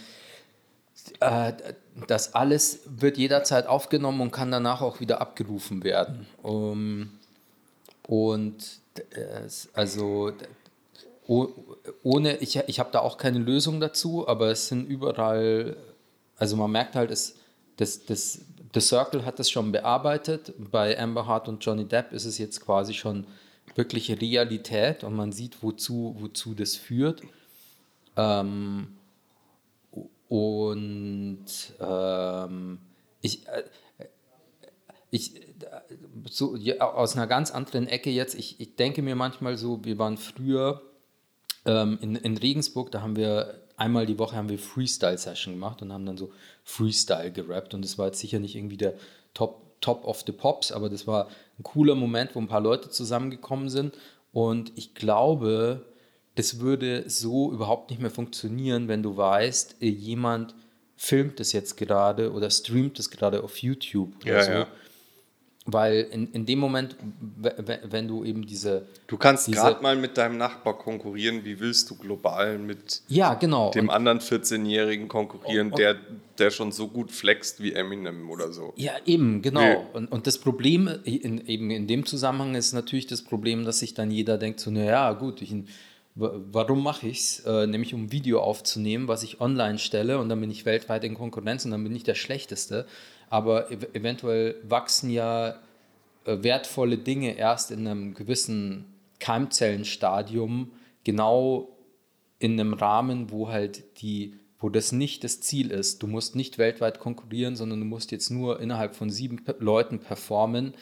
äh, 1.19 1.54
das 2.08 2.34
alles 2.34 2.79
wird 2.86 3.17
jederzeit 3.17 3.67
aufgenommen 3.67 4.21
und 4.21 4.32
kann 4.32 4.51
danach 4.51 4.82
auch 4.82 4.99
wieder 4.99 5.21
abgerufen 5.21 5.84
werden. 5.84 6.25
Um, 6.41 7.12
und 8.08 8.79
äh, 9.12 9.19
es- 9.45 9.69
also 9.73 10.32
oh, 11.27 11.49
ohne, 12.03 12.38
ich, 12.38 12.56
ich 12.67 12.79
habe 12.79 12.89
da 12.91 12.99
auch 12.99 13.17
keine 13.17 13.39
Lösung 13.39 13.79
dazu, 13.79 14.27
aber 14.27 14.47
es 14.51 14.67
sind 14.67 14.88
überall, 14.88 15.77
also 16.38 16.56
man 16.58 16.71
merkt 16.71 16.95
halt, 16.95 17.12
es, 17.12 17.36
das, 17.77 18.06
das, 18.06 18.41
The 18.73 18.82
Circle 18.82 19.23
hat 19.23 19.38
das 19.38 19.51
schon 19.51 19.71
bearbeitet. 19.71 20.53
Bei 20.71 20.99
Amber 20.99 21.27
Hart 21.27 21.47
und 21.47 21.63
Johnny 21.63 21.86
Depp 21.86 22.12
ist 22.12 22.25
es 22.25 22.39
jetzt 22.39 22.65
quasi 22.65 22.93
schon 22.95 23.27
wirklich 23.75 24.10
Realität 24.19 25.03
und 25.03 25.15
man 25.15 25.32
sieht, 25.32 25.62
wozu, 25.62 26.15
wozu 26.19 26.56
das 26.56 26.75
führt. 26.75 27.21
Ähm, 28.17 28.95
und 30.34 31.46
ähm, 31.80 32.80
ich, 33.22 33.48
äh, 33.48 33.63
ich, 35.12 35.39
so, 36.28 36.56
ja, 36.56 36.82
aus 36.82 37.15
einer 37.15 37.28
ganz 37.28 37.52
anderen 37.52 37.86
Ecke 37.86 38.10
jetzt, 38.10 38.34
ich, 38.34 38.60
ich 38.60 38.76
denke 38.76 39.04
mir 39.04 39.15
manchmal 39.15 39.58
so, 39.58 39.86
wir 39.86 40.00
waren 40.00 40.17
früher 40.17 40.82
ähm, 41.67 42.00
in, 42.02 42.15
in 42.15 42.36
Regensburg, 42.36 42.89
da 42.89 43.04
haben 43.04 43.15
wir 43.15 43.62
einmal 43.78 44.08
die 44.08 44.17
Woche 44.17 44.36
haben 44.36 44.50
wir 44.50 44.58
Freestyle-Session 44.58 45.54
gemacht 45.54 45.84
und 45.84 45.93
haben 45.93 46.08
dann 46.08 46.17
so 46.17 46.32
Freestyle 46.63 47.32
gerappt 47.32 47.76
und 47.76 47.86
das 47.86 48.00
war 48.00 48.08
jetzt 48.08 48.19
sicher 48.19 48.39
nicht 48.39 48.56
irgendwie 48.56 48.78
der 48.78 48.96
Top, 49.36 49.80
Top 49.82 50.04
of 50.04 50.24
the 50.26 50.32
Pops, 50.32 50.72
aber 50.72 50.89
das 50.89 51.06
war 51.06 51.28
ein 51.60 51.63
cooler 51.63 51.93
Moment, 51.93 52.34
wo 52.34 52.39
ein 52.39 52.48
paar 52.48 52.62
Leute 52.62 52.89
zusammengekommen 52.89 53.69
sind. 53.69 53.96
Und 54.32 54.72
ich 54.76 54.96
glaube, 54.96 55.86
das 56.36 56.60
würde 56.60 57.04
so 57.10 57.52
überhaupt 57.52 57.89
nicht 57.89 58.02
mehr 58.02 58.12
funktionieren, 58.12 58.88
wenn 58.88 59.04
du 59.04 59.15
weißt, 59.17 59.78
äh, 59.82 59.88
jemand 59.88 60.56
filmt 60.96 61.39
das 61.39 61.52
jetzt 61.54 61.76
gerade 61.78 62.32
oder 62.32 62.50
streamt 62.50 62.98
das 63.00 63.10
gerade 63.10 63.43
auf 63.43 63.58
YouTube 63.58 64.13
oder 64.24 64.34
Ja, 64.34 64.43
so. 64.43 64.52
ja. 64.52 64.67
Weil 65.65 66.10
in, 66.12 66.30
in 66.34 66.46
dem 66.46 66.60
Moment, 66.60 66.98
wenn 67.38 68.06
du 68.10 68.26
eben 68.26 68.46
diese. 68.46 68.86
Du 69.08 69.15
kannst 69.15 69.50
gerade 69.50 69.82
mal 69.82 69.96
mit 69.96 70.17
deinem 70.17 70.36
Nachbar 70.38 70.78
konkurrieren. 70.78 71.46
Wie 71.46 71.58
willst 71.58 71.89
du 71.89 71.96
global 71.96 72.58
mit 72.58 73.02
Ja, 73.08 73.36
genau. 73.36 73.72
dem 73.72 73.88
Und- 73.88 73.96
anderen 73.96 74.19
14-Jährigen 74.19 75.08
konkurrieren, 75.08 75.72
Und- 75.72 75.78
der, 75.80 75.96
der 76.38 76.52
schon 76.52 76.74
so 76.74 76.89
gut 76.89 77.12
flext 77.12 77.63
wie 77.63 77.72
Eminem 77.72 78.30
oder 78.30 78.52
so? 78.52 78.74
Ja, 78.76 78.91
eben, 79.06 79.41
genau. 79.41 79.62
Nee. 79.62 79.78
Und, 79.93 80.12
und 80.12 80.28
das 80.28 80.38
Problem 80.38 80.89
in, 81.06 81.48
eben 81.48 81.72
in 81.72 81.88
dem 81.88 82.06
Zusammenhang 82.06 82.56
ist 82.56 82.74
natürlich 82.74 83.08
das 83.08 83.22
Problem, 83.22 83.63
dass 83.63 83.80
sich 83.80 83.93
dann 83.93 84.12
jeder 84.12 84.38
denkt, 84.38 84.60
so, 84.60 84.69
naja, 84.69 85.13
gut, 85.13 85.41
ich, 85.41 85.56
warum 86.15 86.84
mache 86.84 87.08
ich 87.08 87.19
es? 87.19 87.39
Äh, 87.41 87.67
nämlich 87.67 87.93
um 87.93 88.04
ein 88.04 88.12
Video 88.12 88.41
aufzunehmen, 88.41 89.08
was 89.08 89.23
ich 89.23 89.41
online 89.41 89.80
stelle 89.80 90.19
und 90.19 90.30
dann 90.30 90.39
bin 90.39 90.52
ich 90.52 90.65
weltweit 90.65 91.04
in 91.04 91.15
Konkurrenz 91.15 91.65
und 91.65 91.71
dann 91.71 91.84
bin 91.84 91.95
ich 91.95 92.04
der 92.04 92.15
Schlechteste. 92.15 92.86
Aber 93.30 93.71
ev 93.71 93.88
eventuell 93.93 94.56
wachsen 94.63 95.10
ja 95.10 95.60
äh, 96.26 96.43
wertvolle 96.43 96.97
Dinge 96.97 97.36
erst 97.36 97.71
in 97.71 97.88
einem 97.88 98.13
gewissen 98.13 98.86
Keimzellenstadium 99.19 100.71
genau 101.04 101.69
in 102.39 102.60
einem 102.60 102.73
Rahmen, 102.73 103.32
wo 103.32 103.49
halt 103.49 104.02
die, 104.02 104.38
wo 104.60 104.69
das 104.69 104.91
nicht 104.91 105.23
das 105.23 105.41
Ziel 105.41 105.71
ist. 105.71 106.04
Du 106.04 106.08
musst 106.08 106.36
nicht 106.36 106.58
weltweit 106.58 106.99
konkurrieren, 106.99 107.56
sondern 107.56 107.80
du 107.80 107.86
musst 107.86 108.12
jetzt 108.12 108.30
nur 108.30 108.60
innerhalb 108.60 108.95
von 108.95 109.10
sieben 109.10 109.41
Leuten 109.60 109.99
performen. 109.99 110.73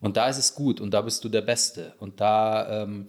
Und 0.00 0.16
da 0.16 0.28
ist 0.28 0.38
es 0.38 0.54
gut 0.54 0.80
und 0.80 0.92
da 0.92 1.02
bist 1.02 1.22
du 1.24 1.28
der 1.28 1.42
Beste. 1.42 1.94
Und 1.98 2.20
da, 2.20 2.84
ähm, 2.84 3.08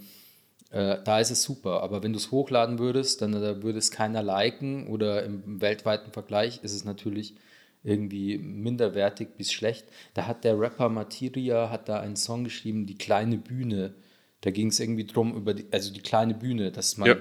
äh, 0.72 0.98
da 1.04 1.20
ist 1.20 1.32
es 1.32 1.44
super. 1.44 1.84
Aber 1.84 2.04
wenn 2.04 2.14
du 2.14 2.18
es 2.18 2.32
hochladen 2.32 2.80
würdest, 2.80 3.22
dann 3.22 3.34
äh, 3.34 3.62
würde 3.62 3.80
es 3.80 3.92
keiner 3.92 4.24
liken 4.24 4.88
oder 4.88 5.24
im 5.24 5.62
weltweiten 5.62 6.12
Vergleich 6.12 6.60
ist 6.64 6.74
es 6.74 6.86
natürlich 6.86 7.36
irgendwie 7.84 8.38
minderwertig 8.38 9.30
bis 9.38 9.52
schlecht. 9.52 9.86
Da 10.14 10.28
hat 10.28 10.44
der 10.44 10.60
Rapper 10.60 10.90
Materia 10.90 11.70
hat 11.70 11.90
da 11.90 12.00
einen 12.00 12.16
Song 12.16 12.44
geschrieben, 12.44 12.86
die 12.86 12.96
kleine 12.98 13.38
Bühne. 13.38 13.94
Da 14.42 14.52
ging 14.52 14.68
es 14.68 14.80
irgendwie 14.80 15.06
drum 15.06 15.36
über 15.36 15.54
die, 15.54 15.66
also 15.72 15.92
die 15.94 16.02
kleine 16.02 16.34
Bühne, 16.36 16.72
dass 16.72 16.98
man 16.98 17.08
Ja. 17.10 17.16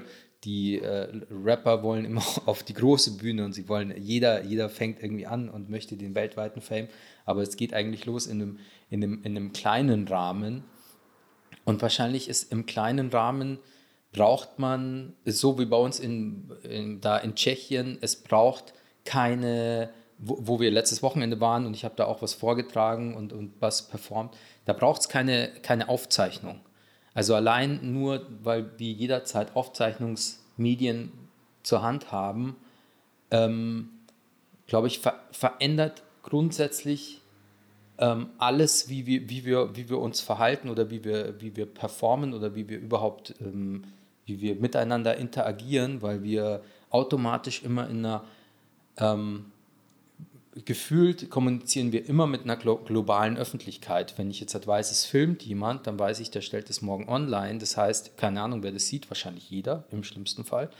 die 0.45 0.79
äh, 0.81 1.09
Rapper 1.45 1.83
wollen 1.83 2.05
immer 2.05 2.23
auf 2.47 2.63
die 2.63 2.75
große 2.75 3.17
Bühne 3.17 3.45
und 3.45 3.55
sie 3.55 3.69
wollen, 3.69 3.95
jeder, 3.99 4.45
jeder 4.45 4.69
fängt 4.69 5.03
irgendwie 5.03 5.27
an 5.27 5.49
und 5.49 5.71
möchte 5.71 5.97
den 5.97 6.15
weltweiten 6.15 6.61
Fame, 6.61 6.89
aber 7.25 7.43
es 7.43 7.57
geht 7.57 7.73
eigentlich 7.75 8.05
los 8.07 8.27
in 8.27 8.41
einem, 8.43 8.59
in 8.91 9.03
einem, 9.03 9.23
in 9.23 9.37
einem 9.37 9.53
kleinen 9.53 10.09
Rahmen 10.09 10.65
und 11.65 11.83
wahrscheinlich 11.83 12.29
ist 12.29 12.53
im 12.53 12.67
kleinen 12.67 13.11
Rahmen 13.11 13.59
braucht 14.13 14.59
man, 14.59 15.15
so 15.25 15.59
wie 15.59 15.67
bei 15.67 15.77
uns 15.77 16.01
in, 16.01 16.53
in, 16.65 17.01
da 17.01 17.17
in 17.19 17.35
Tschechien, 17.35 17.99
es 18.01 18.17
braucht 18.17 18.75
keine, 19.05 19.91
wo, 20.19 20.39
wo 20.41 20.61
wir 20.61 20.71
letztes 20.71 21.03
Wochenende 21.03 21.41
waren 21.41 21.67
und 21.67 21.75
ich 21.75 21.85
habe 21.85 21.95
da 21.97 22.07
auch 22.07 22.23
was 22.23 22.35
vorgetragen 22.35 23.15
und, 23.15 23.33
und 23.33 23.53
was 23.61 23.89
performt, 23.89 24.37
da 24.65 24.73
braucht 24.73 25.03
es 25.03 25.09
keine, 25.09 25.51
keine 25.63 25.89
Aufzeichnung. 25.89 26.61
Also 27.15 27.35
allein 27.35 27.93
nur, 27.93 28.27
weil 28.43 28.79
wir 28.79 28.93
jederzeit 28.93 29.55
Aufzeichnungsmedien 29.57 31.13
zur 31.63 31.83
Hand 31.83 32.13
haben, 32.13 32.57
ähm, 33.31 33.91
glaube 34.67 34.87
ich, 34.87 35.01
ver 35.01 35.21
verändert 35.33 36.03
grundsätzlich 36.23 37.20
alles, 38.39 38.89
wie 38.89 39.07
wir, 39.07 39.29
wie, 39.29 39.45
wir, 39.45 39.77
wie 39.77 39.89
wir 39.91 39.99
uns 39.99 40.21
verhalten 40.21 40.71
oder 40.71 40.91
wie 40.91 41.05
wir, 41.05 41.41
wie 41.41 41.55
wir 41.55 41.67
performen 41.67 42.33
oder 42.33 42.55
wie 42.55 42.69
wir 42.69 42.79
überhaupt, 42.79 43.35
ähm, 43.41 43.85
wie 44.25 44.41
wir 44.41 44.55
miteinander 44.55 45.17
interagieren, 45.17 46.01
weil 46.01 46.23
wir 46.23 46.63
automatisch 46.89 47.63
immer 47.63 47.89
in 47.91 47.99
einer, 47.99 48.25
ähm, 48.97 49.47
gefühlt 50.65 51.31
kommunizieren 51.31 51.93
wir 51.93 52.09
immer 52.09 52.27
mit 52.27 52.43
einer 52.43 52.57
glo 52.57 52.77
globalen 52.77 53.37
Öffentlichkeit. 53.37 54.15
Wenn 54.17 54.31
ich 54.31 54.41
jetzt 54.41 54.55
halt 54.55 54.67
weiß, 54.67 54.91
es 54.91 55.05
filmt 55.05 55.43
jemand, 55.43 55.87
dann 55.87 55.99
weiß 55.99 56.21
ich, 56.21 56.31
der 56.31 56.41
stellt 56.41 56.71
es 56.71 56.83
morgen 56.83 57.09
online. 57.09 57.59
Das 57.59 57.77
heißt, 57.77 58.17
keine 58.17 58.41
Ahnung, 58.41 58.63
wer 58.63 58.73
das 58.73 58.87
sieht, 58.87 59.11
wahrscheinlich 59.11 59.51
jeder 59.51 59.85
im 59.91 60.05
schlimmsten 60.05 60.45
Fall. 60.45 60.71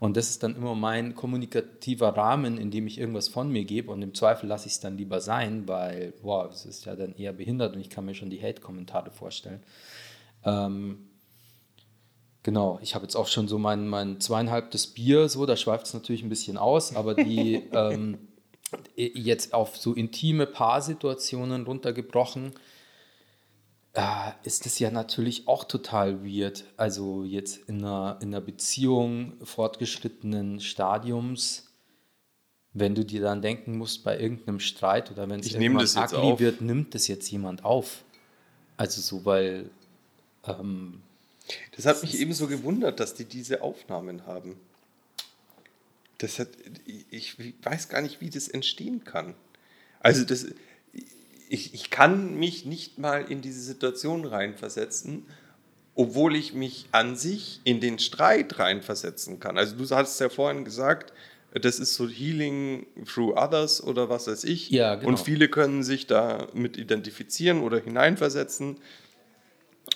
Und 0.00 0.16
das 0.16 0.30
ist 0.30 0.42
dann 0.42 0.56
immer 0.56 0.74
mein 0.74 1.14
kommunikativer 1.14 2.16
Rahmen, 2.16 2.56
in 2.56 2.70
dem 2.70 2.86
ich 2.86 2.98
irgendwas 2.98 3.28
von 3.28 3.52
mir 3.52 3.64
gebe. 3.64 3.92
Und 3.92 4.00
im 4.00 4.14
Zweifel 4.14 4.48
lasse 4.48 4.66
ich 4.66 4.72
es 4.72 4.80
dann 4.80 4.96
lieber 4.96 5.20
sein, 5.20 5.68
weil, 5.68 6.14
boah, 6.22 6.48
es 6.50 6.64
ist 6.64 6.86
ja 6.86 6.96
dann 6.96 7.14
eher 7.14 7.34
behindert 7.34 7.76
und 7.76 7.82
ich 7.82 7.90
kann 7.90 8.06
mir 8.06 8.14
schon 8.14 8.30
die 8.30 8.42
Hate-Kommentare 8.42 9.10
vorstellen. 9.10 9.62
Ähm, 10.42 11.10
genau, 12.42 12.78
ich 12.82 12.94
habe 12.94 13.04
jetzt 13.04 13.14
auch 13.14 13.26
schon 13.26 13.46
so 13.46 13.58
mein, 13.58 13.88
mein 13.88 14.20
zweieinhalbtes 14.20 14.86
Bier, 14.86 15.28
so, 15.28 15.44
da 15.44 15.54
schweift 15.54 15.84
es 15.84 15.92
natürlich 15.92 16.22
ein 16.22 16.30
bisschen 16.30 16.56
aus, 16.56 16.96
aber 16.96 17.14
die 17.14 17.56
ähm, 17.72 18.16
jetzt 18.96 19.52
auf 19.52 19.76
so 19.76 19.92
intime 19.92 20.46
Paarsituationen 20.46 21.64
runtergebrochen, 21.64 22.52
äh, 23.92 24.32
ist 24.44 24.66
es 24.66 24.78
ja 24.78 24.90
natürlich 24.90 25.48
auch 25.48 25.64
total 25.64 26.24
weird. 26.24 26.64
Also 26.76 27.24
jetzt 27.24 27.68
in 27.68 27.84
einer, 27.84 28.18
in 28.20 28.28
einer 28.28 28.40
Beziehung 28.40 29.34
fortgeschrittenen 29.44 30.60
Stadiums, 30.60 31.68
wenn 32.72 32.94
du 32.94 33.04
dir 33.04 33.20
dann 33.20 33.42
denken 33.42 33.76
musst, 33.76 34.04
bei 34.04 34.18
irgendeinem 34.18 34.60
Streit 34.60 35.10
oder 35.10 35.28
wenn 35.28 35.40
es 35.40 35.52
das 35.52 35.94
jetzt 35.94 36.14
ugly 36.14 36.38
wird, 36.38 36.60
nimmt 36.60 36.94
das 36.94 37.08
jetzt 37.08 37.30
jemand 37.30 37.64
auf. 37.64 38.04
Also 38.76 39.00
so, 39.00 39.24
weil 39.24 39.70
ähm, 40.46 41.02
Das 41.76 41.86
hat 41.86 42.02
mich 42.02 42.18
eben 42.18 42.32
so 42.32 42.46
gewundert, 42.46 43.00
dass 43.00 43.14
die 43.14 43.24
diese 43.24 43.62
Aufnahmen 43.62 44.24
haben. 44.26 44.56
Das 46.18 46.38
hat, 46.38 46.48
ich 46.86 47.36
weiß 47.62 47.88
gar 47.88 48.02
nicht, 48.02 48.20
wie 48.20 48.30
das 48.30 48.46
entstehen 48.46 49.04
kann. 49.04 49.34
Also 50.00 50.24
das, 50.24 50.46
ich, 51.50 51.74
ich 51.74 51.90
kann 51.90 52.38
mich 52.38 52.64
nicht 52.64 52.98
mal 52.98 53.30
in 53.30 53.42
diese 53.42 53.60
Situation 53.60 54.24
reinversetzen, 54.24 55.26
obwohl 55.96 56.36
ich 56.36 56.54
mich 56.54 56.86
an 56.92 57.16
sich 57.16 57.60
in 57.64 57.80
den 57.80 57.98
Streit 57.98 58.60
reinversetzen 58.60 59.40
kann. 59.40 59.58
Also 59.58 59.76
du 59.76 59.84
hast 59.90 60.20
ja 60.20 60.28
vorhin 60.28 60.64
gesagt, 60.64 61.12
das 61.52 61.80
ist 61.80 61.94
so 61.94 62.08
Healing 62.08 62.86
through 63.04 63.36
others 63.36 63.82
oder 63.82 64.08
was 64.08 64.28
weiß 64.28 64.44
ich. 64.44 64.70
Ja, 64.70 64.94
genau. 64.94 65.08
Und 65.08 65.18
viele 65.18 65.48
können 65.48 65.82
sich 65.82 66.06
damit 66.06 66.76
identifizieren 66.76 67.62
oder 67.62 67.80
hineinversetzen 67.80 68.78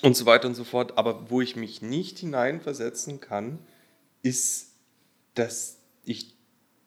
und 0.01 0.17
so 0.17 0.25
weiter 0.25 0.49
und 0.49 0.55
so 0.55 0.65
fort. 0.65 0.97
Aber 0.97 1.29
wo 1.29 1.39
ich 1.39 1.55
mich 1.55 1.81
nicht 1.81 2.19
hineinversetzen 2.19 3.21
kann, 3.21 3.59
ist, 4.23 4.73
dass 5.35 5.77
ich 6.03 6.34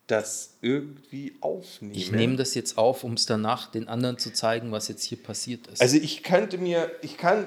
das 0.09 0.57
irgendwie 0.63 1.37
aufnehme. 1.41 1.95
ich 1.95 2.11
nehme 2.11 2.37
das 2.37 2.55
jetzt 2.55 2.77
auf, 2.77 3.05
um 3.05 3.13
es 3.13 3.27
danach 3.27 3.71
den 3.71 3.89
anderen 3.89 4.19
zu 4.19 4.33
zeigen, 4.33 4.73
was 4.73 4.89
jetzt 4.89 5.05
hier 5.05 5.23
passiert 5.23 5.67
ist. 5.69 5.81
Also 5.81 5.97
ich 5.97 6.23
könnte 6.23 6.59
mir, 6.59 6.91
ich 7.03 7.17
kann 7.17 7.47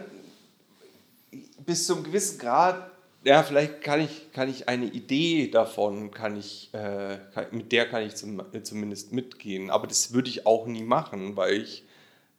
bis 1.65 1.88
zu 1.88 1.95
einem 1.95 2.04
gewissen 2.04 2.39
Grad, 2.39 2.89
ja, 3.24 3.43
vielleicht 3.43 3.82
kann 3.84 4.02
ich, 4.02 4.32
kann 4.32 4.50
ich 4.50 4.67
eine 4.67 4.86
Idee 4.86 5.47
davon, 5.47 6.12
kann 6.12 6.38
ich, 6.38 6.69
äh, 6.74 7.19
kann, 7.34 7.45
mit 7.52 7.71
der 7.71 7.88
kann 7.88 8.04
ich 8.04 8.15
zum, 8.15 8.41
zumindest 8.63 9.12
mitgehen. 9.12 9.69
Aber 9.69 9.86
das 9.86 10.13
würde 10.13 10.30
ich 10.30 10.47
auch 10.47 10.65
nie 10.65 10.84
machen, 10.84 11.36
weil 11.36 11.62
ich 11.62 11.84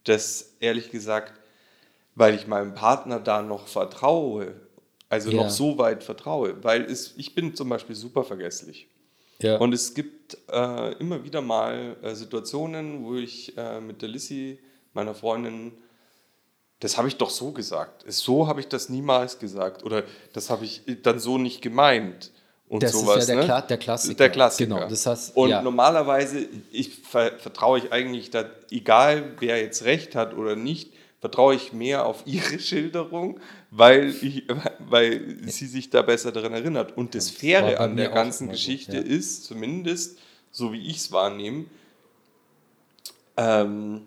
das 0.04 0.54
ehrlich 0.58 0.90
gesagt, 0.90 1.32
weil 2.16 2.34
ich 2.34 2.46
meinem 2.48 2.74
Partner 2.74 3.20
da 3.20 3.42
noch 3.42 3.68
vertraue, 3.68 4.54
also 5.08 5.30
Ja. 5.30 5.36
noch 5.36 5.50
so 5.50 5.78
weit 5.78 6.02
vertraue, 6.02 6.62
weil 6.64 6.82
es, 6.82 7.14
ich 7.16 7.34
bin 7.34 7.54
zum 7.54 7.68
Beispiel 7.68 7.94
super 7.94 8.24
vergesslich. 8.24 8.88
Ja. 9.42 9.56
Und 9.58 9.72
es 9.72 9.94
gibt 9.94 10.36
äh, 10.50 10.92
immer 10.94 11.22
wieder 11.24 11.40
mal 11.40 11.96
äh, 12.02 12.14
Situationen, 12.14 13.04
wo 13.04 13.14
ich 13.16 13.56
äh, 13.56 13.80
mit 13.80 14.00
der 14.02 14.08
Lissy, 14.08 14.58
meiner 14.94 15.14
Freundin, 15.14 15.72
das 16.80 16.96
habe 16.98 17.08
ich 17.08 17.16
doch 17.16 17.30
so 17.30 17.52
gesagt. 17.52 18.04
So 18.10 18.46
habe 18.48 18.60
ich 18.60 18.68
das 18.68 18.88
niemals 18.88 19.38
gesagt. 19.38 19.84
Oder 19.84 20.02
das 20.32 20.50
habe 20.50 20.64
ich 20.64 20.82
dann 21.02 21.18
so 21.18 21.38
nicht 21.38 21.62
gemeint. 21.62 22.30
Und 22.68 22.82
Das 22.82 22.92
ist 22.94 23.00
sowas, 23.00 23.28
ja 23.28 23.34
der 23.34 23.44
ne? 23.44 23.50
Kla- 23.52 23.66
der 23.66 23.76
Klassiker. 23.78 24.14
Der 24.14 24.30
Klassiker. 24.30 24.74
Genau, 24.74 24.88
das 24.88 25.04
heißt, 25.06 25.36
Und 25.36 25.50
ja. 25.50 25.60
normalerweise 25.62 26.46
ich, 26.72 26.88
ver 26.90 27.38
vertraue 27.38 27.78
ich 27.78 27.92
eigentlich, 27.92 28.30
da, 28.30 28.46
egal 28.70 29.32
wer 29.40 29.60
jetzt 29.60 29.84
recht 29.84 30.14
hat 30.14 30.34
oder 30.34 30.56
nicht, 30.56 30.92
vertraue 31.22 31.54
ich 31.54 31.72
mehr 31.72 32.04
auf 32.04 32.24
ihre 32.26 32.58
Schilderung, 32.58 33.38
weil, 33.70 34.08
ich, 34.08 34.42
weil 34.80 35.38
sie 35.46 35.66
sich 35.66 35.88
da 35.88 36.02
besser 36.02 36.32
daran 36.32 36.52
erinnert. 36.52 36.96
Und 36.96 37.14
das 37.14 37.30
Faire 37.30 37.78
an 37.78 37.96
der 37.96 38.10
ganzen 38.10 38.48
so, 38.48 38.50
Geschichte 38.50 38.96
ja. 38.96 39.02
ist, 39.02 39.44
zumindest 39.44 40.18
so 40.50 40.72
wie 40.72 40.84
ich 40.88 40.96
es 40.96 41.12
wahrnehme, 41.12 41.66
ähm, 43.36 44.02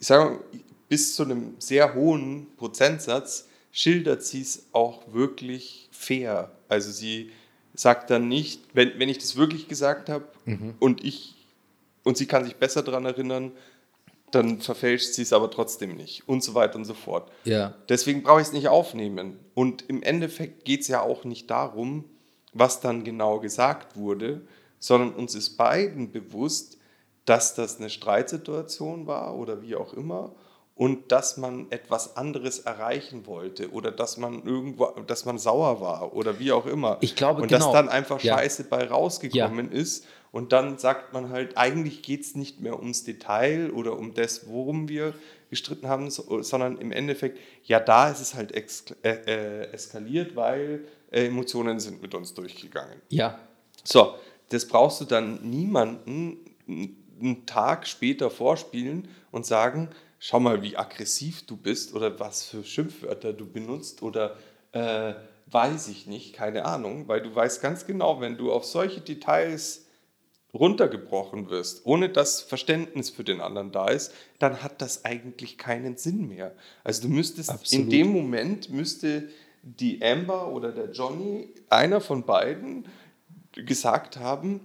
ich 0.00 0.08
sage 0.08 0.32
mal, 0.32 0.40
bis 0.88 1.14
zu 1.14 1.22
einem 1.22 1.54
sehr 1.60 1.94
hohen 1.94 2.48
Prozentsatz 2.56 3.46
schildert 3.70 4.24
sie 4.24 4.42
es 4.42 4.66
auch 4.72 5.12
wirklich 5.12 5.88
fair. 5.92 6.50
Also 6.68 6.90
sie 6.90 7.30
sagt 7.74 8.10
dann 8.10 8.26
nicht, 8.26 8.62
wenn, 8.72 8.98
wenn 8.98 9.08
ich 9.08 9.18
das 9.18 9.36
wirklich 9.36 9.68
gesagt 9.68 10.08
habe 10.08 10.26
Mhm. 10.44 10.74
und 10.80 11.04
ich 11.04 11.36
und 12.02 12.18
sie 12.18 12.26
kann 12.26 12.44
sich 12.44 12.56
besser 12.56 12.82
daran 12.82 13.06
erinnern, 13.06 13.52
dann 14.34 14.60
verfälscht 14.60 15.14
sie 15.14 15.22
es 15.22 15.32
aber 15.32 15.50
trotzdem 15.50 15.96
nicht 15.96 16.28
und 16.28 16.42
so 16.42 16.54
weiter 16.54 16.76
und 16.76 16.84
so 16.84 16.94
fort. 16.94 17.30
ja. 17.44 17.74
Deswegen 17.88 18.22
brauche 18.22 18.40
ich 18.40 18.48
es 18.48 18.52
nicht 18.52 18.68
aufnehmen. 18.68 19.38
Und 19.54 19.88
im 19.88 20.02
Endeffekt 20.02 20.64
geht 20.64 20.82
es 20.82 20.88
ja 20.88 21.00
auch 21.00 21.24
nicht 21.24 21.50
darum, 21.50 22.04
was 22.52 22.80
dann 22.80 23.04
genau 23.04 23.40
gesagt 23.40 23.96
wurde, 23.96 24.42
sondern 24.78 25.14
uns 25.14 25.34
ist 25.34 25.56
beiden 25.56 26.12
bewusst, 26.12 26.78
dass 27.24 27.54
das 27.54 27.78
eine 27.78 27.90
Streitsituation 27.90 29.06
war 29.06 29.36
oder 29.36 29.62
wie 29.62 29.76
auch 29.76 29.94
immer 29.94 30.34
und 30.74 31.12
dass 31.12 31.36
man 31.36 31.66
etwas 31.70 32.16
anderes 32.16 32.60
erreichen 32.60 33.26
wollte 33.26 33.70
oder 33.70 33.90
dass 33.92 34.16
man 34.16 34.42
irgendwo, 34.42 34.86
dass 35.06 35.24
man 35.24 35.38
sauer 35.38 35.80
war 35.80 36.14
oder 36.14 36.38
wie 36.38 36.52
auch 36.52 36.66
immer. 36.66 36.98
Ich 37.00 37.14
glaube, 37.14 37.42
und 37.42 37.48
genau. 37.48 37.66
dass 37.66 37.72
dann 37.72 37.88
einfach 37.88 38.20
Ja. 38.22 38.38
Scheiße 38.38 38.64
bei 38.64 38.88
rausgekommen 38.88 39.70
ist 39.70 40.04
und 40.34 40.50
dann 40.50 40.78
sagt 40.78 41.12
man 41.12 41.30
halt, 41.30 41.56
eigentlich 41.56 42.02
geht 42.02 42.22
es 42.22 42.34
nicht 42.34 42.60
mehr 42.60 42.80
ums 42.80 43.04
Detail 43.04 43.70
oder 43.70 43.96
um 43.96 44.14
das, 44.14 44.48
worum 44.48 44.88
wir 44.88 45.14
gestritten 45.48 45.86
haben, 45.86 46.10
so, 46.10 46.42
sondern 46.42 46.76
im 46.78 46.90
Endeffekt, 46.90 47.38
ja, 47.62 47.78
da 47.78 48.10
ist 48.10 48.20
es 48.20 48.34
halt 48.34 48.50
äh, 48.52 49.10
äh, 49.10 49.70
eskaliert, 49.72 50.34
weil 50.34 50.88
äh, 51.12 51.26
Emotionen 51.26 51.78
sind 51.78 52.02
mit 52.02 52.16
uns 52.16 52.34
durchgegangen. 52.34 53.00
Ja, 53.10 53.38
So, 53.84 54.16
das 54.48 54.66
brauchst 54.66 55.00
du 55.00 55.04
dann 55.04 55.38
niemanden 55.48 56.38
einen 56.66 57.46
Tag 57.46 57.86
später 57.86 58.28
vorspielen 58.28 59.06
und 59.30 59.46
sagen, 59.46 59.88
schau 60.18 60.40
mal, 60.40 60.62
wie 60.62 60.76
aggressiv 60.76 61.46
du 61.46 61.56
bist 61.56 61.94
oder 61.94 62.18
was 62.18 62.42
für 62.42 62.64
Schimpfwörter 62.64 63.34
du 63.34 63.46
benutzt 63.46 64.02
oder 64.02 64.36
äh, 64.72 65.14
weiß 65.46 65.86
ich 65.86 66.08
nicht, 66.08 66.32
keine 66.34 66.64
Ahnung, 66.64 67.06
weil 67.06 67.22
du 67.22 67.32
weißt 67.32 67.62
ganz 67.62 67.86
genau, 67.86 68.20
wenn 68.20 68.36
du 68.36 68.50
auf 68.50 68.64
solche 68.64 69.00
Details 69.00 69.83
runtergebrochen 70.54 71.50
wirst, 71.50 71.84
ohne 71.84 72.08
dass 72.08 72.40
Verständnis 72.40 73.10
für 73.10 73.24
den 73.24 73.40
anderen 73.40 73.72
da 73.72 73.88
ist, 73.88 74.12
dann 74.38 74.62
hat 74.62 74.80
das 74.80 75.04
eigentlich 75.04 75.58
keinen 75.58 75.96
Sinn 75.96 76.28
mehr. 76.28 76.54
Also 76.84 77.02
du 77.02 77.08
müsstest 77.08 77.50
in 77.50 77.54
Absolut. 77.56 77.92
dem 77.92 78.12
Moment 78.12 78.70
müsste 78.70 79.28
die 79.62 80.02
Amber 80.02 80.48
oder 80.48 80.72
der 80.72 80.90
Johnny, 80.90 81.48
einer 81.68 82.00
von 82.00 82.24
beiden, 82.24 82.86
gesagt 83.52 84.18
haben, 84.18 84.60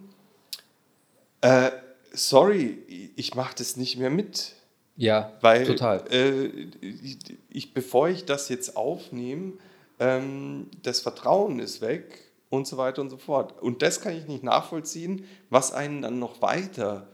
äh, 1.41 1.71
sorry, 2.11 3.11
ich 3.15 3.35
mache 3.35 3.55
das 3.57 3.77
nicht 3.77 3.97
mehr 3.97 4.09
mit. 4.09 4.53
Ja, 4.95 5.33
Weil, 5.41 5.65
total. 5.65 6.03
Äh, 6.11 6.47
ich, 6.81 7.17
ich, 7.49 7.73
bevor 7.73 8.09
ich 8.09 8.25
das 8.25 8.49
jetzt 8.49 8.75
aufnehme, 8.75 9.53
ähm, 9.99 10.67
das 10.83 10.99
Vertrauen 10.99 11.59
ist 11.59 11.81
weg 11.81 12.28
und 12.49 12.67
so 12.67 12.77
weiter 12.77 13.01
und 13.01 13.09
so 13.09 13.17
fort. 13.17 13.61
Und 13.61 13.81
das 13.81 14.01
kann 14.01 14.15
ich 14.15 14.27
nicht 14.27 14.43
nachvollziehen, 14.43 15.25
was 15.49 15.71
einen 15.71 16.01
dann 16.01 16.19
noch 16.19 16.41
weiter 16.41 17.07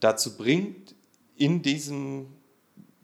dazu 0.00 0.36
bringt, 0.36 0.94
in 1.36 1.62
diesem 1.62 2.26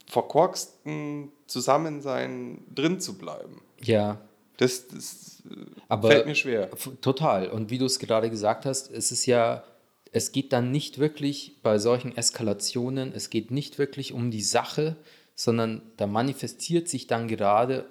verkorksten 0.07 1.33
Zusammensein 1.47 2.65
drin 2.75 3.01
zu 3.01 3.19
bleiben. 3.19 3.63
Ja. 3.81 4.21
Das, 4.57 4.89
das 4.89 5.43
äh, 5.89 6.01
fällt 6.01 6.27
mir 6.27 6.35
schwer. 6.35 6.71
Total. 7.01 7.49
Und 7.49 7.71
wie 7.71 7.79
du 7.79 7.87
es 7.87 7.99
gerade 7.99 8.29
gesagt 8.31 8.67
hast, 8.67 8.91
es 8.91 9.13
ist 9.13 9.27
ja, 9.27 9.63
es 10.11 10.33
geht 10.33 10.53
dann 10.53 10.73
nicht 10.73 10.99
wirklich 10.99 11.59
bei 11.63 11.79
solchen 11.79 12.17
Eskalationen, 12.17 13.13
es 13.15 13.31
geht 13.31 13.51
nicht 13.51 13.79
wirklich 13.79 14.13
um 14.13 14.31
die 14.31 14.43
Sache, 14.43 14.97
sondern 15.37 15.83
da 15.97 16.09
manifestiert 16.09 16.89
sich 16.89 17.07
dann 17.07 17.29
gerade, 17.29 17.87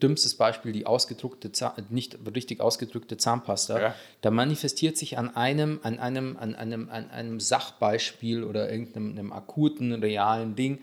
dümmstes 0.00 0.36
Beispiel, 0.36 0.72
die 0.72 0.86
ausgedruckte, 0.86 1.50
nicht 1.90 2.18
richtig 2.34 2.60
ausgedrückte 2.60 3.16
Zahnpasta, 3.16 3.80
ja. 3.80 3.94
da 4.20 4.30
manifestiert 4.30 4.96
sich 4.96 5.18
an 5.18 5.34
einem, 5.34 5.80
an 5.82 5.98
einem, 5.98 6.36
an 6.36 6.54
einem, 6.54 6.88
an 6.88 7.10
einem 7.10 7.40
Sachbeispiel 7.40 8.44
oder 8.44 8.70
irgendeinem 8.70 9.32
akuten, 9.32 9.92
realen 9.92 10.54
Ding, 10.54 10.78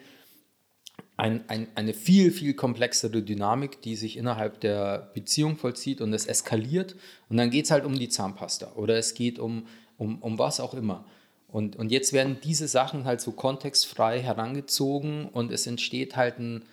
ein, 1.15 1.48
ein, 1.48 1.67
eine 1.76 1.93
viel, 1.93 2.32
viel 2.32 2.54
komplexere 2.56 3.22
Dynamik, 3.22 3.82
die 3.82 3.96
sich 3.96 4.17
innerhalb 4.17 4.60
der 4.62 5.12
Beziehung 5.13 5.58
vollzieht 5.58 6.02
und 6.02 6.12
es 6.12 6.26
eskaliert. 6.26 6.96
Und 7.30 7.38
dann 7.38 7.52
geht 7.52 7.65
es 7.65 7.72
halt 7.72 7.86
um 7.86 7.98
die 7.98 8.10
Zahnpasta 8.10 8.74
oder 8.76 8.98
es 8.98 9.13
geht 9.13 9.39
um, 9.39 9.67
um, 9.98 10.22
um 10.22 10.39
was 10.39 10.60
auch 10.60 10.74
immer. 10.74 11.06
Und, 11.48 11.76
und 11.76 11.91
jetzt 11.91 12.13
werden 12.13 12.38
diese 12.43 12.67
Sachen 12.67 13.06
halt 13.06 13.22
so 13.22 13.32
kontextfrei 13.32 14.22
herangezogen 14.22 15.30
und 15.30 15.52
es 15.52 15.67
entsteht 15.67 16.15
halt 16.15 16.39
ein 16.39 16.63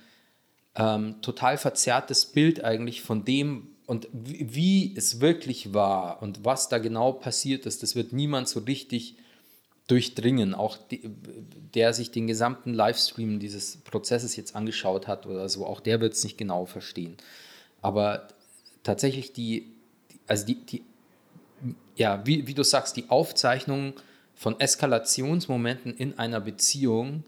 ähm, 0.74 1.20
total 1.22 1.58
verzerrtes 1.58 2.26
Bild 2.26 2.64
eigentlich 2.64 3.02
von 3.02 3.24
dem 3.24 3.68
und 3.86 4.08
wie, 4.12 4.94
es 4.96 5.20
wirklich 5.20 5.74
war 5.74 6.22
und 6.22 6.44
was 6.44 6.68
da 6.68 6.78
genau 6.78 7.12
passiert 7.12 7.66
ist. 7.66 7.82
Das 7.82 7.96
wird 7.96 8.12
niemand 8.12 8.48
so 8.48 8.60
richtig 8.60 9.16
durchdringen, 9.88 10.54
auch 10.54 10.76
die, 10.76 11.10
der 11.74 11.92
sich 11.92 12.12
den 12.12 12.28
gesamten 12.28 12.72
Livestream 12.72 13.40
dieses 13.40 13.78
Prozesses 13.78 14.36
jetzt 14.36 14.54
angeschaut 14.54 15.08
hat 15.08 15.26
oder 15.26 15.48
so, 15.48 15.66
auch 15.66 15.80
der 15.80 16.00
wird 16.00 16.12
es 16.12 16.22
nicht 16.22 16.38
genau 16.38 16.66
verstehen. 16.66 17.16
Aber 17.82 18.28
tatsächlich 18.84 19.32
die, 19.32 19.72
also 20.28 20.46
die, 20.46 20.64
die 20.64 20.84
ja, 21.96 22.24
wie, 22.24 22.46
wie 22.46 22.54
du 22.54 22.62
sagst, 22.62 22.96
die 22.96 23.10
Aufzeichnung 23.10 23.94
von 24.34 24.58
Eskalationsmomenten 24.58 25.94
in 25.94 26.18
einer 26.18 26.40
Beziehung, 26.40 27.24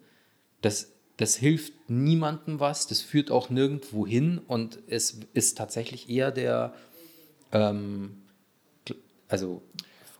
das, 0.61 0.92
das 1.16 1.37
hilft 1.37 1.72
niemandem 1.88 2.61
was, 2.61 2.87
das 2.87 3.01
führt 3.01 3.31
auch 3.31 3.51
nirgendwo 3.51 4.07
hin 4.07 4.40
und 4.46 4.79
es 4.88 5.20
ist 5.35 5.59
tatsächlich 5.59 6.09
eher 6.09 6.31
der, 6.31 6.75
ähm, 7.53 8.22
also 9.29 9.62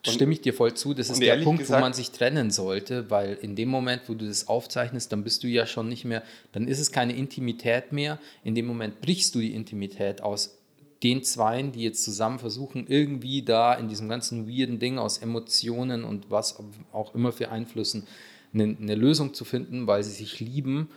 und, 0.05 0.12
stimme 0.14 0.33
ich 0.33 0.40
dir 0.40 0.52
voll 0.52 0.74
zu. 0.74 0.94
Das 0.94 1.11
ist 1.11 1.20
der 1.20 1.37
Punkt, 1.37 1.61
gesagt, 1.61 1.81
wo 1.81 1.85
man 1.85 1.92
sich 1.92 2.11
trennen 2.11 2.50
sollte, 2.50 3.09
weil 3.11 3.35
in 3.40 3.55
dem 3.55 3.68
Moment, 3.68 4.02
wo 4.09 4.14
du 4.14 4.26
das 4.26 4.48
aufzeichnest, 4.48 5.12
dann 5.12 5.22
bist 5.22 5.44
du 5.44 5.48
ja 5.48 5.66
schon 5.66 5.88
nicht 5.88 6.05
mehr, 6.05 6.22
dann 6.52 6.66
ist 6.66 6.81
es 6.81 6.90
keine 6.90 7.14
Intimität 7.14 7.92
mehr. 7.92 8.18
In 8.42 8.55
dem 8.55 8.66
Moment 8.66 9.00
brichst 9.00 9.35
du 9.35 9.40
die 9.40 9.55
Intimität 9.55 10.20
aus 10.20 10.59
den 11.02 11.22
Zweien, 11.22 11.72
die 11.72 11.83
jetzt 11.83 12.05
zusammen 12.05 12.38
versuchen, 12.38 12.87
irgendwie 12.87 13.42
da 13.42 13.74
in 13.74 13.88
diesem 13.88 14.09
ganzen 14.09 14.48
weirden 14.48 14.78
Ding 14.78 14.98
aus 14.98 15.18
Emotionen 15.18 16.05
und 16.05 16.31
was 16.31 16.59
auch 16.92 17.14
immer 17.14 17.33
für 17.33 17.50
Einflüssen 17.50 18.07
eine, 18.55 18.77
eine 18.81 18.95
Lösung 18.95 19.35
zu 19.35 19.45
finden, 19.45 19.87
weil 19.87 20.03
sie 20.03 20.12
sich 20.12 20.41
lieben 20.41 20.88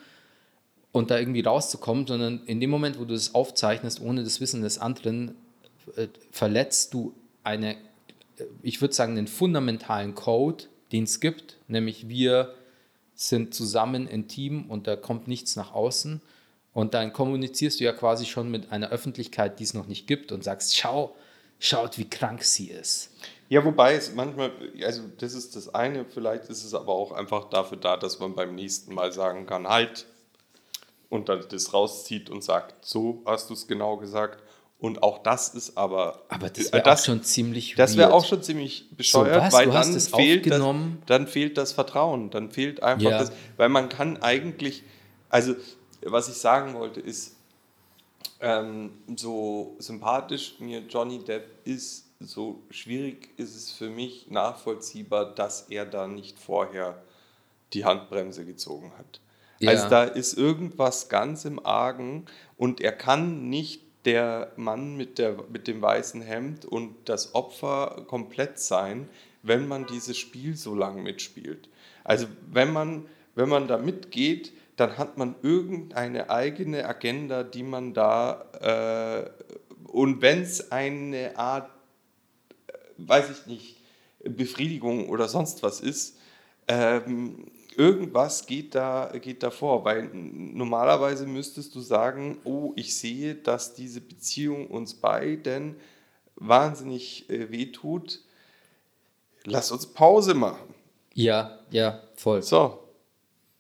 und 0.92 1.12
da 1.12 1.20
irgendwie 1.20 1.42
rauszukommen, 1.42 2.08
sondern 2.08 2.42
in 2.46 2.60
dem 2.60 2.70
Moment, 2.70 3.00
wo 3.00 3.06
du 3.06 3.14
das 3.14 3.36
aufzeichnest, 3.36 4.02
ohne 4.02 4.24
das 4.24 4.42
Wissen 4.42 4.62
des 4.62 4.78
anderen, 4.78 5.36
äh, 5.96 6.08
verletzt 6.32 6.94
du 6.94 7.14
eine 7.44 7.76
ich 8.62 8.82
würde 8.82 8.94
sagen, 8.94 9.16
den 9.16 9.28
fundamentalen 9.28 10.16
Code, 10.16 10.66
den 10.92 11.04
es 11.04 11.20
gibt, 11.20 11.58
nämlich 11.68 12.10
wir 12.10 12.54
sind 13.14 13.54
zusammen 13.54 14.08
intim 14.08 14.70
und 14.70 14.88
da 14.88 14.96
kommt 14.96 15.28
nichts 15.28 15.56
nach 15.56 15.74
außen. 15.74 16.22
Und 16.74 16.94
dann 16.94 17.14
kommunizierst 17.14 17.80
du 17.80 17.86
ja 17.86 17.94
quasi 17.94 18.26
schon 18.26 18.52
mit 18.52 18.72
einer 18.72 18.90
Öffentlichkeit, 18.90 19.60
die 19.60 19.64
es 19.64 19.74
noch 19.74 19.88
nicht 19.88 20.08
gibt 20.08 20.34
und 20.34 20.44
sagst, 20.44 20.76
schau, 20.76 21.16
schaut, 21.60 21.98
wie 21.98 22.10
krank 22.10 22.44
sie 22.44 22.70
ist. 22.70 23.12
Ja, 23.48 23.64
wobei 23.64 23.94
es 23.94 24.14
manchmal, 24.14 24.52
also 24.84 25.04
das 25.20 25.34
ist 25.34 25.56
das 25.56 25.74
eine, 25.74 26.06
vielleicht 26.06 26.46
ist 26.46 26.64
es 26.64 26.74
aber 26.74 26.94
auch 26.94 27.12
einfach 27.12 27.50
dafür 27.50 27.78
da, 27.78 27.96
dass 27.96 28.20
man 28.20 28.34
beim 28.34 28.56
nächsten 28.56 28.94
Mal 28.94 29.12
sagen 29.12 29.46
kann, 29.46 29.68
halt, 29.68 30.08
und 31.10 31.30
dann 31.30 31.46
das 31.50 31.74
rauszieht 31.74 32.30
und 32.30 32.44
sagt, 32.44 32.86
so 32.86 33.22
hast 33.26 33.50
du 33.50 33.54
es 33.54 33.68
genau 33.68 33.98
gesagt. 33.98 34.42
Und 34.78 35.02
auch 35.04 35.24
das 35.24 35.50
ist 35.50 35.78
aber. 35.78 36.24
Aber 36.28 36.50
das 36.50 36.72
wäre 36.72 36.92
auch 36.92 36.98
schon 36.98 37.24
ziemlich 37.24 37.76
Das 37.76 37.96
wäre 37.96 38.14
auch 38.14 38.26
schon 38.26 38.44
ziemlich 38.44 38.90
bescheuert, 38.92 39.52
so, 39.52 39.58
weil 39.58 39.70
dann 39.72 40.00
fehlt, 40.00 40.52
das, 40.52 40.62
dann 41.06 41.28
fehlt 41.28 41.58
das 41.58 41.72
Vertrauen. 41.72 42.30
Dann 42.30 42.52
fehlt 42.52 42.84
einfach 42.84 43.10
ja. 43.10 43.18
das. 43.20 43.32
Weil 43.58 43.70
man 43.70 43.88
kann 43.90 44.18
eigentlich. 44.22 44.84
Also, 45.30 45.56
was 46.02 46.28
ich 46.28 46.36
sagen 46.36 46.74
wollte, 46.76 47.00
ist, 47.00 47.36
ähm, 48.42 48.92
so 49.16 49.76
sympathisch 49.80 50.56
mir 50.60 50.80
Johnny 50.82 51.24
Depp 51.24 51.66
ist, 51.66 52.05
so 52.20 52.64
schwierig 52.70 53.30
ist 53.38 53.56
es 53.56 53.72
für 53.72 53.90
mich 53.90 54.30
nachvollziehbar, 54.30 55.36
dass 55.36 55.68
er 55.70 55.86
da 55.86 56.08
nicht 56.08 56.40
vorher 56.40 57.02
die 57.74 57.86
Handbremse 57.86 58.46
gezogen 58.46 58.94
hat. 58.98 59.20
Ja. 59.60 59.72
Also 59.72 59.90
da 59.90 60.04
ist 60.04 60.38
irgendwas 60.38 61.10
ganz 61.10 61.46
im 61.46 61.66
Argen 61.66 62.26
und 62.58 62.82
er 62.82 62.92
kann 62.92 63.50
nicht 63.50 63.82
der 64.06 64.52
Mann 64.56 64.96
mit, 64.96 65.18
der, 65.18 65.36
mit 65.52 65.68
dem 65.68 65.82
weißen 65.82 66.22
Hemd 66.22 66.66
und 66.66 66.96
das 67.06 67.34
Opfer 67.34 68.04
komplett 68.08 68.60
sein, 68.60 69.10
wenn 69.42 69.68
man 69.68 69.86
dieses 69.88 70.18
Spiel 70.18 70.56
so 70.56 70.76
lang 70.76 71.04
mitspielt. 71.04 71.70
Also 72.04 72.28
wenn 72.52 72.72
man, 72.72 73.06
wenn 73.34 73.50
man 73.50 73.68
da 73.68 73.78
mitgeht, 73.78 74.54
dann 74.76 74.98
hat 74.98 75.18
man 75.18 75.36
irgendeine 75.42 76.30
eigene 76.30 76.86
Agenda, 76.86 77.44
die 77.44 77.64
man 77.64 77.94
da, 77.94 78.46
äh, 78.62 79.30
und 79.88 80.22
wenn 80.22 80.42
es 80.42 80.72
eine 80.72 81.38
Art, 81.38 81.70
weiß 82.98 83.30
ich 83.30 83.46
nicht, 83.48 83.78
Befriedigung 84.24 85.10
oder 85.10 85.28
sonst 85.28 85.62
was 85.64 85.82
ist, 85.82 86.18
ähm, 86.68 87.52
irgendwas 87.76 88.46
geht 88.46 88.74
da, 88.76 89.12
geht 89.22 89.44
da 89.44 89.52
vor, 89.52 89.86
weil 89.86 90.10
normalerweise 90.14 91.28
müsstest 91.28 91.76
du 91.76 91.80
sagen, 91.82 92.40
oh, 92.44 92.74
ich 92.76 92.96
sehe, 92.96 93.36
dass 93.36 93.74
diese 93.74 94.02
Beziehung 94.02 94.68
uns 94.68 94.94
beiden 94.94 95.76
wahnsinnig 96.36 97.30
äh, 97.30 97.52
wehtut. 97.52 98.22
Lass 99.44 99.72
uns 99.72 99.86
Pause 99.86 100.34
machen. 100.34 100.74
Ja, 101.14 101.60
ja, 101.70 102.02
voll. 102.16 102.42
So. 102.42 102.85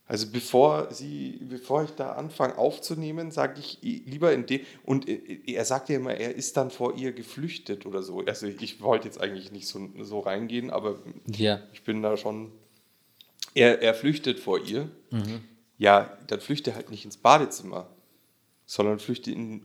Also 0.07 0.27
bevor 0.31 0.93
sie, 0.93 1.39
bevor 1.49 1.83
ich 1.83 1.91
da 1.91 2.11
anfange 2.11 2.57
aufzunehmen, 2.59 3.31
sage 3.31 3.59
ich 3.59 3.79
lieber 3.81 4.33
in 4.33 4.45
dem 4.45 4.61
und 4.83 5.09
äh, 5.09 5.39
er 5.47 5.65
sagt 5.65 5.89
ja 5.89 5.95
immer, 5.95 6.13
er 6.13 6.35
ist 6.35 6.57
dann 6.57 6.69
vor 6.69 6.95
ihr 6.95 7.11
geflüchtet 7.11 7.87
oder 7.87 8.03
so. 8.03 8.19
Also 8.19 8.45
ich 8.45 8.81
wollte 8.81 9.07
jetzt 9.07 9.19
eigentlich 9.19 9.51
nicht 9.51 9.67
so, 9.67 9.89
so 10.01 10.19
reingehen, 10.19 10.69
aber 10.69 10.99
ja. 11.25 11.59
ich 11.73 11.83
bin 11.83 12.03
da 12.03 12.17
schon 12.17 12.51
er, 13.55 13.81
er 13.81 13.95
flüchtet 13.95 14.39
vor 14.39 14.59
ihr. 14.63 14.89
Mhm. 15.09 15.41
Ja, 15.77 16.17
dann 16.27 16.39
flüchte 16.39 16.75
halt 16.75 16.91
nicht 16.91 17.03
ins 17.03 17.17
Badezimmer, 17.17 17.87
sondern 18.65 18.99
flüchte 18.99 19.31
in 19.31 19.63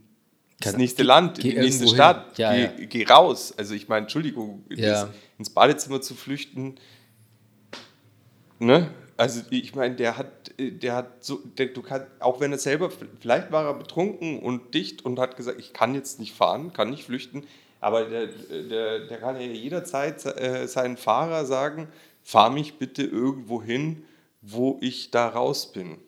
das 0.60 0.76
nächste 0.76 1.02
Land, 1.02 1.38
in 1.38 1.50
die 1.50 1.56
nächste 1.58 1.88
Stadt. 1.88 2.38
Ja, 2.38 2.52
geh, 2.52 2.62
ja. 2.62 2.86
geh, 2.86 3.04
raus. 3.04 3.52
Also 3.56 3.74
ich 3.74 3.88
meine, 3.88 4.02
Entschuldigung, 4.02 4.64
ins 4.68 5.50
Badezimmer 5.50 6.00
zu 6.00 6.14
flüchten, 6.14 6.76
ne? 8.58 8.90
Also 9.20 9.42
ich 9.50 9.74
meine, 9.74 9.96
der 9.96 10.16
hat, 10.16 10.50
der 10.58 10.94
hat 10.96 11.22
so, 11.22 11.40
der, 11.58 11.66
du 11.66 11.82
kannst, 11.82 12.06
auch 12.20 12.40
wenn 12.40 12.52
er 12.52 12.58
selber, 12.58 12.90
vielleicht 13.20 13.52
war 13.52 13.66
er 13.66 13.74
betrunken 13.74 14.38
und 14.38 14.72
dicht 14.72 15.04
und 15.04 15.18
hat 15.18 15.36
gesagt, 15.36 15.60
ich 15.60 15.74
kann 15.74 15.94
jetzt 15.94 16.20
nicht 16.20 16.32
fahren, 16.32 16.72
kann 16.72 16.88
nicht 16.88 17.04
flüchten, 17.04 17.44
aber 17.80 18.06
der, 18.06 18.28
der, 18.28 19.00
der 19.00 19.18
kann 19.18 19.38
ja 19.38 19.42
jederzeit 19.42 20.24
äh, 20.24 20.66
seinen 20.66 20.96
Fahrer 20.96 21.44
sagen, 21.44 21.88
fahr 22.22 22.48
mich 22.48 22.78
bitte 22.78 23.02
irgendwo 23.02 23.62
hin, 23.62 24.04
wo 24.40 24.78
ich 24.80 25.10
da 25.10 25.28
raus 25.28 25.70
bin. 25.70 25.98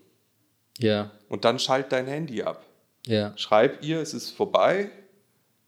Ja. 0.79 1.11
Und 1.29 1.45
dann 1.45 1.59
schalt 1.59 1.93
dein 1.93 2.07
Handy 2.07 2.43
ab. 2.43 2.65
Ja. 3.05 3.37
Schreib 3.37 3.83
ihr, 3.85 4.01
es 4.01 4.15
ist 4.15 4.31
vorbei 4.31 4.89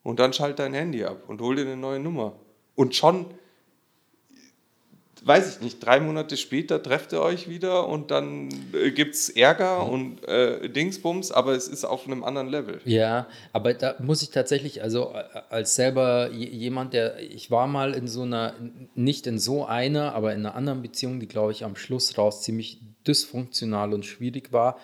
und 0.02 0.18
dann 0.18 0.32
schalt 0.32 0.58
dein 0.60 0.72
Handy 0.72 1.04
ab 1.04 1.28
und 1.28 1.42
hol 1.42 1.56
dir 1.56 1.66
eine 1.66 1.76
neue 1.76 1.98
Nummer. 1.98 2.40
Und 2.74 2.96
schon 2.96 3.26
weiß 5.26 5.56
ich 5.56 5.62
nicht, 5.62 5.84
drei 5.84 6.00
Monate 6.00 6.36
später 6.36 6.82
trefft 6.82 7.12
ihr 7.12 7.22
euch 7.22 7.48
wieder 7.48 7.88
und 7.88 8.10
dann 8.10 8.48
äh, 8.72 8.90
gibt 8.90 9.14
es 9.14 9.30
Ärger 9.30 9.86
und 9.86 10.26
äh, 10.28 10.68
Dingsbums, 10.68 11.32
aber 11.32 11.52
es 11.52 11.68
ist 11.68 11.84
auf 11.84 12.06
einem 12.06 12.24
anderen 12.24 12.48
Level. 12.48 12.80
Ja, 12.84 13.26
aber 13.52 13.74
da 13.74 13.96
muss 14.00 14.22
ich 14.22 14.30
tatsächlich, 14.30 14.82
also 14.82 15.14
als 15.48 15.74
selber 15.74 16.30
jemand, 16.30 16.92
der, 16.92 17.20
ich 17.20 17.50
war 17.50 17.66
mal 17.66 17.94
in 17.94 18.06
so 18.06 18.22
einer, 18.22 18.54
nicht 18.94 19.26
in 19.26 19.38
so 19.38 19.64
einer, 19.64 20.14
aber 20.14 20.34
in 20.34 20.40
einer 20.40 20.54
anderen 20.54 20.82
Beziehung, 20.82 21.20
die 21.20 21.28
glaube 21.28 21.52
ich 21.52 21.64
am 21.64 21.76
Schluss 21.76 22.18
raus 22.18 22.42
ziemlich 22.42 22.80
dysfunktional 23.06 23.94
und 23.94 24.04
schwierig 24.04 24.52
war. 24.52 24.78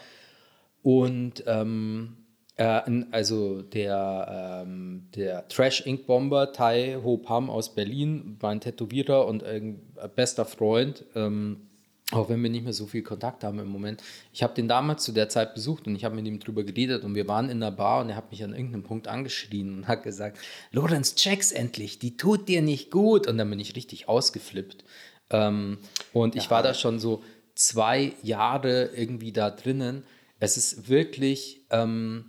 Und 0.82 1.44
ähm, 1.46 2.16
äh, 2.16 2.19
also 2.60 3.62
der, 3.62 4.64
ähm, 4.66 5.08
der 5.14 5.48
Trash 5.48 5.86
Ink 5.86 6.06
Bomber 6.06 6.52
Tai 6.52 6.98
Ho 7.02 7.16
Pam 7.16 7.48
aus 7.48 7.74
Berlin, 7.74 8.36
mein 8.40 8.60
Tätowierer 8.60 9.26
und 9.26 9.42
ein 9.42 9.80
bester 10.14 10.44
Freund, 10.44 11.04
ähm, 11.14 11.68
auch 12.12 12.28
wenn 12.28 12.42
wir 12.42 12.50
nicht 12.50 12.64
mehr 12.64 12.72
so 12.72 12.86
viel 12.86 13.02
Kontakt 13.02 13.44
haben 13.44 13.58
im 13.60 13.68
Moment. 13.68 14.02
Ich 14.32 14.42
habe 14.42 14.54
den 14.54 14.68
damals 14.68 15.04
zu 15.04 15.12
der 15.12 15.28
Zeit 15.28 15.54
besucht 15.54 15.86
und 15.86 15.94
ich 15.94 16.04
habe 16.04 16.16
mit 16.16 16.26
ihm 16.26 16.40
drüber 16.40 16.64
geredet 16.64 17.04
und 17.04 17.14
wir 17.14 17.28
waren 17.28 17.48
in 17.48 17.60
der 17.60 17.70
Bar 17.70 18.02
und 18.02 18.10
er 18.10 18.16
hat 18.16 18.30
mich 18.30 18.42
an 18.42 18.52
irgendeinem 18.52 18.82
Punkt 18.82 19.08
angeschrien 19.08 19.76
und 19.76 19.88
hat 19.88 20.02
gesagt, 20.02 20.38
Lorenz, 20.72 21.14
check's 21.14 21.52
endlich, 21.52 21.98
die 21.98 22.16
tut 22.16 22.48
dir 22.48 22.62
nicht 22.62 22.90
gut. 22.90 23.26
Und 23.26 23.38
dann 23.38 23.48
bin 23.48 23.60
ich 23.60 23.76
richtig 23.76 24.08
ausgeflippt. 24.08 24.84
Ähm, 25.30 25.78
und 26.12 26.34
ja. 26.34 26.42
ich 26.42 26.50
war 26.50 26.62
da 26.62 26.74
schon 26.74 26.98
so 26.98 27.22
zwei 27.54 28.12
Jahre 28.22 28.90
irgendwie 28.96 29.32
da 29.32 29.50
drinnen. 29.50 30.02
Es 30.40 30.56
ist 30.56 30.88
wirklich, 30.88 31.60
ähm, 31.70 32.24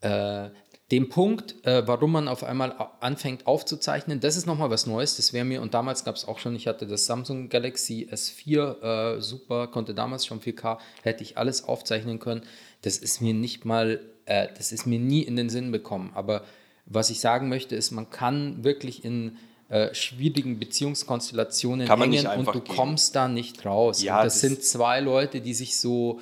äh, 0.00 0.50
dem 0.90 1.10
Punkt, 1.10 1.54
äh, 1.66 1.86
warum 1.86 2.12
man 2.12 2.28
auf 2.28 2.42
einmal 2.42 2.74
anfängt 3.00 3.46
aufzuzeichnen, 3.46 4.20
das 4.20 4.36
ist 4.36 4.46
nochmal 4.46 4.70
was 4.70 4.86
Neues. 4.86 5.16
Das 5.16 5.34
wäre 5.34 5.44
mir, 5.44 5.60
und 5.60 5.74
damals 5.74 6.04
gab 6.04 6.16
es 6.16 6.26
auch 6.26 6.38
schon, 6.38 6.56
ich 6.56 6.66
hatte 6.66 6.86
das 6.86 7.04
Samsung 7.04 7.50
Galaxy 7.50 8.08
S4, 8.10 9.16
äh, 9.16 9.20
super, 9.20 9.66
konnte 9.66 9.92
damals 9.92 10.24
schon 10.24 10.40
4K, 10.40 10.78
hätte 11.02 11.22
ich 11.22 11.36
alles 11.36 11.64
aufzeichnen 11.64 12.18
können. 12.18 12.42
Das 12.82 12.96
ist 12.96 13.20
mir 13.20 13.34
nicht 13.34 13.66
mal, 13.66 14.00
äh, 14.24 14.48
das 14.56 14.72
ist 14.72 14.86
mir 14.86 14.98
nie 14.98 15.22
in 15.22 15.36
den 15.36 15.50
Sinn 15.50 15.72
bekommen. 15.72 16.10
Aber 16.14 16.42
was 16.86 17.10
ich 17.10 17.20
sagen 17.20 17.50
möchte, 17.50 17.76
ist, 17.76 17.90
man 17.90 18.08
kann 18.08 18.64
wirklich 18.64 19.04
in 19.04 19.36
äh, 19.68 19.94
schwierigen 19.94 20.58
Beziehungskonstellationen 20.58 21.86
hängen 21.86 22.26
und 22.26 22.46
du 22.54 22.60
gehen. 22.60 22.74
kommst 22.74 23.14
da 23.14 23.28
nicht 23.28 23.66
raus. 23.66 24.02
Ja, 24.02 24.24
das, 24.24 24.34
das 24.34 24.40
sind 24.40 24.64
zwei 24.64 25.00
Leute, 25.00 25.42
die 25.42 25.52
sich 25.52 25.76
so 25.76 26.20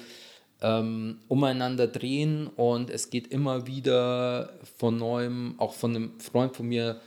ähm, 0.62 1.18
umeinander 1.28 1.86
drehen 1.86 2.46
und 2.46 2.90
es 2.90 3.10
geht 3.10 3.28
immer 3.28 3.66
wieder 3.66 4.54
von 4.78 4.96
neuem, 4.96 5.54
auch 5.58 5.74
von 5.74 5.94
einem 5.94 6.20
Freund 6.20 6.56
von 6.56 6.66
mir, 6.66 7.00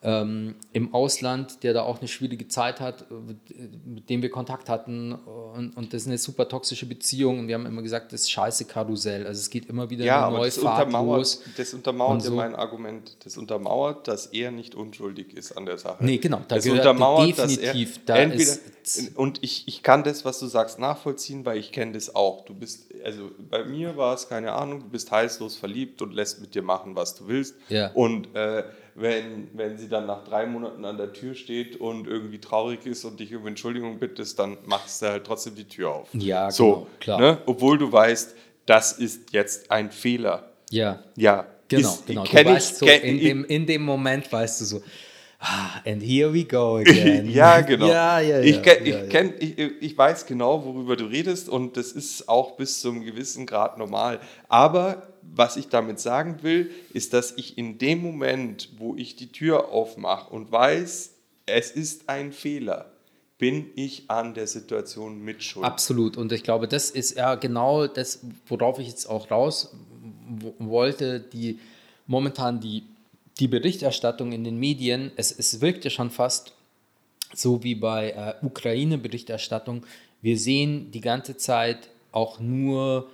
ähm, 0.00 0.54
im 0.72 0.94
Ausland, 0.94 1.64
der 1.64 1.74
da 1.74 1.82
auch 1.82 1.98
eine 1.98 2.06
schwierige 2.06 2.46
Zeit 2.46 2.80
hat, 2.80 3.06
mit 3.84 4.08
dem 4.08 4.22
wir 4.22 4.30
Kontakt 4.30 4.68
hatten. 4.68 5.12
Und, 5.12 5.76
und, 5.76 5.92
das 5.92 6.02
ist 6.02 6.06
eine 6.06 6.18
super 6.18 6.48
toxische 6.48 6.86
Beziehung. 6.86 7.40
Und 7.40 7.48
wir 7.48 7.56
haben 7.56 7.66
immer 7.66 7.82
gesagt, 7.82 8.12
das 8.12 8.20
ist 8.20 8.30
scheiße 8.30 8.66
Karussell. 8.66 9.26
Also 9.26 9.40
es 9.40 9.50
geht 9.50 9.66
immer 9.66 9.90
wieder 9.90 10.04
ja, 10.04 10.28
eine 10.28 10.36
neue 10.36 10.46
das 10.46 10.58
Fahrt 10.58 10.86
untermauert, 10.86 11.18
los. 11.18 11.42
Das 11.56 11.74
untermauert 11.74 12.22
so. 12.22 12.32
mein 12.32 12.54
Argument. 12.54 13.16
Das 13.24 13.36
untermauert, 13.36 14.06
dass 14.06 14.26
er 14.26 14.52
nicht 14.52 14.76
unschuldig 14.76 15.34
ist 15.34 15.56
an 15.56 15.66
der 15.66 15.78
Sache. 15.78 16.04
Nee, 16.04 16.18
genau. 16.18 16.42
Da 16.46 16.56
das 16.56 16.68
untermauert, 16.68 17.36
definitiv. 17.36 18.04
Da 18.04 18.18
entweder, 18.18 18.52
und 19.16 19.42
ich, 19.42 19.66
ich 19.66 19.82
kann 19.82 20.04
das, 20.04 20.24
was 20.24 20.38
du 20.38 20.46
sagst, 20.46 20.78
nachvollziehen, 20.78 21.44
weil 21.44 21.58
ich 21.58 21.72
kenne 21.72 21.92
das 21.92 22.14
auch. 22.14 22.44
Du 22.44 22.54
bist, 22.54 22.94
also 23.04 23.32
bei 23.50 23.64
mir 23.64 23.96
war 23.96 24.14
es, 24.14 24.28
keine 24.28 24.52
Ahnung, 24.52 24.78
du 24.78 24.88
bist 24.88 25.10
heißlos 25.10 25.56
verliebt 25.56 26.02
und 26.02 26.14
lässt 26.14 26.40
mit 26.40 26.54
dir 26.54 26.62
machen, 26.62 26.94
was 26.94 27.16
du 27.16 27.26
willst. 27.26 27.56
Ja. 27.68 27.90
Und 27.94 28.32
äh, 28.36 28.62
wenn, 29.00 29.48
wenn 29.54 29.78
sie 29.78 29.88
dann 29.88 30.06
nach 30.06 30.24
drei 30.24 30.46
Monaten 30.46 30.84
an 30.84 30.96
der 30.96 31.12
Tür 31.12 31.34
steht 31.34 31.80
und 31.80 32.06
irgendwie 32.06 32.40
traurig 32.40 32.84
ist 32.86 33.04
und 33.04 33.20
dich 33.20 33.34
um 33.34 33.46
Entschuldigung 33.46 33.98
bittest, 33.98 34.38
dann 34.38 34.58
machst 34.66 35.02
du 35.02 35.06
halt 35.06 35.24
trotzdem 35.24 35.54
die 35.54 35.64
Tür 35.64 35.94
auf. 35.94 36.08
Ja, 36.12 36.50
so, 36.50 36.72
genau, 36.72 36.86
klar. 37.00 37.20
Ne? 37.20 37.38
Obwohl 37.46 37.78
du 37.78 37.90
weißt, 37.90 38.34
das 38.66 38.92
ist 38.92 39.32
jetzt 39.32 39.70
ein 39.70 39.90
Fehler. 39.90 40.50
Ja. 40.70 41.02
Ja. 41.16 41.46
Genau, 41.68 41.88
ist, 41.88 42.06
genau. 42.06 42.24
Du 42.24 42.32
weißt 42.32 42.72
ich, 42.72 42.78
so, 42.78 42.86
in, 42.86 43.20
dem, 43.20 43.44
in 43.44 43.66
dem 43.66 43.82
Moment 43.82 44.32
weißt 44.32 44.60
du 44.62 44.64
so, 44.64 44.82
Ah, 45.40 45.80
and 45.86 46.02
here 46.02 46.32
we 46.32 46.44
go 46.44 46.78
again. 46.78 47.30
ja, 47.30 47.60
genau. 47.60 47.86
Ja, 47.86 48.18
ja, 48.20 48.38
ja, 48.38 48.40
ich, 48.40 48.60
kenn, 48.60 48.84
ich, 48.84 49.08
kenn, 49.08 49.34
ich, 49.38 49.58
ich 49.58 49.96
weiß 49.96 50.26
genau, 50.26 50.64
worüber 50.64 50.96
du 50.96 51.04
redest 51.04 51.48
und 51.48 51.76
das 51.76 51.92
ist 51.92 52.28
auch 52.28 52.56
bis 52.56 52.80
zu 52.80 52.88
einem 52.88 53.04
gewissen 53.04 53.46
Grad 53.46 53.78
normal. 53.78 54.18
Aber 54.48 55.07
was 55.34 55.56
ich 55.56 55.68
damit 55.68 56.00
sagen 56.00 56.38
will, 56.42 56.70
ist, 56.92 57.12
dass 57.12 57.32
ich 57.36 57.58
in 57.58 57.78
dem 57.78 58.02
Moment, 58.02 58.70
wo 58.78 58.94
ich 58.96 59.16
die 59.16 59.30
Tür 59.30 59.68
aufmache 59.68 60.32
und 60.32 60.50
weiß, 60.50 61.14
es 61.46 61.70
ist 61.70 62.08
ein 62.08 62.32
Fehler, 62.32 62.92
bin 63.38 63.70
ich 63.76 64.10
an 64.10 64.34
der 64.34 64.46
Situation 64.46 65.22
mit 65.22 65.42
schuld. 65.42 65.64
Absolut. 65.64 66.16
Und 66.16 66.32
ich 66.32 66.42
glaube, 66.42 66.66
das 66.68 66.90
ist 66.90 67.16
ja 67.16 67.36
genau 67.36 67.86
das, 67.86 68.20
worauf 68.46 68.78
ich 68.78 68.88
jetzt 68.88 69.06
auch 69.06 69.30
raus 69.30 69.74
wollte, 70.58 71.20
die 71.20 71.58
momentan 72.06 72.60
die 72.60 72.82
die 73.38 73.48
Berichterstattung 73.48 74.32
in 74.32 74.44
den 74.44 74.58
Medien, 74.58 75.12
es, 75.16 75.30
es 75.32 75.60
wirkt 75.60 75.84
ja 75.84 75.90
schon 75.90 76.10
fast 76.10 76.52
so 77.34 77.62
wie 77.62 77.74
bei 77.74 78.10
äh, 78.10 78.44
Ukraine-Berichterstattung. 78.44 79.84
Wir 80.22 80.38
sehen 80.38 80.90
die 80.90 81.00
ganze 81.00 81.36
Zeit 81.36 81.88
auch 82.10 82.40
nur 82.40 83.08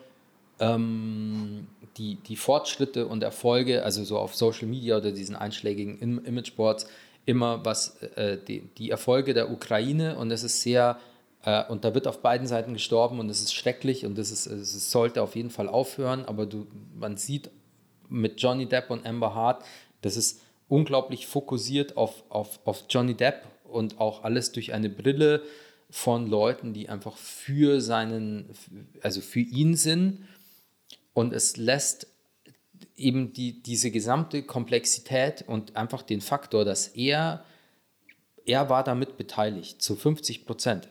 ähm, 0.61 1.67
die, 1.97 2.17
die 2.17 2.37
Fortschritte 2.37 3.07
und 3.07 3.23
Erfolge, 3.23 3.85
also 3.85 4.05
so 4.05 4.19
auf 4.19 4.35
Social 4.35 4.67
Media 4.67 4.97
oder 4.97 5.13
diesen 5.13 5.37
einschlägigen 5.37 5.99
Im 5.99 6.25
Imageboards, 6.25 6.87
immer 7.27 7.65
was 7.65 8.03
äh, 8.17 8.39
die, 8.39 8.61
die 8.79 8.91
Erfolge 8.91 9.35
der 9.35 9.51
Ukraine 9.51 10.17
und 10.17 10.31
es 10.31 10.43
ist 10.43 10.61
sehr, 10.61 10.99
äh, 11.45 11.65
und 11.69 11.85
da 11.85 11.95
wird 11.95 12.07
auf 12.07 12.21
beiden 12.21 12.47
Seiten 12.47 12.75
gestorben 12.75 13.21
und 13.21 13.31
es 13.31 13.41
ist 13.41 13.55
schrecklich 13.55 14.05
und 14.05 14.19
es, 14.19 14.47
es 14.47 14.91
sollte 14.91 15.23
auf 15.23 15.37
jeden 15.37 15.51
Fall 15.51 15.69
aufhören, 15.69 16.25
aber 16.25 16.47
du, 16.47 16.67
man 16.99 17.17
sieht 17.17 17.51
mit 18.09 18.41
Johnny 18.41 18.67
Depp 18.67 18.91
und 18.91 19.07
Amber 19.07 19.35
Hart, 19.35 19.65
das 20.03 20.17
ist 20.17 20.43
unglaublich 20.69 21.27
fokussiert 21.27 21.97
auf, 21.97 22.25
auf, 22.29 22.61
auf 22.65 22.85
Johnny 22.91 23.15
Depp 23.15 23.47
und 23.65 24.01
auch 24.01 24.25
alles 24.25 24.53
durch 24.53 24.73
eine 24.73 24.91
Brille 24.91 25.43
von 25.91 26.27
Leuten, 26.27 26.73
die 26.73 26.89
einfach 26.89 27.17
für 27.17 27.81
seinen, 27.81 28.51
also 29.03 29.21
für 29.21 29.41
ihn 29.41 29.77
sind. 29.77 30.25
Und 31.15 31.33
es 31.33 31.57
lässt 31.57 32.09
eben 32.97 33.33
die, 33.33 33.63
diese 33.63 33.91
gesamte 33.91 34.43
Komplexität 34.43 35.45
und 35.47 35.77
einfach 35.77 36.03
den 36.03 36.21
Faktor, 36.21 36.65
dass 36.65 36.89
er, 36.89 37.45
er 38.45 38.69
war 38.69 38.85
damit 38.85 39.17
beteiligt, 39.17 39.81
zu 39.81 39.97
50 39.97 40.45
Prozent. 40.45 40.89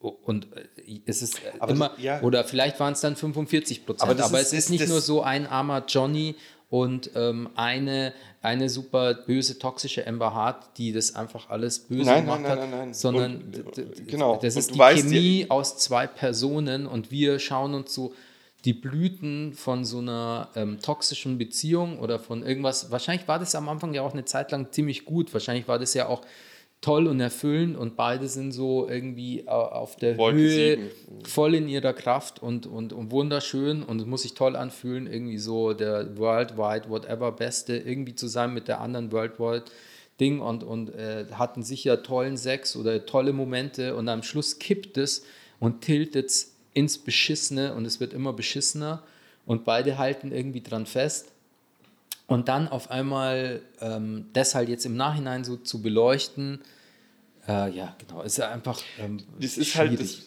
Und 0.00 0.48
äh, 0.54 1.00
es 1.06 1.22
ist 1.22 1.40
aber 1.58 1.72
immer, 1.72 1.88
das, 1.90 2.02
ja. 2.02 2.22
oder 2.22 2.44
vielleicht 2.44 2.78
waren 2.80 2.92
es 2.92 3.00
dann 3.00 3.16
45 3.16 3.86
Prozent, 3.86 4.10
aber, 4.10 4.24
aber 4.24 4.40
ist, 4.40 4.48
es 4.48 4.52
ist 4.52 4.70
nicht 4.70 4.88
nur 4.88 5.00
so 5.00 5.22
ein 5.22 5.46
armer 5.46 5.84
Johnny 5.88 6.36
und 6.68 7.10
ähm, 7.14 7.50
eine, 7.54 8.12
eine 8.42 8.68
super 8.68 9.14
böse, 9.14 9.58
toxische 9.58 10.06
Amber 10.06 10.34
Hart, 10.34 10.76
die 10.76 10.92
das 10.92 11.14
einfach 11.14 11.48
alles 11.48 11.78
böse 11.78 12.10
nein, 12.10 12.24
gemacht 12.24 12.42
nein, 12.42 12.58
nein, 12.58 12.70
nein, 12.70 12.78
nein. 12.80 12.94
sondern 12.94 13.36
und, 13.36 14.08
genau. 14.08 14.38
das 14.42 14.56
ist 14.56 14.74
die 14.74 14.78
Chemie 14.78 15.46
aus 15.48 15.78
zwei 15.78 16.06
Personen 16.06 16.86
und 16.86 17.10
wir 17.10 17.38
schauen 17.38 17.74
uns 17.74 17.94
so 17.94 18.14
die 18.64 18.72
Blüten 18.72 19.52
von 19.52 19.84
so 19.84 19.98
einer 19.98 20.48
ähm, 20.56 20.80
toxischen 20.80 21.36
Beziehung 21.38 21.98
oder 21.98 22.18
von 22.18 22.42
irgendwas, 22.42 22.90
wahrscheinlich 22.90 23.28
war 23.28 23.38
das 23.38 23.54
am 23.54 23.68
Anfang 23.68 23.92
ja 23.92 24.02
auch 24.02 24.12
eine 24.12 24.24
Zeit 24.24 24.52
lang 24.52 24.72
ziemlich 24.72 25.04
gut, 25.04 25.32
wahrscheinlich 25.34 25.68
war 25.68 25.78
das 25.78 25.92
ja 25.94 26.08
auch 26.08 26.22
toll 26.84 27.06
und 27.06 27.18
erfüllend 27.18 27.78
und 27.78 27.96
beide 27.96 28.28
sind 28.28 28.52
so 28.52 28.86
irgendwie 28.88 29.40
äh, 29.40 29.48
auf 29.48 29.96
der 29.96 30.18
Wolke 30.18 30.38
Höhe, 30.38 30.76
sieben. 30.76 30.90
voll 31.24 31.54
in 31.54 31.66
ihrer 31.66 31.94
Kraft 31.94 32.42
und, 32.42 32.66
und, 32.66 32.92
und 32.92 33.10
wunderschön. 33.10 33.82
Und 33.82 34.02
es 34.02 34.06
muss 34.06 34.22
sich 34.22 34.34
toll 34.34 34.54
anfühlen, 34.54 35.06
irgendwie 35.06 35.38
so 35.38 35.72
der 35.72 36.18
Worldwide, 36.18 36.90
whatever, 36.90 37.32
Beste 37.32 37.76
irgendwie 37.76 38.14
zu 38.14 38.26
sein 38.28 38.52
mit 38.52 38.68
der 38.68 38.82
anderen 38.82 39.12
Worldwide 39.12 39.64
Ding 40.20 40.40
und, 40.40 40.62
und 40.62 40.94
äh, 40.94 41.24
hatten 41.32 41.62
sicher 41.62 42.02
tollen 42.02 42.36
Sex 42.36 42.76
oder 42.76 43.06
tolle 43.06 43.32
Momente. 43.32 43.96
Und 43.96 44.08
am 44.08 44.22
Schluss 44.22 44.58
kippt 44.58 44.98
es 44.98 45.24
und 45.58 45.80
tiltet 45.80 46.26
es 46.26 46.53
ins 46.74 46.98
Beschissene 46.98 47.74
und 47.74 47.86
es 47.86 48.00
wird 48.00 48.12
immer 48.12 48.32
beschissener 48.32 49.02
und 49.46 49.64
beide 49.64 49.98
halten 49.98 50.32
irgendwie 50.32 50.60
dran 50.60 50.86
fest. 50.86 51.32
Und 52.26 52.48
dann 52.48 52.68
auf 52.68 52.90
einmal 52.90 53.62
ähm, 53.80 54.26
das 54.32 54.54
halt 54.54 54.68
jetzt 54.68 54.86
im 54.86 54.96
Nachhinein 54.96 55.44
so 55.44 55.56
zu 55.56 55.82
beleuchten, 55.82 56.60
äh, 57.46 57.70
ja, 57.70 57.94
genau. 57.98 58.22
Ist 58.22 58.38
ja 58.38 58.50
einfach. 58.50 58.80
Ähm, 58.98 59.20
das 59.38 59.58
ist 59.58 59.74
halt, 59.74 60.00
das, 60.00 60.22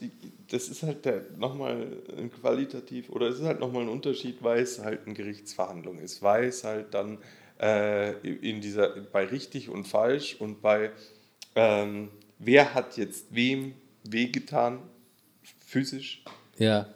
das 0.50 0.70
ist 0.70 0.84
halt 0.84 1.38
nochmal 1.40 1.88
ein 2.18 2.32
qualitativ, 2.32 3.10
oder 3.10 3.28
es 3.28 3.40
ist 3.40 3.46
halt 3.46 3.60
nochmal 3.60 3.84
ein 3.84 3.90
Unterschied, 3.90 4.44
weil 4.44 4.62
es 4.62 4.80
halt 4.80 5.06
eine 5.06 5.16
Gerichtsverhandlung 5.16 5.98
ist, 6.00 6.22
weil 6.22 6.46
es 6.46 6.64
halt 6.64 6.94
dann 6.94 7.18
äh, 7.60 8.12
in 8.28 8.62
dieser, 8.62 8.90
bei 8.90 9.26
richtig 9.26 9.70
und 9.70 9.88
falsch 9.88 10.36
und 10.40 10.62
bei 10.62 10.92
ähm, 11.56 12.10
wer 12.38 12.76
hat 12.76 12.98
jetzt 12.98 13.34
wem 13.34 13.74
wehgetan, 14.04 14.80
physisch. 15.66 16.24
Ja. 16.58 16.88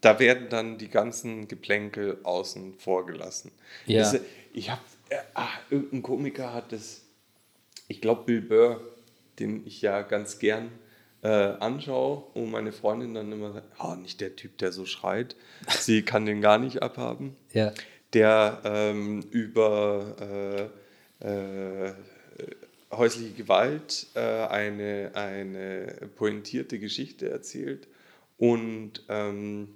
Da 0.00 0.18
werden 0.18 0.48
dann 0.48 0.78
die 0.78 0.88
ganzen 0.88 1.46
Geplänkel 1.46 2.18
außen 2.22 2.74
vor 2.78 3.04
gelassen. 3.06 3.52
Ja. 3.86 4.00
Das, 4.00 4.20
ich 4.52 4.70
habe, 4.70 4.80
äh, 5.10 5.16
ah, 5.34 5.48
irgendein 5.68 6.02
Komiker 6.02 6.54
hat 6.54 6.72
das, 6.72 7.02
ich 7.88 8.00
glaube 8.00 8.22
Bill 8.24 8.40
Burr, 8.40 8.80
den 9.38 9.66
ich 9.66 9.82
ja 9.82 10.02
ganz 10.02 10.38
gern 10.38 10.70
äh, 11.22 11.28
anschaue 11.28 12.24
und 12.34 12.50
meine 12.50 12.72
Freundin 12.72 13.12
dann 13.14 13.30
immer 13.30 13.52
sagt, 13.52 13.66
oh, 13.82 13.94
nicht 13.94 14.20
der 14.22 14.36
Typ, 14.36 14.56
der 14.58 14.72
so 14.72 14.86
schreit, 14.86 15.36
sie 15.68 16.02
kann 16.04 16.24
den 16.24 16.40
gar 16.40 16.56
nicht 16.58 16.82
abhaben, 16.82 17.36
Ja. 17.52 17.72
der 18.14 18.60
ähm, 18.64 19.22
über 19.30 20.70
äh, 21.20 21.26
äh, 21.28 21.92
häusliche 22.90 23.32
Gewalt 23.34 24.06
äh, 24.14 24.20
eine, 24.20 25.10
eine 25.14 26.08
pointierte 26.16 26.78
Geschichte 26.78 27.30
erzählt 27.30 27.86
und 28.40 29.04
ähm, 29.10 29.68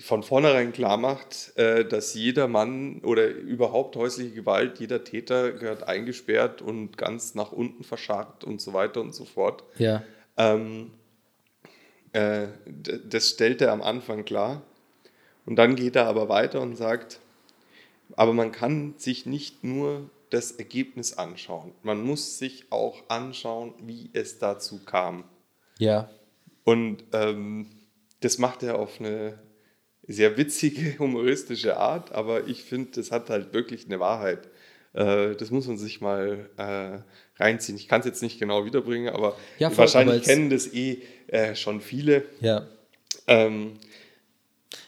von 0.00 0.24
vornherein 0.24 0.72
klar 0.72 0.96
macht, 0.96 1.56
äh, 1.56 1.84
dass 1.84 2.14
jeder 2.14 2.48
Mann 2.48 2.98
oder 3.04 3.28
überhaupt 3.28 3.94
häusliche 3.94 4.32
Gewalt, 4.32 4.80
jeder 4.80 5.04
Täter 5.04 5.52
gehört 5.52 5.84
eingesperrt 5.84 6.62
und 6.62 6.98
ganz 6.98 7.36
nach 7.36 7.52
unten 7.52 7.84
verscharrt 7.84 8.42
und 8.42 8.60
so 8.60 8.72
weiter 8.72 9.00
und 9.00 9.14
so 9.14 9.24
fort. 9.24 9.62
Ja. 9.78 10.02
Ähm, 10.36 10.90
äh, 12.12 12.48
das 12.66 13.28
stellt 13.28 13.62
er 13.62 13.70
am 13.70 13.82
Anfang 13.82 14.24
klar. 14.24 14.62
Und 15.46 15.56
dann 15.56 15.76
geht 15.76 15.94
er 15.94 16.06
aber 16.06 16.28
weiter 16.28 16.60
und 16.60 16.74
sagt, 16.74 17.20
aber 18.16 18.32
man 18.32 18.50
kann 18.50 18.94
sich 18.98 19.26
nicht 19.26 19.62
nur 19.62 20.10
das 20.30 20.50
Ergebnis 20.50 21.18
anschauen. 21.18 21.72
Man 21.82 22.02
muss 22.02 22.38
sich 22.38 22.64
auch 22.70 22.98
anschauen, 23.06 23.74
wie 23.80 24.10
es 24.12 24.38
dazu 24.40 24.80
kam. 24.84 25.22
Ja. 25.78 26.10
Und 26.64 27.04
ähm, 27.12 27.66
das 28.20 28.38
macht 28.38 28.62
er 28.62 28.78
auf 28.78 29.00
eine 29.00 29.38
sehr 30.06 30.36
witzige, 30.36 30.96
humoristische 30.98 31.76
Art, 31.76 32.12
aber 32.12 32.46
ich 32.46 32.62
finde, 32.62 32.92
das 32.92 33.10
hat 33.10 33.30
halt 33.30 33.52
wirklich 33.52 33.86
eine 33.86 34.00
Wahrheit. 34.00 34.48
Äh, 34.92 35.34
das 35.36 35.50
muss 35.50 35.66
man 35.66 35.78
sich 35.78 36.00
mal 36.00 36.50
äh, 36.56 37.42
reinziehen. 37.42 37.76
Ich 37.76 37.88
kann 37.88 38.00
es 38.00 38.06
jetzt 38.06 38.22
nicht 38.22 38.38
genau 38.38 38.64
wiederbringen, 38.64 39.14
aber 39.14 39.36
Ja, 39.58 39.70
voll, 39.70 39.78
wahrscheinlich 39.78 40.16
aber 40.16 40.24
kennen 40.24 40.50
das 40.50 40.72
eh 40.72 41.02
äh, 41.28 41.54
schon 41.54 41.80
viele. 41.80 42.24
Ja. 42.40 42.66
Ähm, 43.26 43.78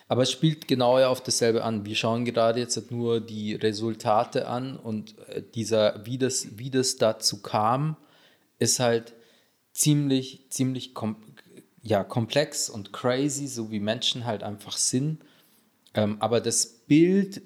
Aber 0.09 0.23
es 0.23 0.31
spielt 0.31 0.69
genau 0.69 0.99
ja 0.99 1.09
auf 1.09 1.23
dasselbe 1.23 1.65
an. 1.65 1.87
Wir 1.87 1.95
schauen 1.95 2.25
gerade 2.25 2.61
jetzt 2.61 2.77
halt 2.77 2.91
nur 2.91 3.21
die 3.21 3.55
Resultate 3.55 4.47
an 4.47 4.77
und 4.77 5.15
äh, 5.29 5.43
dieser, 5.55 6.05
wie 6.05 6.19
das, 6.19 6.59
wie 6.59 6.71
das 6.71 6.97
dazu 6.97 7.41
kam, 7.41 7.97
ist 8.59 8.81
halt 8.81 9.15
ziemlich, 9.73 10.47
ziemlich 10.51 10.95
kom 10.95 11.17
ja, 11.85 12.03
komplex 12.03 12.71
und 12.71 12.93
crazy, 12.93 13.47
so 13.47 13.71
wie 13.71 13.79
Menschen 13.79 14.25
halt 14.25 14.43
einfach 14.43 14.79
sind. 14.79 15.21
Ähm, 15.95 16.17
aber 16.19 16.41
das 16.41 16.67
Bild 16.67 17.43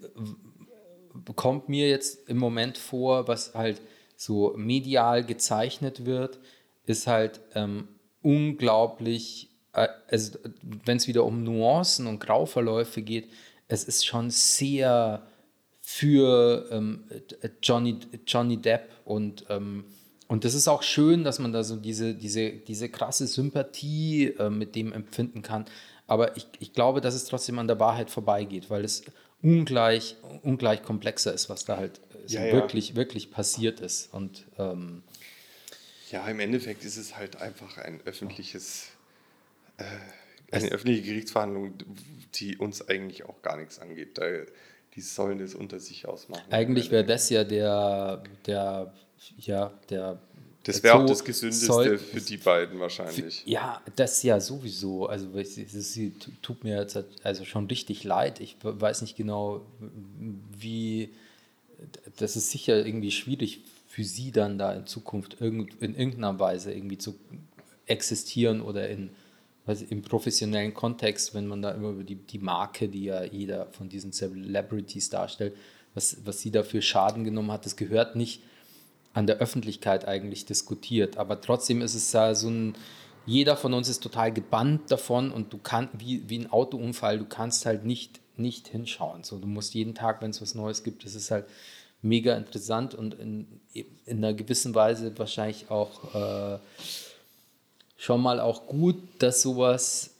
kommt 1.34 1.68
mir 1.68 1.88
jetzt 1.88 2.28
im 2.28 2.38
Moment 2.38 2.78
vor, 2.78 3.26
was 3.26 3.54
halt 3.54 3.82
so 4.16 4.54
medial 4.56 5.24
gezeichnet 5.24 6.06
wird, 6.06 6.38
ist 6.86 7.08
halt 7.08 7.40
ähm, 7.54 7.88
unglaublich, 8.22 9.50
äh, 9.72 9.88
also 10.08 10.38
wenn 10.62 10.98
es 10.98 11.08
wieder 11.08 11.24
um 11.24 11.42
Nuancen 11.42 12.06
und 12.06 12.20
Grauverläufe 12.20 13.02
geht, 13.02 13.28
es 13.66 13.84
ist 13.84 14.06
schon 14.06 14.30
sehr 14.30 15.26
für 15.80 16.68
ähm, 16.70 17.04
Johnny, 17.60 17.98
Johnny 18.24 18.56
Depp 18.56 18.88
und, 19.04 19.46
ähm, 19.48 19.84
und 20.28 20.44
das 20.44 20.52
ist 20.52 20.68
auch 20.68 20.82
schön, 20.82 21.24
dass 21.24 21.38
man 21.38 21.52
da 21.52 21.64
so 21.64 21.76
diese, 21.76 22.14
diese, 22.14 22.52
diese 22.52 22.90
krasse 22.90 23.26
Sympathie 23.26 24.34
äh, 24.38 24.50
mit 24.50 24.76
dem 24.76 24.92
empfinden 24.92 25.40
kann. 25.40 25.64
Aber 26.06 26.36
ich, 26.36 26.46
ich 26.60 26.74
glaube, 26.74 27.00
dass 27.00 27.14
es 27.14 27.24
trotzdem 27.24 27.58
an 27.58 27.66
der 27.66 27.80
Wahrheit 27.80 28.10
vorbeigeht, 28.10 28.68
weil 28.68 28.84
es 28.84 29.04
ungleich, 29.42 30.16
ungleich 30.42 30.82
komplexer 30.82 31.32
ist, 31.32 31.48
was 31.48 31.64
da 31.64 31.78
halt 31.78 31.98
äh, 31.98 32.28
so 32.28 32.36
Ja, 32.36 32.46
ja. 32.46 32.52
wirklich, 32.52 32.94
wirklich 32.94 33.30
passiert 33.30 33.80
ist. 33.80 34.12
Und 34.12 34.44
ähm, 34.58 35.02
ja, 36.10 36.26
im 36.28 36.40
Endeffekt 36.40 36.84
ist 36.84 36.98
es 36.98 37.16
halt 37.16 37.36
einfach 37.40 37.78
ein 37.78 38.00
öffentliches, 38.04 38.88
äh, 39.78 39.84
eine 40.50 40.68
öffentliche 40.68 41.02
Gerichtsverhandlung, 41.02 41.74
die 42.34 42.58
uns 42.58 42.86
eigentlich 42.86 43.24
auch 43.24 43.40
gar 43.40 43.56
nichts 43.56 43.78
angeht. 43.78 44.18
Da, 44.18 44.24
die 44.94 45.00
sollen 45.00 45.38
das 45.38 45.54
unter 45.54 45.78
sich 45.78 46.06
ausmachen. 46.06 46.42
eigentlich 46.50 46.90
wäre 46.90 47.04
das 47.04 47.30
ja 47.30 47.44
der, 47.44 48.22
der, 48.46 48.92
ja, 49.38 49.72
der. 49.90 50.20
Das 50.64 50.82
wäre 50.82 50.96
auch 50.96 51.06
das 51.06 51.24
Gesündeste 51.24 51.66
soll- 51.66 51.98
für 51.98 52.20
die 52.20 52.36
beiden 52.36 52.78
wahrscheinlich. 52.78 53.42
Ja, 53.46 53.80
das 53.96 54.22
ja 54.22 54.38
sowieso. 54.38 55.06
Also 55.06 55.30
es, 55.38 55.98
tut 56.42 56.62
mir 56.64 56.76
jetzt 56.78 56.94
halt 56.94 57.06
also 57.22 57.44
schon 57.44 57.66
richtig 57.68 58.04
leid. 58.04 58.40
Ich 58.40 58.56
weiß 58.62 59.02
nicht 59.02 59.16
genau, 59.16 59.62
wie. 60.58 61.10
Das 62.16 62.36
ist 62.36 62.50
sicher 62.50 62.84
irgendwie 62.84 63.12
schwierig 63.12 63.60
für 63.86 64.04
sie 64.04 64.32
dann 64.32 64.58
da 64.58 64.74
in 64.74 64.86
Zukunft 64.86 65.40
irgend, 65.40 65.80
in 65.80 65.94
irgendeiner 65.94 66.38
Weise 66.38 66.72
irgendwie 66.72 66.98
zu 66.98 67.14
existieren 67.86 68.60
oder 68.60 68.88
in 68.88 69.10
ich, 69.66 69.90
im 69.90 70.02
professionellen 70.02 70.74
Kontext, 70.74 71.34
wenn 71.34 71.46
man 71.46 71.62
da 71.62 71.72
immer 71.72 71.90
über 71.90 72.04
die, 72.04 72.14
die 72.16 72.38
Marke, 72.38 72.88
die 72.88 73.04
ja 73.04 73.24
jeder 73.24 73.66
von 73.66 73.88
diesen 73.88 74.12
Celebrities 74.12 75.10
darstellt, 75.10 75.54
was, 75.94 76.18
was 76.24 76.40
sie 76.40 76.50
dafür 76.50 76.80
Schaden 76.80 77.24
genommen 77.24 77.52
hat, 77.52 77.66
das 77.66 77.76
gehört 77.76 78.16
nicht 78.16 78.42
an 79.14 79.26
der 79.26 79.38
Öffentlichkeit 79.38 80.06
eigentlich 80.06 80.46
diskutiert. 80.46 81.16
Aber 81.16 81.40
trotzdem 81.40 81.82
ist 81.82 81.94
es 81.94 82.12
ja 82.12 82.34
so 82.34 82.48
ein, 82.48 82.74
jeder 83.26 83.56
von 83.56 83.74
uns 83.74 83.88
ist 83.88 84.02
total 84.02 84.32
gebannt 84.32 84.90
davon 84.90 85.30
und 85.32 85.52
du 85.52 85.58
kannst, 85.58 85.98
wie, 85.98 86.28
wie 86.28 86.38
ein 86.38 86.50
Autounfall, 86.50 87.18
du 87.18 87.26
kannst 87.26 87.66
halt 87.66 87.84
nicht, 87.84 88.20
nicht 88.36 88.68
hinschauen. 88.68 89.24
So, 89.24 89.38
du 89.38 89.46
musst 89.46 89.74
jeden 89.74 89.94
Tag, 89.94 90.22
wenn 90.22 90.30
es 90.30 90.40
was 90.40 90.54
Neues 90.54 90.82
gibt, 90.82 91.04
das 91.04 91.14
ist 91.14 91.30
halt 91.30 91.46
mega 92.00 92.36
interessant 92.36 92.94
und 92.94 93.14
in, 93.14 93.60
in 93.72 94.18
einer 94.18 94.32
gewissen 94.32 94.74
Weise 94.74 95.18
wahrscheinlich 95.18 95.70
auch 95.70 96.14
äh, 96.14 96.58
schon 97.96 98.22
mal 98.22 98.40
auch 98.40 98.66
gut, 98.66 98.96
dass 99.18 99.42
sowas 99.42 100.14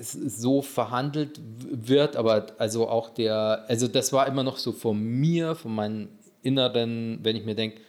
so 0.00 0.62
verhandelt 0.62 1.40
wird, 1.42 2.16
aber 2.16 2.46
also 2.58 2.88
auch 2.88 3.10
der, 3.10 3.64
also 3.68 3.88
das 3.88 4.12
war 4.12 4.26
immer 4.26 4.42
noch 4.42 4.58
so 4.58 4.72
von 4.72 5.00
mir, 5.00 5.54
von 5.54 5.74
meinem 5.74 6.08
Inneren, 6.42 7.20
wenn 7.22 7.36
ich 7.36 7.44
mir 7.44 7.54
denke, 7.54 7.80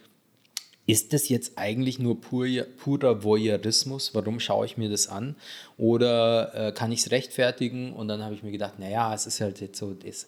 ist 0.86 1.12
das 1.12 1.28
jetzt 1.28 1.58
eigentlich 1.58 1.98
nur 1.98 2.20
pur, 2.20 2.46
purer 2.76 3.24
Voyeurismus? 3.24 4.14
Warum 4.14 4.38
schaue 4.38 4.66
ich 4.66 4.76
mir 4.76 4.88
das 4.88 5.08
an? 5.08 5.36
Oder 5.76 6.54
äh, 6.54 6.72
kann 6.72 6.92
ich 6.92 7.00
es 7.00 7.10
rechtfertigen? 7.10 7.92
Und 7.92 8.08
dann 8.08 8.22
habe 8.22 8.34
ich 8.34 8.44
mir 8.44 8.52
gedacht, 8.52 8.78
naja, 8.78 9.12
es 9.12 9.26
ist 9.26 9.40
halt 9.40 9.60
jetzt 9.60 9.78
so 9.78 9.94
das 9.94 10.26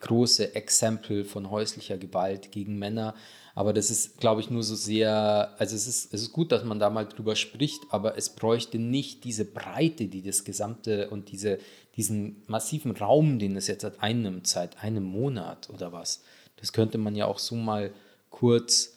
große 0.00 0.56
Exempel 0.56 1.24
von 1.24 1.50
häuslicher 1.50 1.98
Gewalt 1.98 2.50
gegen 2.50 2.78
Männer. 2.78 3.14
Aber 3.54 3.72
das 3.72 3.90
ist, 3.90 4.18
glaube 4.18 4.40
ich, 4.40 4.50
nur 4.50 4.62
so 4.62 4.74
sehr, 4.74 5.54
also 5.58 5.76
es 5.76 5.86
ist, 5.86 6.12
es 6.12 6.22
ist 6.22 6.32
gut, 6.32 6.50
dass 6.50 6.64
man 6.64 6.78
da 6.78 6.90
mal 6.90 7.06
drüber 7.06 7.36
spricht, 7.36 7.82
aber 7.90 8.16
es 8.16 8.30
bräuchte 8.30 8.78
nicht 8.78 9.24
diese 9.24 9.44
Breite, 9.44 10.06
die 10.06 10.22
das 10.22 10.44
gesamte 10.44 11.10
und 11.10 11.30
diese, 11.30 11.58
diesen 11.96 12.42
massiven 12.46 12.92
Raum, 12.92 13.38
den 13.38 13.54
es 13.56 13.66
jetzt 13.66 13.84
hat, 13.84 14.02
einnimmt, 14.02 14.46
seit 14.46 14.82
einem 14.82 15.04
Monat 15.04 15.68
oder 15.70 15.92
was. 15.92 16.22
Das 16.56 16.72
könnte 16.72 16.98
man 16.98 17.14
ja 17.14 17.26
auch 17.26 17.38
so 17.38 17.54
mal 17.54 17.92
kurz 18.30 18.94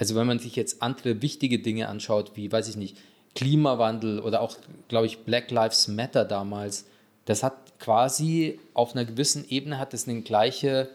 also 0.00 0.14
wenn 0.14 0.26
man 0.26 0.38
sich 0.38 0.56
jetzt 0.56 0.82
andere 0.82 1.20
wichtige 1.20 1.58
Dinge 1.58 1.88
anschaut, 1.88 2.32
wie, 2.34 2.50
weiß 2.50 2.68
ich 2.68 2.76
nicht, 2.76 2.96
Klimawandel 3.34 4.18
oder 4.18 4.40
auch, 4.40 4.56
glaube 4.88 5.06
ich, 5.06 5.18
Black 5.18 5.50
Lives 5.50 5.88
Matter 5.88 6.24
damals, 6.24 6.86
das 7.26 7.42
hat 7.42 7.78
quasi 7.78 8.58
auf 8.72 8.96
einer 8.96 9.04
gewissen 9.04 9.44
Ebene 9.50 9.78
hat 9.78 9.92
es 9.92 10.08
eine 10.08 10.22
gleiche, 10.22 10.88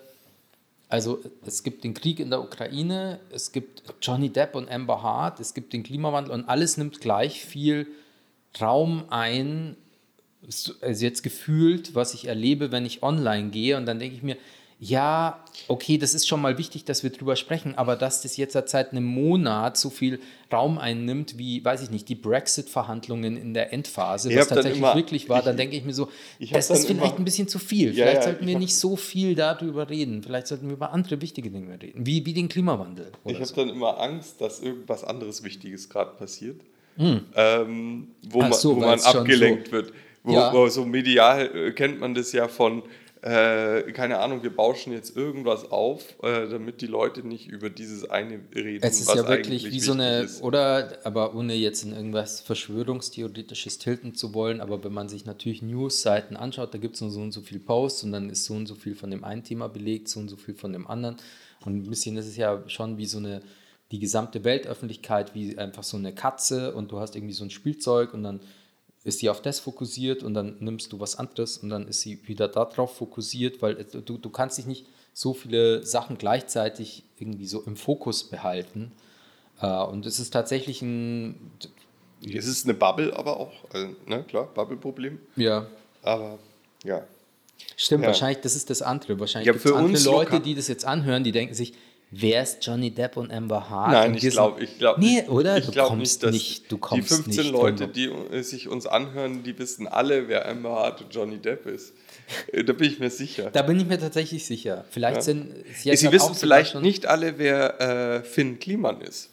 also 0.89 1.19
es 1.45 1.61
gibt 1.61 1.83
den 1.83 1.93
Krieg 1.93 2.19
in 2.19 2.31
der 2.31 2.41
Ukraine, 2.41 3.19
es 3.31 3.51
gibt 3.51 3.83
Johnny 4.01 4.29
Depp 4.29 4.55
und 4.55 4.71
Amber 4.71 5.03
Hart, 5.03 5.39
es 5.39 5.53
gibt 5.53 5.73
den 5.73 5.83
Klimawandel 5.83 6.33
und 6.33 6.49
alles 6.49 6.77
nimmt 6.77 6.99
gleich 6.99 7.45
viel 7.45 7.87
Raum 8.59 9.05
ein, 9.09 9.77
also 10.81 11.05
jetzt 11.05 11.21
gefühlt, 11.21 11.93
was 11.93 12.15
ich 12.15 12.27
erlebe, 12.27 12.71
wenn 12.71 12.87
ich 12.87 13.03
online 13.03 13.51
gehe 13.51 13.77
und 13.77 13.85
dann 13.85 13.99
denke 13.99 14.15
ich 14.15 14.23
mir, 14.23 14.37
ja, 14.77 15.43
okay, 15.69 15.97
das 15.97 16.13
ist 16.13 16.27
schon 16.27 16.41
mal 16.41 16.57
wichtig, 16.57 16.83
dass 16.83 17.01
wir 17.01 17.09
drüber 17.09 17.35
sprechen, 17.37 17.75
aber 17.77 17.95
dass 17.95 18.21
das 18.23 18.35
jetzt 18.35 18.53
seit 18.69 18.91
einem 18.91 19.05
Monat 19.05 19.77
so 19.77 19.89
viel 19.89 20.19
Raum 20.51 20.77
einnimmt, 20.77 21.37
wie, 21.37 21.63
weiß 21.63 21.81
ich 21.81 21.91
nicht, 21.91 22.09
die 22.09 22.15
Brexit-Verhandlungen 22.15 23.37
in 23.37 23.53
der 23.53 23.71
Endphase, 23.71 24.29
Ich 24.31 24.37
was 24.37 24.49
tatsächlich 24.49 24.79
immer- 24.79 24.95
wirklich 24.95 25.29
war, 25.29 25.39
ich- 25.39 25.45
dann 25.45 25.55
denke 25.57 25.77
ich 25.77 25.85
mir 25.85 25.93
so, 25.93 26.09
das 26.51 26.69
ist 26.69 26.87
vielleicht 26.87 27.05
immer- 27.13 27.17
ein 27.17 27.23
bisschen 27.25 27.47
zu 27.47 27.57
viel. 27.57 27.89
Ja, 27.93 28.05
vielleicht 28.05 28.15
ja, 28.17 28.23
sollten 28.23 28.47
wir 28.47 28.59
nicht 28.59 28.75
so 28.75 28.95
viel 28.97 29.33
darüber 29.35 29.89
reden. 29.89 30.21
Vielleicht 30.23 30.47
sollten 30.47 30.67
wir 30.67 30.73
über 30.73 30.91
andere 30.91 31.21
wichtige 31.21 31.49
Dinge 31.49 31.81
reden, 31.81 32.05
wie, 32.05 32.25
wie 32.25 32.33
den 32.33 32.49
Klimawandel. 32.49 33.11
Ich 33.23 33.35
habe 33.35 33.45
so. 33.45 33.55
dann 33.55 33.69
immer 33.69 33.99
Angst, 33.99 34.41
dass 34.41 34.59
irgendwas 34.61 35.03
anderes 35.05 35.43
Wichtiges 35.43 35.89
gerade 35.89 36.11
passiert, 36.17 36.59
ähm, 36.97 38.07
wo, 38.29 38.39
Hm. 38.39 38.45
Ach 38.45 38.49
man, 38.49 38.53
so, 38.53 38.75
wo 38.75 38.79
man 38.81 38.99
abgelenkt 38.99 39.67
so- 39.67 39.71
wird. 39.73 39.93
Wo, 40.23 40.33
Ja. 40.33 40.51
wo 40.53 40.67
so 40.69 40.85
medial 40.85 41.49
äh, 41.55 41.71
kennt 41.71 41.99
man 41.99 42.15
das 42.15 42.31
ja 42.31 42.47
von, 42.47 42.81
äh, 43.25 43.91
keine 43.91 44.19
Ahnung, 44.19 44.43
wir 44.43 44.55
bauschen 44.55 44.93
jetzt 44.93 45.17
irgendwas 45.17 45.71
auf, 45.71 46.15
äh, 46.21 46.47
damit 46.47 46.81
die 46.81 46.85
Leute 46.85 47.25
nicht 47.27 47.47
über 47.47 47.71
dieses 47.71 48.07
eine 48.07 48.39
reden. 48.53 48.85
Es 48.85 48.99
ist 48.99 49.07
was 49.07 49.15
ja 49.15 49.27
wirklich 49.27 49.71
wie 49.71 49.79
so 49.79 49.93
eine, 49.93 50.21
ist. 50.21 50.43
oder, 50.43 50.99
aber 51.03 51.33
ohne 51.33 51.55
jetzt 51.55 51.83
in 51.83 51.91
irgendwas 51.91 52.41
Verschwörungstheoretisches 52.41 53.79
tilten 53.79 54.13
zu 54.13 54.35
wollen, 54.35 54.61
aber 54.61 54.83
wenn 54.83 54.93
man 54.93 55.09
sich 55.09 55.25
natürlich 55.25 55.63
News-Seiten 55.63 56.35
anschaut, 56.35 56.71
da 56.75 56.77
gibt 56.77 56.95
es 56.95 57.01
nur 57.01 57.09
so 57.09 57.19
und 57.21 57.31
so 57.31 57.41
viel 57.41 57.59
Posts 57.59 58.03
und 58.03 58.11
dann 58.11 58.29
ist 58.29 58.45
so 58.45 58.53
und 58.53 58.67
so 58.67 58.75
viel 58.75 58.93
von 58.93 59.09
dem 59.09 59.23
einen 59.23 59.43
Thema 59.43 59.69
belegt, 59.69 60.07
so 60.07 60.19
und 60.19 60.29
so 60.29 60.37
viel 60.37 60.53
von 60.53 60.71
dem 60.71 60.85
anderen. 60.85 61.15
Und 61.65 61.77
ein 61.77 61.89
bisschen 61.89 62.17
ist 62.17 62.27
es 62.27 62.37
ja 62.37 62.61
schon 62.67 62.99
wie 62.99 63.07
so 63.07 63.17
eine 63.17 63.41
die 63.91 63.99
gesamte 63.99 64.43
Weltöffentlichkeit 64.43 65.33
wie 65.33 65.57
einfach 65.57 65.83
so 65.83 65.97
eine 65.97 66.13
Katze 66.13 66.75
und 66.75 66.91
du 66.91 66.99
hast 66.99 67.15
irgendwie 67.15 67.33
so 67.33 67.43
ein 67.43 67.49
Spielzeug 67.49 68.13
und 68.13 68.21
dann 68.23 68.39
ist 69.05 69.19
sie 69.19 69.29
auf 69.29 69.41
das 69.41 69.59
fokussiert 69.61 70.21
und 70.23 70.33
dann 70.33 70.57
nimmst 70.59 70.91
du 70.91 70.99
was 70.99 71.15
anderes 71.17 71.57
und 71.59 71.69
dann 71.69 71.87
ist 71.87 72.01
sie 72.01 72.19
wieder 72.27 72.47
darauf 72.49 72.97
fokussiert, 72.97 73.61
weil 73.61 73.75
du, 73.85 74.17
du 74.17 74.29
kannst 74.29 74.57
dich 74.57 74.65
nicht 74.65 74.85
so 75.13 75.33
viele 75.33 75.85
Sachen 75.85 76.17
gleichzeitig 76.17 77.03
irgendwie 77.17 77.45
so 77.47 77.61
im 77.61 77.77
Fokus 77.77 78.25
behalten. 78.25 78.91
Äh, 79.61 79.67
und 79.83 80.05
es 80.05 80.19
ist 80.19 80.31
tatsächlich 80.31 80.81
ein. 80.81 81.51
Es 82.21 82.47
ist 82.47 82.65
eine 82.65 82.73
Bubble, 82.73 83.15
aber 83.15 83.39
auch, 83.39 83.51
also, 83.71 83.89
ne, 84.07 84.23
klar, 84.23 84.49
Bubble-Problem. 84.53 85.19
Ja. 85.35 85.67
Aber 86.01 86.39
ja. 86.83 87.03
Stimmt, 87.77 88.01
Ja. 88.03 88.07
wahrscheinlich, 88.07 88.41
das 88.41 88.55
ist 88.55 88.69
das 88.69 88.81
andere. 88.81 89.19
Wahrscheinlich 89.19 89.45
Ja, 89.47 89.53
gibt 89.53 89.63
es 89.65 89.71
für 89.71 89.77
andere 89.77 89.91
uns 89.93 90.03
Leute, 90.05 90.31
lokal- 90.37 90.41
die 90.41 90.55
das 90.55 90.67
jetzt 90.67 90.83
anhören, 90.85 91.23
die 91.23 91.31
denken 91.31 91.53
sich, 91.53 91.73
wer 92.11 92.43
ist 92.43 92.65
Johnny 92.65 92.91
Depp 92.91 93.17
und 93.17 93.31
Amber 93.31 93.69
Hart? 93.69 93.91
Nein, 93.91 94.11
Und 94.13 94.23
ich 94.23 94.29
glaube, 94.31 94.63
ich 94.63 94.77
glaube 94.77 94.99
Nee, 95.01 95.23
oder? 95.27 95.57
Ich 95.57 95.65
Du 95.65 95.71
glaube 95.71 95.89
kommst 95.89 96.21
nicht, 96.21 96.23
dass 96.23 96.31
nicht- 96.31 96.71
du 96.71 96.77
kommst 96.77 97.09
die 97.09 97.13
15 97.15 97.43
nicht 97.43 97.51
Leute, 97.51 97.87
die 97.87 98.09
sich 98.43 98.67
uns 98.67 98.85
anhören, 98.87 99.43
die 99.43 99.57
wissen 99.59 99.87
alle, 99.87 100.27
wer 100.27 100.47
Amber 100.47 100.71
Hart 100.71 101.01
und 101.01 101.13
Johnny 101.13 101.37
Depp 101.37 101.65
ist. 101.65 101.93
Äh, 102.51 102.63
Da 102.63 102.73
bin 102.73 102.91
ich 102.91 102.99
mir 102.99 103.09
sicher. 103.09 103.51
Da 103.51 103.61
bin 103.61 103.79
ich 103.79 103.85
mir 103.85 103.99
tatsächlich 103.99 104.45
sicher. 104.45 104.85
Vielleicht 104.89 105.17
Ja. 105.17 105.21
sind 105.21 105.53
sie 105.75 105.95
Sie 105.95 106.05
halt 106.07 106.13
wissen 106.15 106.35
vielleicht 106.35 106.75
nicht 106.75 107.05
alle, 107.05 107.37
wer 107.37 107.79
äh, 107.81 108.23
Finn 108.23 108.59
Kliman 108.59 109.01
ist. 109.01 109.29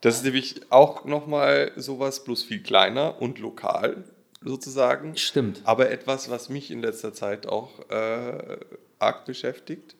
Das 0.00 0.16
ist 0.16 0.24
nämlich 0.24 0.60
auch 0.70 1.04
nochmal 1.04 1.72
sowas, 1.76 2.22
bloß 2.22 2.44
viel 2.44 2.62
kleiner 2.62 3.20
und 3.20 3.38
lokal 3.40 4.04
sozusagen. 4.44 5.16
Stimmt. 5.16 5.60
Aber 5.64 5.90
etwas, 5.90 6.30
was 6.30 6.48
mich 6.48 6.70
in 6.70 6.80
letzter 6.82 7.12
Zeit 7.12 7.48
auch 7.48 7.80
äh, 7.90 8.58
arg 9.00 9.24
beschäftigt, 9.24 9.96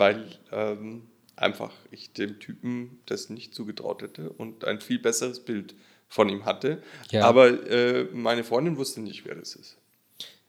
weil 0.00 0.26
ähm, 0.50 1.02
einfach 1.36 1.72
ich 1.90 2.12
dem 2.12 2.40
Typen 2.40 3.00
das 3.06 3.30
nicht 3.30 3.54
zugetraut 3.54 4.02
hätte 4.02 4.30
und 4.30 4.64
ein 4.64 4.80
viel 4.80 4.98
besseres 4.98 5.40
Bild 5.40 5.74
von 6.08 6.28
ihm 6.28 6.44
hatte. 6.44 6.82
Ja. 7.10 7.24
Aber 7.26 7.48
äh, 7.70 8.04
meine 8.12 8.42
Freundin 8.42 8.76
wusste 8.76 9.00
nicht, 9.00 9.24
wer 9.24 9.36
das 9.36 9.54
ist. 9.54 9.76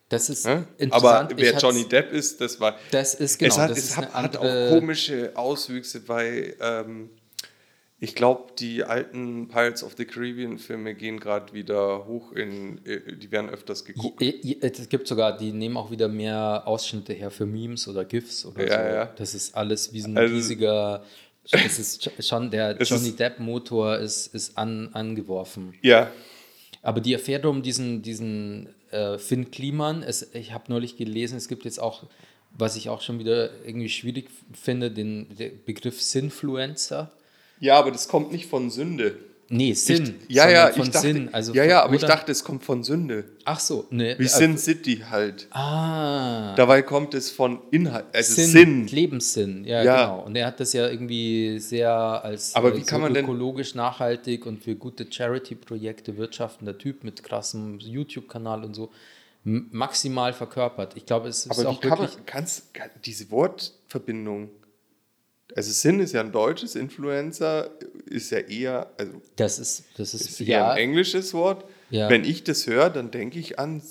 Das 0.09 0.29
ist 0.29 0.45
interessant. 0.45 0.91
Aber 0.91 1.29
wer 1.35 1.57
Johnny 1.57 1.87
Depp 1.87 2.11
ist, 2.11 2.41
das 2.41 2.59
war. 2.59 2.77
Das 2.91 3.13
ist 3.15 3.37
genau, 3.37 3.53
es 3.53 3.59
hat, 3.59 3.71
das 3.71 3.77
es 3.77 3.97
hat, 3.97 4.13
hat 4.13 4.37
auch 4.37 4.69
komische 4.69 5.31
Auswüchse, 5.35 6.05
weil 6.07 6.55
ähm, 6.59 7.09
ich 8.03 8.15
glaube, 8.15 8.51
die 8.57 8.83
alten 8.83 9.47
Pirates 9.47 9.83
of 9.83 9.93
the 9.95 10.05
Caribbean 10.05 10.57
Filme 10.57 10.95
gehen 10.95 11.19
gerade 11.19 11.53
wieder 11.53 12.05
hoch 12.07 12.31
in, 12.33 12.83
äh, 12.85 13.15
die 13.15 13.31
werden 13.31 13.49
öfters 13.51 13.85
geguckt. 13.85 14.21
Es 14.61 14.89
gibt 14.89 15.07
sogar, 15.07 15.37
die 15.37 15.51
nehmen 15.53 15.77
auch 15.77 15.91
wieder 15.91 16.07
mehr 16.07 16.63
Ausschnitte 16.65 17.13
her 17.13 17.29
für 17.29 17.45
Memes 17.45 17.87
oder 17.87 18.03
GIFs 18.03 18.43
oder 18.45 18.67
Ja, 18.67 18.89
so. 18.89 18.95
ja. 18.95 19.05
Das 19.05 19.35
ist 19.35 19.55
alles 19.55 19.93
wie 19.93 20.01
so 20.01 20.07
ein 20.09 20.17
Also- 20.17 20.33
riesiger, 20.33 21.03
das 21.51 21.77
ist 21.79 22.11
schon, 22.27 22.49
der 22.49 22.81
Es 22.81 22.89
Johnny 22.89 23.09
ist- 23.09 23.19
Depp-Motor 23.19 23.97
ist, 23.99 24.33
ist 24.33 24.57
an, 24.57 24.89
angeworfen. 24.93 25.73
Ja, 25.81 26.09
Aber 26.83 26.99
die 27.01 27.13
Affäre 27.15 27.47
um 27.47 27.61
diesen, 27.61 28.01
diesen 28.01 28.69
äh, 28.89 29.19
Finn 29.19 29.51
Kliman, 29.51 30.01
es, 30.01 30.33
ich 30.33 30.51
habe 30.53 30.63
neulich 30.69 30.97
gelesen, 30.97 31.37
es 31.37 31.47
gibt 31.47 31.65
jetzt 31.65 31.79
auch, 31.79 32.03
was 32.57 32.75
ich 32.75 32.89
auch 32.89 33.01
schon 33.01 33.19
wieder 33.19 33.51
irgendwie 33.63 33.89
schwierig 33.89 34.29
finde, 34.53 34.89
den, 34.89 35.27
den 35.35 35.63
Begriff 35.65 36.01
Sinfluencer. 36.01 37.11
Ja, 37.61 37.79
aber 37.79 37.91
das 37.91 38.09
kommt 38.09 38.33
nicht 38.33 38.47
von 38.47 38.69
Sünde. 38.69 39.15
Nee, 39.53 39.73
Sinn. 39.73 40.15
Ich, 40.29 40.35
ja, 40.35 40.43
sondern 40.43 40.55
ja, 40.67 40.71
von 40.73 40.83
ich 40.83 40.91
dachte, 40.91 41.07
Sinn. 41.07 41.29
Also 41.33 41.53
ja, 41.53 41.65
ja, 41.65 41.83
aber 41.83 41.93
ich 41.95 42.01
dachte, 42.01 42.31
es 42.31 42.41
kommt 42.45 42.63
von 42.63 42.85
Sünde. 42.85 43.25
Ach 43.43 43.59
so, 43.59 43.85
ne. 43.89 44.15
Wie 44.17 44.23
äh, 44.23 44.27
Sin 44.29 44.57
City 44.57 45.03
halt. 45.09 45.47
Ah. 45.51 46.55
Dabei 46.55 46.81
kommt 46.83 47.13
es 47.15 47.29
von 47.31 47.59
Inhalt, 47.69 48.05
also 48.13 48.33
Sinn, 48.33 48.47
Sinn. 48.49 48.87
Lebenssinn, 48.87 49.65
ja, 49.65 49.83
Ja. 49.83 50.05
genau. 50.05 50.21
Und 50.25 50.37
er 50.37 50.47
hat 50.47 50.61
das 50.61 50.71
ja 50.71 50.87
irgendwie 50.87 51.59
sehr 51.59 51.91
als 51.91 52.55
Aber 52.55 52.73
äh, 52.73 52.77
wie 52.77 52.83
kann 52.83 53.01
man 53.01 53.13
denn- 53.13 53.25
ökologisch 53.25 53.75
nachhaltig 53.75 54.45
und 54.45 54.63
für 54.63 54.75
gute 54.75 55.05
Charity-Projekte 55.11 56.15
wirtschaftender 56.15 56.77
Typ 56.77 57.03
mit 57.03 57.21
krassem 57.21 57.77
YouTube-Kanal 57.79 58.63
und 58.63 58.73
so 58.73 58.89
maximal 59.43 60.33
verkörpert. 60.33 60.93
Ich 60.95 61.05
glaube, 61.05 61.27
es 61.27 61.45
ist 61.45 61.59
Aber 61.59 61.69
auch 61.69 61.81
kann 61.81 61.99
wirklich. 61.99 62.25
kannst, 62.25 62.73
kann, 62.73 62.89
diese 63.03 63.29
Wortverbindung, 63.31 64.49
also 65.55 65.71
Sinn 65.71 65.99
ist 65.99 66.13
ja 66.13 66.21
ein 66.21 66.31
deutsches, 66.31 66.75
Influencer 66.75 67.69
ist 68.05 68.31
ja 68.31 68.39
eher, 68.39 68.91
also 68.97 69.21
das 69.35 69.59
ist, 69.59 69.83
das 69.97 70.13
ist, 70.13 70.29
ist 70.29 70.41
eher 70.41 70.47
ja, 70.47 70.71
ein 70.71 70.77
englisches 70.77 71.33
Wort. 71.33 71.65
Ja. 71.89 72.09
Wenn 72.09 72.23
ich 72.23 72.43
das 72.43 72.67
höre, 72.67 72.89
dann 72.89 73.11
denke 73.11 73.39
ich 73.39 73.59
an 73.59 73.81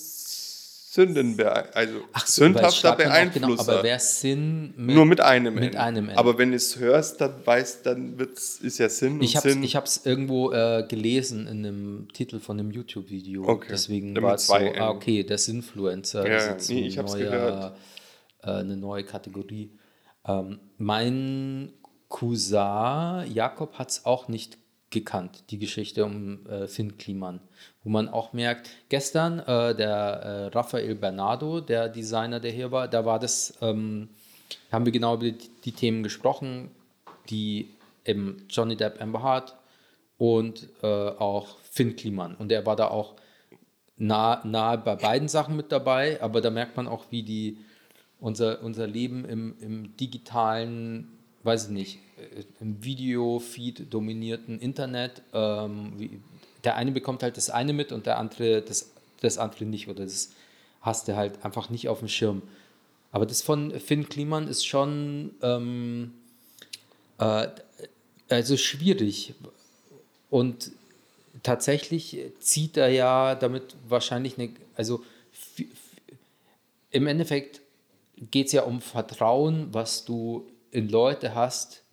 Sündenbe 0.93 1.73
also 1.77 2.01
ach 2.13 2.27
so, 2.27 2.27
es 2.27 2.35
sündhafter 2.35 2.93
auch 2.93 2.97
Beeinflusser. 2.97 3.47
Genau, 3.47 3.63
aber 3.63 3.83
wer 3.85 3.99
Sinn 4.01 4.75
mit, 4.77 4.97
Nur 4.97 5.07
mit 5.07 5.21
einem 5.21 5.55
mit 5.55 5.75
N. 5.75 5.81
einem 5.81 6.09
N. 6.09 6.17
Aber 6.17 6.37
wenn 6.37 6.51
du 6.51 6.57
es 6.57 6.81
hörst, 6.81 7.21
dann 7.21 7.35
weißt, 7.45 7.87
dann 7.87 8.19
wird's, 8.19 8.57
ist 8.57 8.79
ja 8.79 8.89
Sinn 8.89 9.21
Ich 9.23 9.31
und 9.31 9.37
habe 9.37 9.51
Sinn. 9.51 9.63
ich 9.63 9.77
hab's 9.77 10.01
irgendwo 10.05 10.51
äh, 10.51 10.85
gelesen 10.89 11.47
in 11.47 11.65
einem 11.65 12.09
Titel 12.13 12.41
von 12.41 12.59
einem 12.59 12.73
YouTube-Video. 12.73 13.47
Okay. 13.47 13.69
Deswegen 13.71 14.21
war 14.21 14.35
es 14.35 14.49
so, 14.49 14.55
N. 14.55 14.81
ah, 14.81 14.91
okay, 14.91 15.23
das 15.23 15.47
Influencer 15.47 16.27
Ja, 16.27 16.37
ist 16.39 16.47
ja. 16.47 16.53
jetzt 16.53 16.71
Nee, 16.71 16.89
ich 16.89 16.97
gehört. 16.97 17.77
äh, 18.43 18.51
eine 18.51 18.77
neue 18.77 19.05
Kategorie. 19.05 19.71
Ähm, 20.27 20.61
mein 20.79 21.73
Cousin 22.09 23.33
Jakob 23.33 23.79
hat 23.79 23.91
es 23.91 24.05
auch 24.05 24.29
nicht 24.29 24.59
gekannt, 24.91 25.45
die 25.51 25.59
Geschichte 25.59 26.05
um 26.05 26.47
äh, 26.47 26.67
Finn 26.67 26.99
Kliman. 26.99 27.41
Wo 27.85 27.91
man 27.91 28.09
auch 28.09 28.33
merkt, 28.33 28.71
gestern 28.89 29.39
äh, 29.39 29.75
der 29.75 29.89
äh, 29.89 30.47
Rafael 30.49 30.97
Bernardo, 30.97 31.61
der 31.61 31.89
Designer, 31.89 32.41
der 32.41 32.51
hier 32.51 32.73
war, 32.73 32.89
da 32.89 33.05
war 33.05 33.19
das, 33.19 33.57
ähm, 33.63 34.09
haben 34.73 34.85
wir 34.85 34.93
genau 34.93 35.15
über 35.15 35.31
die, 35.31 35.51
die 35.65 35.73
Themen 35.73 36.03
gesprochen, 36.03 36.71
die 37.31 37.71
eben 38.05 38.45
Johnny 38.51 38.77
Depp, 38.77 39.01
Amber 39.01 39.23
Hart 39.23 39.57
und 40.19 40.69
äh, 40.83 40.87
auch 40.87 41.57
Finn 41.71 41.95
Kliman. 41.95 42.35
Und 42.35 42.51
er 42.51 42.67
war 42.67 42.77
da 42.77 42.89
auch 42.89 43.15
nah, 43.97 44.45
nahe 44.45 44.79
bei 44.79 44.97
beiden 44.97 45.29
Sachen 45.29 45.57
mit 45.57 45.71
dabei, 45.71 46.21
aber 46.21 46.41
da 46.41 46.51
merkt 46.51 46.77
man 46.77 46.89
auch, 46.89 47.07
wie 47.11 47.23
die 47.23 47.59
unser, 48.21 48.63
unser 48.63 48.87
Leben 48.87 49.25
im, 49.25 49.55
im 49.61 49.97
digitalen, 49.97 51.09
weiß 51.43 51.67
ich 51.67 51.71
nicht, 51.71 51.99
äh, 52.19 52.45
im 52.61 52.85
Video-Feed 52.85 53.93
dominierten 53.93 54.61
Internet, 54.61 55.23
ähm, 55.33 55.95
wie, 55.97 56.21
der 56.65 56.77
eine 56.77 56.93
bekommt 56.93 57.23
halt 57.23 57.37
das 57.37 57.51
eine 57.51 57.73
mit 57.73 57.93
und 57.93 58.07
der 58.07 58.19
andere 58.19 58.63
das, 58.63 58.93
das 59.21 59.39
andere 59.39 59.65
nicht 59.65 59.89
oder 59.89 60.05
das 60.05 60.33
hast 60.83 61.09
du 61.09 61.17
halt 61.17 61.45
einfach 61.45 61.71
nicht 61.71 61.89
auf 61.89 62.01
dem 62.01 62.09
Schirm. 62.09 62.43
Aber 63.13 63.27
das 63.27 63.43
von 63.43 63.79
Finn 63.81 64.09
Kliman 64.09 64.47
ist 64.47 64.67
schon 64.67 65.33
ähm, 65.43 66.13
äh, 67.19 67.49
also 68.29 68.57
schwierig 68.57 69.35
und 70.29 70.71
tatsächlich 71.43 72.19
zieht 72.39 72.77
er 72.77 72.89
ja 72.89 73.35
damit 73.35 73.75
wahrscheinlich 73.89 74.39
eine, 74.39 74.51
also 74.77 75.03
im 76.91 77.07
Endeffekt 77.07 77.60
geht 78.21 78.47
es 78.49 78.53
ja 78.53 78.63
um 78.63 78.81
Vertrauen, 78.81 79.73
was 79.73 80.05
du 80.05 80.47
in 80.71 80.89
Leute 80.89 81.35
hast, 81.35 81.85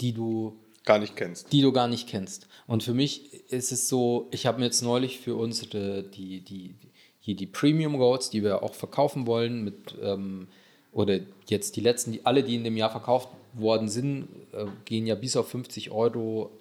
die 0.00 0.12
du, 0.12 0.58
gar 0.84 0.98
nicht 0.98 1.16
kennst. 1.16 1.52
die 1.52 1.60
du 1.60 1.72
gar 1.72 1.88
nicht 1.88 2.08
kennst. 2.08 2.48
Und 2.66 2.82
für 2.82 2.94
mich 2.94 3.34
ist 3.50 3.72
es 3.72 3.88
so, 3.88 4.28
ich 4.30 4.46
habe 4.46 4.58
mir 4.58 4.66
jetzt 4.66 4.82
neulich 4.82 5.20
für 5.20 5.36
unsere, 5.36 6.02
die, 6.02 6.40
die, 6.40 6.74
hier 7.20 7.36
die 7.36 7.46
Premium 7.46 7.94
Roads, 7.96 8.30
die 8.30 8.42
wir 8.42 8.62
auch 8.62 8.74
verkaufen 8.74 9.26
wollen, 9.26 9.64
mit, 9.64 9.96
ähm, 10.02 10.48
oder 10.92 11.20
jetzt 11.46 11.76
die 11.76 11.80
letzten, 11.80 12.12
die 12.12 12.26
alle, 12.26 12.42
die 12.42 12.54
in 12.54 12.64
dem 12.64 12.76
Jahr 12.76 12.90
verkauft 12.90 13.28
worden 13.52 13.88
sind, 13.88 14.28
äh, 14.52 14.66
gehen 14.84 15.06
ja 15.06 15.14
bis 15.14 15.36
auf 15.36 15.48
50 15.48 15.90
Euro 15.90 16.58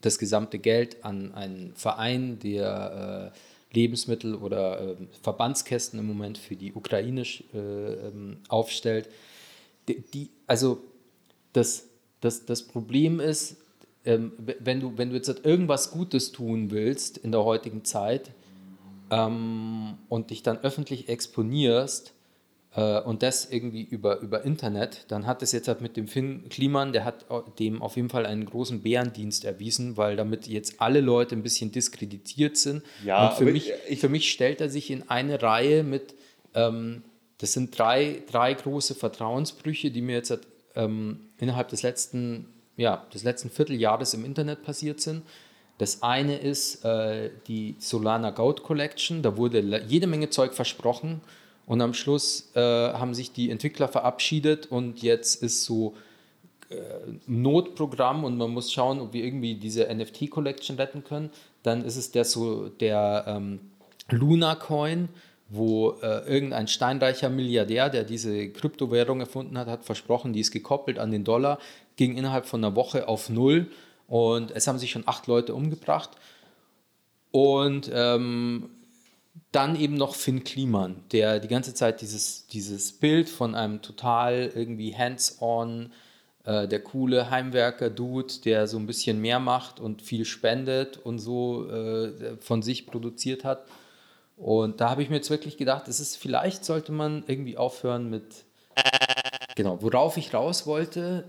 das 0.00 0.18
gesamte 0.18 0.58
Geld 0.58 1.04
an 1.04 1.34
einen 1.34 1.74
Verein, 1.74 2.38
der 2.38 3.32
äh, 3.34 3.38
Lebensmittel 3.72 4.34
oder 4.34 4.80
äh, 4.80 4.96
Verbandskästen 5.22 5.98
im 5.98 6.06
Moment 6.06 6.38
für 6.38 6.56
die 6.56 6.72
ukrainisch 6.72 7.44
äh, 7.54 7.58
ähm, 7.58 8.38
aufstellt. 8.48 9.08
Die, 9.88 10.00
die, 10.00 10.30
also 10.46 10.82
das, 11.52 11.88
das, 12.20 12.46
das 12.46 12.62
Problem 12.62 13.20
ist, 13.20 13.56
ähm, 14.04 14.32
wenn, 14.38 14.80
du, 14.80 14.96
wenn 14.96 15.10
du 15.10 15.16
jetzt 15.16 15.44
irgendwas 15.44 15.90
Gutes 15.90 16.32
tun 16.32 16.70
willst 16.70 17.18
in 17.18 17.32
der 17.32 17.44
heutigen 17.44 17.84
Zeit 17.84 18.32
ähm, 19.10 19.98
und 20.08 20.30
dich 20.30 20.42
dann 20.42 20.58
öffentlich 20.58 21.08
exponierst, 21.08 22.14
äh, 22.76 23.00
und 23.00 23.22
das 23.22 23.50
irgendwie 23.50 23.82
über, 23.82 24.20
über 24.20 24.44
Internet, 24.44 25.04
dann 25.08 25.26
hat 25.26 25.42
es 25.42 25.52
jetzt 25.52 25.66
halt 25.68 25.80
mit 25.80 25.96
dem 25.96 26.06
Finn 26.08 26.48
Kliman, 26.48 26.92
der 26.92 27.04
hat 27.04 27.30
au- 27.30 27.40
dem 27.58 27.82
auf 27.82 27.96
jeden 27.96 28.08
Fall 28.10 28.26
einen 28.26 28.44
großen 28.46 28.82
Bärendienst 28.82 29.44
erwiesen, 29.44 29.96
weil 29.96 30.16
damit 30.16 30.46
jetzt 30.46 30.80
alle 30.80 31.00
Leute 31.00 31.34
ein 31.34 31.42
bisschen 31.42 31.72
diskreditiert 31.72 32.56
sind. 32.56 32.82
Ja, 33.04 33.28
und 33.28 33.36
für 33.36 33.44
mich, 33.52 33.72
ich- 33.88 34.00
für 34.00 34.08
mich 34.08 34.30
stellt 34.30 34.60
er 34.60 34.68
sich 34.68 34.90
in 34.90 35.08
eine 35.10 35.42
Reihe 35.42 35.82
mit, 35.82 36.14
ähm, 36.54 37.02
das 37.38 37.52
sind 37.54 37.76
drei, 37.78 38.22
drei 38.30 38.54
große 38.54 38.94
Vertrauensbrüche, 38.94 39.90
die 39.90 40.02
mir 40.02 40.16
jetzt 40.16 40.30
halt, 40.30 40.46
ähm, 40.76 41.20
innerhalb 41.38 41.68
des 41.68 41.82
letzten, 41.82 42.46
ja, 42.76 43.06
des 43.12 43.24
letzten 43.24 43.50
Vierteljahres 43.50 44.14
im 44.14 44.24
Internet 44.24 44.62
passiert 44.62 45.00
sind. 45.00 45.22
Das 45.78 46.02
eine 46.02 46.36
ist 46.38 46.84
äh, 46.84 47.30
die 47.48 47.74
Solana 47.78 48.30
Goat 48.30 48.62
Collection. 48.62 49.22
Da 49.22 49.36
wurde 49.38 49.60
jede 49.88 50.06
Menge 50.06 50.28
Zeug 50.28 50.52
versprochen 50.54 51.22
und 51.70 51.80
am 51.80 51.94
Schluss 51.94 52.50
äh, 52.56 52.60
haben 52.60 53.14
sich 53.14 53.30
die 53.30 53.48
Entwickler 53.48 53.86
verabschiedet 53.86 54.66
und 54.66 55.02
jetzt 55.02 55.40
ist 55.40 55.62
so 55.64 55.94
Notprogramm 57.28 58.24
und 58.24 58.36
man 58.36 58.50
muss 58.50 58.72
schauen, 58.72 58.98
ob 59.00 59.12
wir 59.12 59.24
irgendwie 59.24 59.54
diese 59.54 59.92
NFT-Collection 59.92 60.76
retten 60.76 61.04
können. 61.04 61.30
Dann 61.62 61.84
ist 61.84 61.96
es 61.96 62.10
der 62.10 62.24
so 62.24 62.68
der 62.68 63.24
ähm, 63.28 63.60
Luna 64.08 64.56
Coin, 64.56 65.10
wo 65.48 65.92
äh, 66.02 66.26
irgendein 66.28 66.66
steinreicher 66.66 67.30
Milliardär, 67.30 67.88
der 67.88 68.02
diese 68.02 68.48
Kryptowährung 68.50 69.20
erfunden 69.20 69.56
hat, 69.56 69.68
hat 69.68 69.84
versprochen, 69.84 70.32
die 70.32 70.40
ist 70.40 70.50
gekoppelt 70.50 70.98
an 70.98 71.12
den 71.12 71.22
Dollar, 71.22 71.60
ging 71.94 72.16
innerhalb 72.16 72.46
von 72.46 72.64
einer 72.64 72.74
Woche 72.74 73.06
auf 73.06 73.28
null 73.28 73.68
und 74.08 74.50
es 74.50 74.66
haben 74.66 74.78
sich 74.78 74.90
schon 74.90 75.04
acht 75.06 75.28
Leute 75.28 75.54
umgebracht. 75.54 76.10
Und 77.30 77.88
ähm, 77.94 78.70
dann 79.52 79.76
eben 79.76 79.94
noch 79.94 80.14
Finn 80.14 80.44
Kliman, 80.44 81.04
der 81.12 81.40
die 81.40 81.48
ganze 81.48 81.74
Zeit 81.74 82.00
dieses, 82.00 82.46
dieses 82.46 82.92
Bild 82.92 83.28
von 83.28 83.54
einem 83.54 83.82
total 83.82 84.50
irgendwie 84.54 84.94
hands-on, 84.96 85.92
äh, 86.44 86.68
der 86.68 86.82
coole 86.82 87.30
Heimwerker-Dude, 87.30 88.40
der 88.44 88.66
so 88.66 88.78
ein 88.78 88.86
bisschen 88.86 89.20
mehr 89.20 89.40
macht 89.40 89.80
und 89.80 90.02
viel 90.02 90.24
spendet 90.24 90.98
und 90.98 91.18
so 91.18 91.68
äh, 91.68 92.36
von 92.38 92.62
sich 92.62 92.86
produziert 92.86 93.44
hat. 93.44 93.66
Und 94.36 94.80
da 94.80 94.90
habe 94.90 95.02
ich 95.02 95.10
mir 95.10 95.16
jetzt 95.16 95.30
wirklich 95.30 95.58
gedacht, 95.58 95.86
es 95.88 96.00
ist, 96.00 96.16
vielleicht 96.16 96.64
sollte 96.64 96.92
man 96.92 97.24
irgendwie 97.26 97.58
aufhören 97.58 98.08
mit, 98.08 98.46
genau, 99.54 99.82
worauf 99.82 100.16
ich 100.16 100.32
raus 100.32 100.66
wollte, 100.66 101.28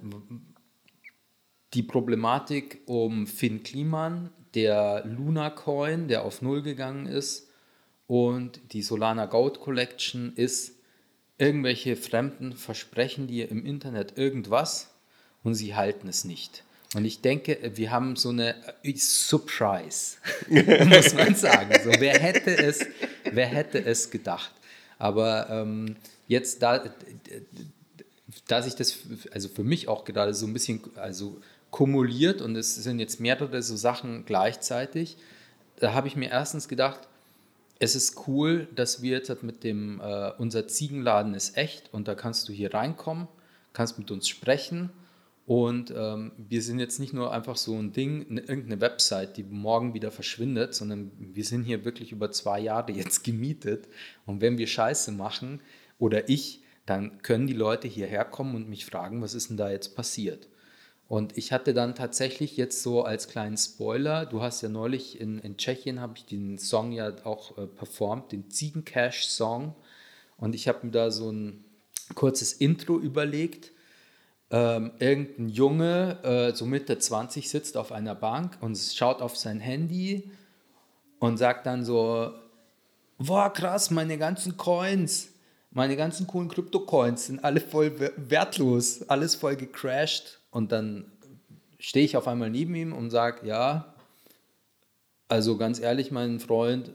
die 1.74 1.84
Problematik 1.84 2.82
um 2.86 3.28
Finn 3.28 3.64
Kliman, 3.64 4.30
der 4.54 5.04
Luna 5.06 5.50
Coin, 5.50 6.08
der 6.08 6.24
auf 6.24 6.42
Null 6.42 6.62
gegangen 6.62 7.06
ist, 7.06 7.51
und 8.12 8.60
die 8.74 8.82
Solana 8.82 9.26
Gold 9.26 9.62
Collection 9.62 10.34
ist 10.36 10.74
irgendwelche 11.38 11.96
Fremden 11.96 12.52
versprechen 12.52 13.26
dir 13.26 13.50
im 13.50 13.66
Internet 13.66 14.18
irgendwas 14.18 14.90
und 15.44 15.56
sie 15.56 15.76
halten 15.76 16.10
es 16.10 16.26
nicht. 16.26 16.66
Und 16.94 17.06
ich 17.06 17.22
denke, 17.22 17.58
wir 17.76 17.90
haben 17.90 18.18
so 18.18 18.28
eine 18.28 18.56
äh, 18.84 18.94
Surprise, 18.98 20.18
muss 20.50 21.14
man 21.14 21.36
sagen. 21.36 21.74
So, 21.86 21.92
wer, 22.00 22.20
hätte 22.20 22.58
es, 22.58 22.86
wer 23.32 23.46
hätte 23.46 23.82
es 23.86 24.12
gedacht? 24.12 24.52
Aber 24.98 25.50
ähm, 25.50 25.96
jetzt, 26.28 26.62
da, 26.62 26.84
da 28.46 28.62
sich 28.62 28.76
das 28.76 28.98
also 29.32 29.48
für 29.48 29.64
mich 29.64 29.88
auch 29.88 30.04
gerade 30.04 30.34
so 30.34 30.46
ein 30.48 30.52
bisschen 30.52 30.82
also 30.98 31.40
kumuliert 31.70 32.42
und 32.42 32.58
es 32.58 32.76
sind 32.76 33.00
jetzt 33.00 33.22
mehrere 33.22 33.64
so 33.64 33.78
Sachen 33.78 34.26
gleichzeitig, 34.26 35.16
da 35.80 35.94
habe 35.94 36.10
ich 36.10 36.18
mir 36.18 36.30
erstens 36.30 36.68
gedacht, 36.68 37.08
es 37.82 37.96
ist 37.96 38.28
cool, 38.28 38.68
dass 38.76 39.02
wir 39.02 39.18
jetzt 39.18 39.42
mit 39.42 39.64
dem, 39.64 40.00
äh, 40.02 40.32
unser 40.38 40.68
Ziegenladen 40.68 41.34
ist 41.34 41.58
echt 41.58 41.92
und 41.92 42.08
da 42.08 42.14
kannst 42.14 42.48
du 42.48 42.54
hier 42.54 42.76
reinkommen, 42.76 43.28
kannst 43.74 43.98
mit 43.98 44.12
uns 44.12 44.28
sprechen 44.28 44.92
und 45.48 45.92
ähm, 45.98 46.32
wir 46.38 46.62
sind 46.62 46.78
jetzt 46.78 47.00
nicht 47.00 47.12
nur 47.12 47.34
einfach 47.34 47.58
so 47.58 47.76
ein 47.76 47.92
Ding, 47.92 48.28
eine, 48.30 48.42
irgendeine 48.42 48.82
Website, 48.82 49.36
die 49.36 49.44
morgen 49.44 49.96
wieder 49.96 50.12
verschwindet, 50.12 50.76
sondern 50.76 51.12
wir 51.18 51.44
sind 51.44 51.64
hier 51.64 51.84
wirklich 51.84 52.12
über 52.12 52.30
zwei 52.32 52.60
Jahre 52.60 52.92
jetzt 52.92 53.24
gemietet 53.24 53.88
und 54.28 54.42
wenn 54.42 54.60
wir 54.60 54.68
Scheiße 54.68 55.12
machen 55.12 55.60
oder 55.98 56.30
ich, 56.30 56.62
dann 56.86 57.24
können 57.24 57.48
die 57.48 57.54
Leute 57.54 57.88
hierher 57.88 58.26
kommen 58.26 58.54
und 58.54 58.70
mich 58.70 58.86
fragen, 58.86 59.24
was 59.24 59.34
ist 59.34 59.50
denn 59.50 59.58
da 59.58 59.72
jetzt 59.72 59.96
passiert? 59.96 60.51
Und 61.12 61.38
ich 61.38 61.52
hatte 61.52 61.74
dann 61.74 61.94
tatsächlich 61.94 62.56
jetzt 62.56 62.84
so 62.84 63.04
als 63.04 63.28
kleinen 63.28 63.58
Spoiler, 63.58 64.26
du 64.26 64.42
hast 64.42 64.62
ja 64.62 64.70
neulich 64.70 65.20
in, 65.20 65.40
in 65.40 65.58
Tschechien, 65.58 66.00
habe 66.00 66.14
ich 66.16 66.26
den 66.26 66.58
Song 66.58 66.94
ja 66.94 67.12
auch 67.26 67.58
äh, 67.58 67.68
performt, 67.68 68.32
den 68.32 68.50
Ziegencash-Song. 68.50 69.76
Und 70.38 70.56
ich 70.56 70.70
habe 70.70 70.86
mir 70.86 70.94
da 70.94 71.12
so 71.12 71.30
ein 71.30 71.66
kurzes 72.16 72.54
Intro 72.54 72.98
überlegt. 72.98 73.74
Ähm, 74.52 74.92
irgendein 75.00 75.50
Junge, 75.50 76.18
äh, 76.24 76.56
so 76.56 76.66
Mitte 76.66 76.98
20, 76.98 77.50
sitzt 77.50 77.76
auf 77.76 77.92
einer 77.92 78.16
Bank 78.16 78.58
und 78.62 78.78
schaut 78.78 79.22
auf 79.22 79.36
sein 79.36 79.60
Handy 79.60 80.32
und 81.20 81.36
sagt 81.36 81.66
dann 81.66 81.84
so, 81.84 82.32
boah 83.18 83.52
krass, 83.52 83.92
meine 83.92 84.18
ganzen 84.18 84.56
Coins, 84.56 85.28
meine 85.72 85.98
ganzen 85.98 86.26
coolen 86.26 86.48
Krypto-Coins 86.48 87.26
sind 87.26 87.44
alle 87.44 87.60
voll 87.60 88.00
wertlos, 88.16 89.04
alles 89.10 89.36
voll 89.36 89.58
gecrashed 89.58 90.41
und 90.52 90.72
dann 90.72 91.12
stehe 91.80 92.06
ich 92.06 92.16
auf 92.16 92.28
einmal 92.28 92.50
neben 92.50 92.76
ihm 92.76 92.94
und 92.94 93.10
sage, 93.10 93.48
ja, 93.48 93.96
also 95.28 95.58
ganz 95.58 95.80
ehrlich, 95.80 96.12
mein 96.12 96.40
Freund, 96.40 96.92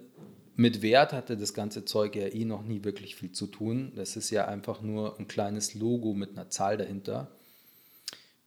mit 0.54 0.80
Wert 0.80 1.12
hatte 1.12 1.36
das 1.36 1.52
ganze 1.52 1.84
Zeug 1.84 2.16
ja 2.16 2.28
eh 2.28 2.44
noch 2.44 2.62
nie 2.62 2.84
wirklich 2.84 3.16
viel 3.16 3.32
zu 3.32 3.46
tun. 3.46 3.92
Das 3.94 4.16
ist 4.16 4.30
ja 4.30 4.46
einfach 4.46 4.80
nur 4.80 5.18
ein 5.18 5.28
kleines 5.28 5.74
Logo 5.74 6.14
mit 6.14 6.30
einer 6.30 6.48
Zahl 6.48 6.78
dahinter. 6.78 7.30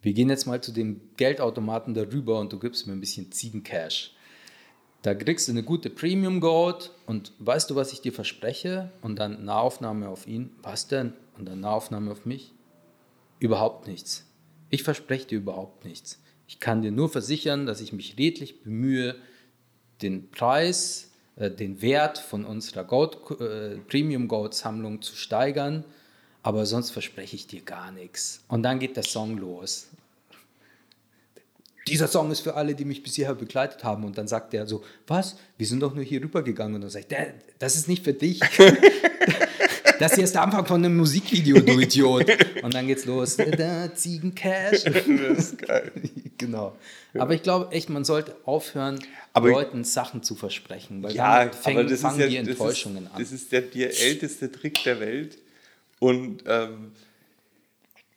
Wir 0.01 0.13
gehen 0.13 0.29
jetzt 0.29 0.47
mal 0.47 0.61
zu 0.61 0.71
dem 0.71 1.01
Geldautomaten 1.17 1.93
darüber 1.93 2.39
und 2.39 2.53
du 2.53 2.59
gibst 2.59 2.87
mir 2.87 2.93
ein 2.93 2.99
bisschen 2.99 3.31
Ziegencash. 3.31 4.15
Da 5.01 5.13
kriegst 5.13 5.47
du 5.47 5.51
eine 5.51 5.63
gute 5.63 5.89
Premium 5.89 6.39
Gold 6.39 6.91
und 7.05 7.31
weißt 7.39 7.69
du, 7.69 7.75
was 7.75 7.93
ich 7.93 8.01
dir 8.01 8.11
verspreche? 8.11 8.91
Und 9.01 9.17
dann 9.17 9.45
Nahaufnahme 9.45 10.09
auf 10.09 10.27
ihn. 10.27 10.51
Was 10.61 10.87
denn? 10.87 11.13
Und 11.37 11.45
dann 11.45 11.59
Nahaufnahme 11.59 12.11
auf 12.11 12.25
mich? 12.25 12.53
Überhaupt 13.39 13.87
nichts. 13.87 14.28
Ich 14.69 14.83
verspreche 14.83 15.27
dir 15.27 15.37
überhaupt 15.39 15.85
nichts. 15.85 16.19
Ich 16.47 16.59
kann 16.59 16.81
dir 16.81 16.91
nur 16.91 17.09
versichern, 17.09 17.65
dass 17.65 17.81
ich 17.81 17.93
mich 17.93 18.17
redlich 18.17 18.61
bemühe, 18.61 19.15
den 20.01 20.31
Preis, 20.31 21.11
äh, 21.35 21.51
den 21.51 21.81
Wert 21.81 22.17
von 22.17 22.45
unserer 22.45 22.83
Gold, 22.83 23.17
äh, 23.39 23.77
Premium 23.87 24.27
Gold 24.27 24.53
Sammlung 24.53 25.01
zu 25.01 25.15
steigern, 25.15 25.83
aber 26.41 26.65
sonst 26.65 26.91
verspreche 26.91 27.35
ich 27.35 27.47
dir 27.47 27.61
gar 27.61 27.91
nichts. 27.91 28.43
Und 28.47 28.63
dann 28.63 28.79
geht 28.79 28.95
der 28.95 29.03
Song 29.03 29.37
los. 29.37 29.89
Dieser 31.87 32.07
Song 32.07 32.31
ist 32.31 32.41
für 32.41 32.53
alle, 32.53 32.75
die 32.75 32.85
mich 32.85 33.03
bisher 33.03 33.33
begleitet 33.33 33.83
haben. 33.83 34.03
Und 34.03 34.17
dann 34.17 34.27
sagt 34.27 34.53
er 34.53 34.67
so, 34.67 34.83
was? 35.07 35.37
Wir 35.57 35.65
sind 35.65 35.79
doch 35.79 35.95
nur 35.95 36.03
hier 36.03 36.21
rübergegangen. 36.21 36.75
Und 36.75 36.81
dann 36.81 36.89
sagt 36.89 37.11
er, 37.11 37.33
das 37.57 37.75
ist 37.75 37.87
nicht 37.87 38.03
für 38.03 38.13
dich. 38.13 38.39
Das 39.99 40.15
hier 40.15 40.23
ist 40.23 40.33
der 40.33 40.41
Anfang 40.41 40.65
von 40.65 40.83
einem 40.83 40.97
Musikvideo, 40.97 41.59
du 41.59 41.79
Idiot. 41.79 42.25
Und 42.63 42.73
dann 42.73 42.87
geht's 42.87 43.05
los. 43.05 43.37
Da, 43.37 43.93
Ziegencash. 43.93 44.83
Das 44.85 45.05
ist 45.05 45.57
geil. 45.59 45.91
Genau. 46.37 46.75
Aber 47.17 47.33
ich 47.33 47.43
glaube 47.43 47.71
echt, 47.73 47.89
man 47.89 48.05
sollte 48.05 48.35
aufhören, 48.45 48.99
aber 49.33 49.49
Leuten 49.49 49.83
Sachen 49.83 50.23
zu 50.23 50.35
versprechen. 50.35 51.03
Weil 51.03 51.13
ja, 51.13 51.45
dann 51.45 51.49
das 51.49 51.59
fangen 51.59 51.89
ist 51.89 52.19
ja, 52.19 52.27
die 52.27 52.37
Enttäuschungen 52.37 53.03
das 53.03 53.03
ist, 53.03 53.15
an. 53.15 53.21
Das 53.21 53.31
ist 53.31 53.51
der, 53.51 53.61
der 53.61 53.99
älteste 54.01 54.51
Trick 54.51 54.83
der 54.83 54.99
Welt. 54.99 55.37
Und 55.99 56.43
ähm, 56.47 56.91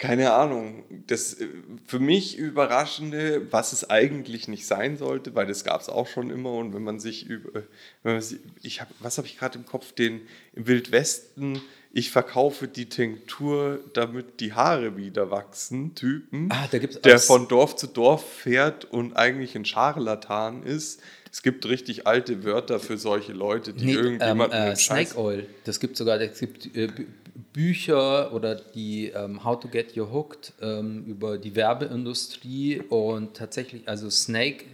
keine 0.02 0.32
Ahnung, 0.32 0.82
das 1.06 1.34
äh, 1.34 1.46
für 1.86 2.00
mich 2.00 2.36
Überraschende, 2.36 3.52
was 3.52 3.72
es 3.72 3.88
eigentlich 3.88 4.48
nicht 4.48 4.66
sein 4.66 4.96
sollte, 4.96 5.36
weil 5.36 5.46
das 5.46 5.62
gab 5.62 5.80
es 5.80 5.88
auch 5.88 6.08
schon 6.08 6.30
immer 6.30 6.54
und 6.54 6.74
wenn 6.74 6.82
man 6.82 6.98
sich 6.98 7.24
über, 7.24 7.62
man 8.02 8.20
sich, 8.20 8.40
ich 8.62 8.80
habe, 8.80 8.92
was 8.98 9.16
habe 9.18 9.28
ich 9.28 9.38
gerade 9.38 9.58
im 9.58 9.64
Kopf, 9.64 9.92
den 9.92 10.22
im 10.54 10.66
Wildwesten, 10.66 11.60
ich 11.92 12.10
verkaufe 12.10 12.66
die 12.66 12.88
Tinktur, 12.88 13.78
damit 13.92 14.40
die 14.40 14.54
Haare 14.54 14.96
wieder 14.96 15.30
wachsen, 15.30 15.94
Typen, 15.94 16.50
ah, 16.50 16.66
der 16.66 17.20
von 17.20 17.46
Dorf 17.46 17.76
zu 17.76 17.86
Dorf 17.86 18.28
fährt 18.28 18.86
und 18.86 19.14
eigentlich 19.14 19.54
ein 19.54 19.64
Scharlatan 19.64 20.64
ist. 20.64 21.00
Es 21.30 21.42
gibt 21.42 21.64
richtig 21.66 22.08
alte 22.08 22.42
Wörter 22.42 22.80
für 22.80 22.98
solche 22.98 23.32
Leute, 23.32 23.72
die 23.72 23.84
nee, 23.84 23.92
irgendjemanden. 23.92 24.58
Ähm, 24.58 24.72
äh, 24.72 24.76
Snake 24.76 25.16
Oil, 25.16 25.46
das 25.62 25.78
gibt 25.78 25.96
sogar, 25.96 26.20
es 26.20 26.40
gibt 26.40 26.74
äh, 26.76 26.88
Bücher 27.34 28.32
oder 28.32 28.54
die 28.54 29.08
ähm, 29.08 29.44
How 29.44 29.58
to 29.58 29.68
Get 29.68 29.92
You 29.92 30.10
Hooked 30.12 30.52
ähm, 30.60 31.04
über 31.06 31.38
die 31.38 31.54
Werbeindustrie 31.54 32.82
und 32.88 33.34
tatsächlich, 33.34 33.88
also 33.88 34.10
Snake, 34.10 34.64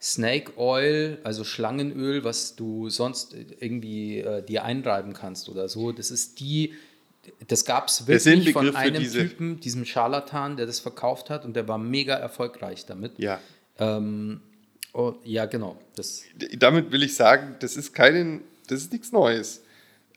Snake 0.00 0.52
Oil, 0.56 1.18
also 1.24 1.44
Schlangenöl, 1.44 2.24
was 2.24 2.56
du 2.56 2.90
sonst 2.90 3.34
irgendwie 3.60 4.18
äh, 4.18 4.42
dir 4.42 4.64
einreiben 4.64 5.14
kannst 5.14 5.48
oder 5.48 5.68
so, 5.68 5.92
das 5.92 6.10
ist 6.10 6.40
die, 6.40 6.74
das 7.48 7.64
gab 7.64 7.88
es 7.88 8.06
wirklich 8.06 8.52
von 8.52 8.74
einem 8.76 9.00
diese 9.00 9.20
Typen, 9.20 9.60
diesem 9.60 9.84
Scharlatan, 9.84 10.56
der 10.56 10.66
das 10.66 10.80
verkauft 10.80 11.30
hat 11.30 11.44
und 11.44 11.54
der 11.54 11.68
war 11.68 11.78
mega 11.78 12.14
erfolgreich 12.14 12.84
damit. 12.84 13.18
Ja. 13.18 13.40
Ähm, 13.78 14.40
oh, 14.92 15.14
ja, 15.24 15.46
genau. 15.46 15.78
Das. 15.94 16.24
Damit 16.58 16.90
will 16.92 17.04
ich 17.04 17.14
sagen, 17.14 17.56
das 17.60 17.76
ist 17.76 17.94
kein, 17.94 18.42
das 18.66 18.80
ist 18.82 18.92
nichts 18.92 19.12
Neues 19.12 19.61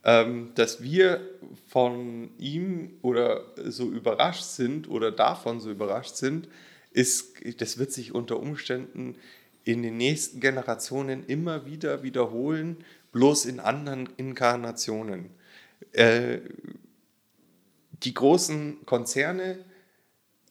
ähm, 0.05 0.51
dass 0.53 0.83
wir 0.83 1.19
von 1.67 2.29
ihm 2.37 2.91
oder 3.01 3.43
so 3.65 3.89
überrascht 3.89 4.43
sind 4.43 4.87
oder 4.87 5.11
davon 5.11 5.59
so 5.59 5.71
überrascht 5.71 6.15
sind, 6.15 6.47
ist, 6.91 7.33
das 7.59 7.79
wird 7.79 7.91
sich 7.91 8.13
unter 8.13 8.39
Umständen 8.39 9.15
in 9.63 9.81
den 9.81 9.97
nächsten 9.97 10.39
Generationen 10.39 11.25
immer 11.25 11.65
wieder 11.65 12.03
wiederholen, 12.03 12.77
bloß 13.11 13.45
in 13.45 13.59
anderen 13.59 14.07
Inkarnationen. 14.17 15.31
Äh, 15.91 16.39
die 18.03 18.13
großen 18.13 18.85
Konzerne 18.85 19.57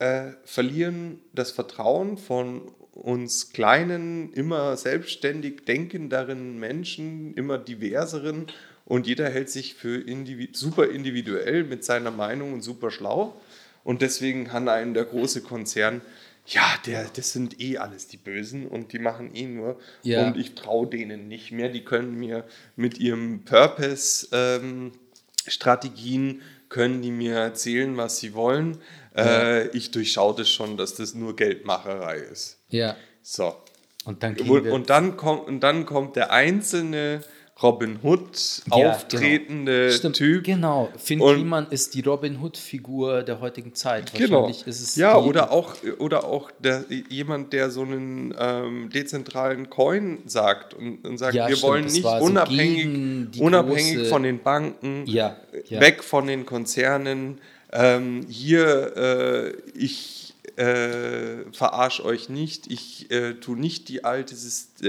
äh, 0.00 0.32
verlieren 0.44 1.20
das 1.32 1.52
Vertrauen 1.52 2.18
von 2.18 2.62
uns 2.90 3.52
kleinen, 3.52 4.32
immer 4.32 4.76
selbstständig 4.76 5.64
denkenderen 5.64 6.58
Menschen, 6.58 7.34
immer 7.34 7.58
diverseren 7.58 8.46
und 8.84 9.06
jeder 9.06 9.30
hält 9.30 9.48
sich 9.50 9.74
für 9.74 10.00
individu 10.00 10.52
super 10.54 10.90
individuell 10.90 11.62
mit 11.64 11.84
seiner 11.84 12.10
Meinung 12.10 12.52
und 12.52 12.62
super 12.62 12.90
schlau. 12.90 13.40
Und 13.82 14.02
deswegen 14.02 14.46
kann 14.46 14.68
einen 14.68 14.92
der 14.94 15.04
große 15.04 15.42
Konzern, 15.42 16.02
ja, 16.46 16.62
der, 16.84 17.06
das 17.14 17.32
sind 17.32 17.58
eh 17.60 17.78
alles 17.78 18.08
die 18.08 18.18
Bösen 18.18 18.66
und 18.66 18.92
die 18.92 18.98
machen 18.98 19.34
eh 19.34 19.46
nur. 19.46 19.80
Ja. 20.02 20.26
Und 20.26 20.36
ich 20.36 20.54
traue 20.54 20.86
denen 20.86 21.26
nicht 21.28 21.52
mehr. 21.52 21.70
Die 21.70 21.84
können 21.84 22.14
mir 22.14 22.44
mit 22.76 22.98
ihrem 22.98 23.44
Purpose-Strategien, 23.44 26.42
können 26.68 27.00
die 27.00 27.12
mir 27.12 27.36
erzählen, 27.36 27.96
was 27.96 28.18
sie 28.18 28.34
wollen. 28.34 28.76
Äh, 29.16 29.68
ich 29.68 29.90
durchschaue 29.90 30.34
das 30.36 30.50
schon, 30.50 30.76
dass 30.76 30.94
das 30.94 31.14
nur 31.14 31.34
Geldmacherei 31.34 32.18
ist. 32.18 32.58
Ja. 32.68 32.94
So. 33.22 33.56
Und 34.04 34.22
dann 34.22 34.36
Und, 34.36 34.66
und, 34.66 34.90
dann 34.90 35.16
kommt, 35.16 35.46
und 35.46 35.60
dann 35.60 35.86
kommt 35.86 36.16
der 36.16 36.30
einzelne 36.30 37.22
Robin 37.62 37.98
Hood 38.02 38.62
Ja, 38.66 38.72
auftretende 38.90 39.86
genau. 39.86 39.96
Stimmt, 39.96 40.16
Typ. 40.16 40.44
Genau. 40.44 40.88
Finn 40.96 41.20
Und- 41.20 41.36
Kliman 41.36 41.66
ist 41.70 41.94
die 41.94 42.00
Robin 42.00 42.40
Hood-Figur 42.40 43.22
der 43.22 43.40
heutigen 43.40 43.74
Zeit. 43.74 44.12
Genau. 44.12 44.42
Wahrscheinlich 44.42 44.66
ist 44.66 44.80
es 44.80 44.96
ja, 44.96 45.16
oder 45.16 45.52
auch, 45.52 45.76
oder 45.98 46.24
auch 46.24 46.50
der, 46.58 46.84
jemand, 47.08 47.52
der 47.52 47.70
so 47.70 47.82
einen 47.82 48.34
ähm, 48.38 48.90
dezentralen 48.90 49.70
Coin 49.70 50.18
sagt 50.26 50.74
und, 50.74 51.06
und 51.06 51.16
sagt, 51.18 51.34
Ja, 51.34 51.48
wir 51.48 51.54
stimmt, 51.56 51.70
wollen 51.70 51.84
nicht 51.84 52.02
war 52.02 52.18
so 52.18 52.26
unabhängig, 52.26 53.40
unabhängig 53.40 54.08
von 54.08 54.24
den 54.24 54.40
Banken, 54.40 55.06
Ja, 55.06 55.36
weg 55.70 56.02
von 56.02 56.26
den 56.26 56.46
Konzernen. 56.46 57.40
Ähm, 57.72 58.26
hier, 58.28 58.96
äh, 58.96 59.52
ich 59.78 60.34
äh, 60.56 61.50
verarsche 61.52 62.04
euch 62.04 62.28
nicht, 62.28 62.70
ich 62.70 63.10
äh, 63.10 63.34
tue 63.34 63.58
nicht 63.58 63.88
die, 63.88 64.04
alte, 64.04 64.34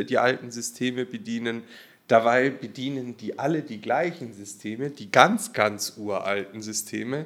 die 0.03 0.17
alten 0.17 0.51
Systeme 0.51 1.05
bedienen. 1.05 1.63
Dabei 2.07 2.49
bedienen 2.51 3.17
die 3.17 3.39
alle 3.39 3.61
die 3.63 3.81
gleichen 3.81 4.33
Systeme, 4.33 4.89
die 4.91 5.09
ganz, 5.11 5.53
ganz 5.53 5.93
uralten 5.97 6.61
Systeme, 6.61 7.25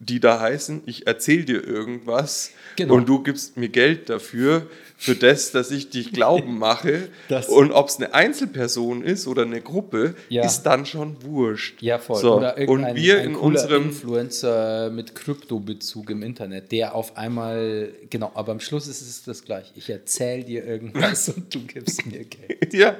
die 0.00 0.18
da 0.18 0.40
heißen, 0.40 0.82
ich 0.86 1.06
erzähle 1.06 1.44
dir 1.44 1.64
irgendwas 1.64 2.50
Genau. 2.76 2.94
und 2.94 3.08
du 3.08 3.22
gibst 3.22 3.56
mir 3.56 3.68
Geld 3.68 4.10
dafür, 4.10 4.66
für 4.98 5.14
das, 5.14 5.52
dass 5.52 5.70
ich 5.70 5.90
dich 5.90 6.12
glauben 6.12 6.58
mache. 6.58 7.08
Das- 7.28 7.48
und 7.48 7.70
ob 7.70 7.88
es 7.88 7.96
eine 7.98 8.12
Einzelperson 8.12 9.02
ist 9.04 9.26
oder 9.28 9.42
eine 9.42 9.60
Gruppe, 9.60 10.14
Ja. 10.28 10.44
ist 10.44 10.64
dann 10.64 10.86
schon 10.86 11.22
wurscht. 11.22 11.80
Ja, 11.82 11.98
voll. 12.00 12.20
So, 12.20 12.36
Oder 12.38 12.56
und 12.68 12.96
wir 12.96 13.18
ein 13.20 13.26
in 13.30 13.36
unserem 13.36 13.84
Influencer 13.90 14.90
mit 14.90 15.14
Kryptobezug 15.14 16.10
im 16.10 16.22
Internet, 16.22 16.72
der 16.72 16.94
auf 16.96 17.16
einmal, 17.16 17.92
genau, 18.10 18.32
aber 18.34 18.52
am 18.52 18.60
Schluss 18.60 18.88
ist 18.88 19.02
es 19.02 19.22
das 19.22 19.44
gleiche. 19.44 19.70
Ich 19.76 19.88
erzähle 19.88 20.42
dir 20.44 20.64
irgendwas 20.66 21.28
und 21.36 21.54
du 21.54 21.60
gibst 21.64 22.04
mir 22.06 22.24
Geld. 22.24 22.74
ja. 22.74 22.96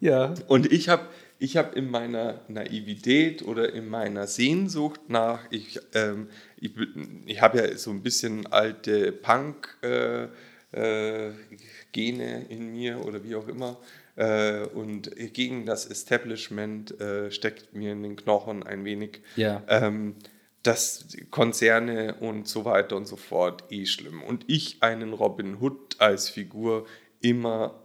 Ja. 0.00 0.34
Und 0.48 0.72
ich 0.72 0.88
habe 0.88 1.06
ich 1.38 1.56
hab 1.56 1.74
in 1.74 1.90
meiner 1.90 2.40
Naivität 2.48 3.42
oder 3.42 3.72
in 3.72 3.88
meiner 3.88 4.26
Sehnsucht 4.26 5.00
nach, 5.08 5.40
ich, 5.50 5.80
ähm, 5.94 6.28
ich, 6.58 6.72
ich 7.26 7.40
habe 7.40 7.58
ja 7.58 7.76
so 7.78 7.90
ein 7.90 8.02
bisschen 8.02 8.46
alte 8.46 9.10
Punk-Gene 9.12 10.28
äh, 10.72 11.30
Gene 11.92 12.46
in 12.50 12.72
mir 12.72 13.04
oder 13.04 13.24
wie 13.24 13.34
auch 13.36 13.48
immer. 13.48 13.78
Äh, 14.16 14.66
und 14.74 15.10
gegen 15.32 15.64
das 15.64 15.86
Establishment 15.86 17.00
äh, 17.00 17.30
steckt 17.30 17.74
mir 17.74 17.92
in 17.92 18.02
den 18.02 18.16
Knochen 18.16 18.62
ein 18.62 18.84
wenig, 18.84 19.22
Ja. 19.36 19.62
ähm, 19.68 20.16
dass 20.62 21.06
Konzerne 21.30 22.16
und 22.16 22.46
so 22.48 22.66
weiter 22.66 22.96
und 22.96 23.06
so 23.06 23.16
fort 23.16 23.64
eh 23.70 23.86
schlimm. 23.86 24.22
Und 24.22 24.44
ich 24.46 24.82
einen 24.82 25.14
Robin 25.14 25.58
Hood 25.58 25.96
als 25.98 26.28
Figur 26.28 26.86
immer 27.22 27.82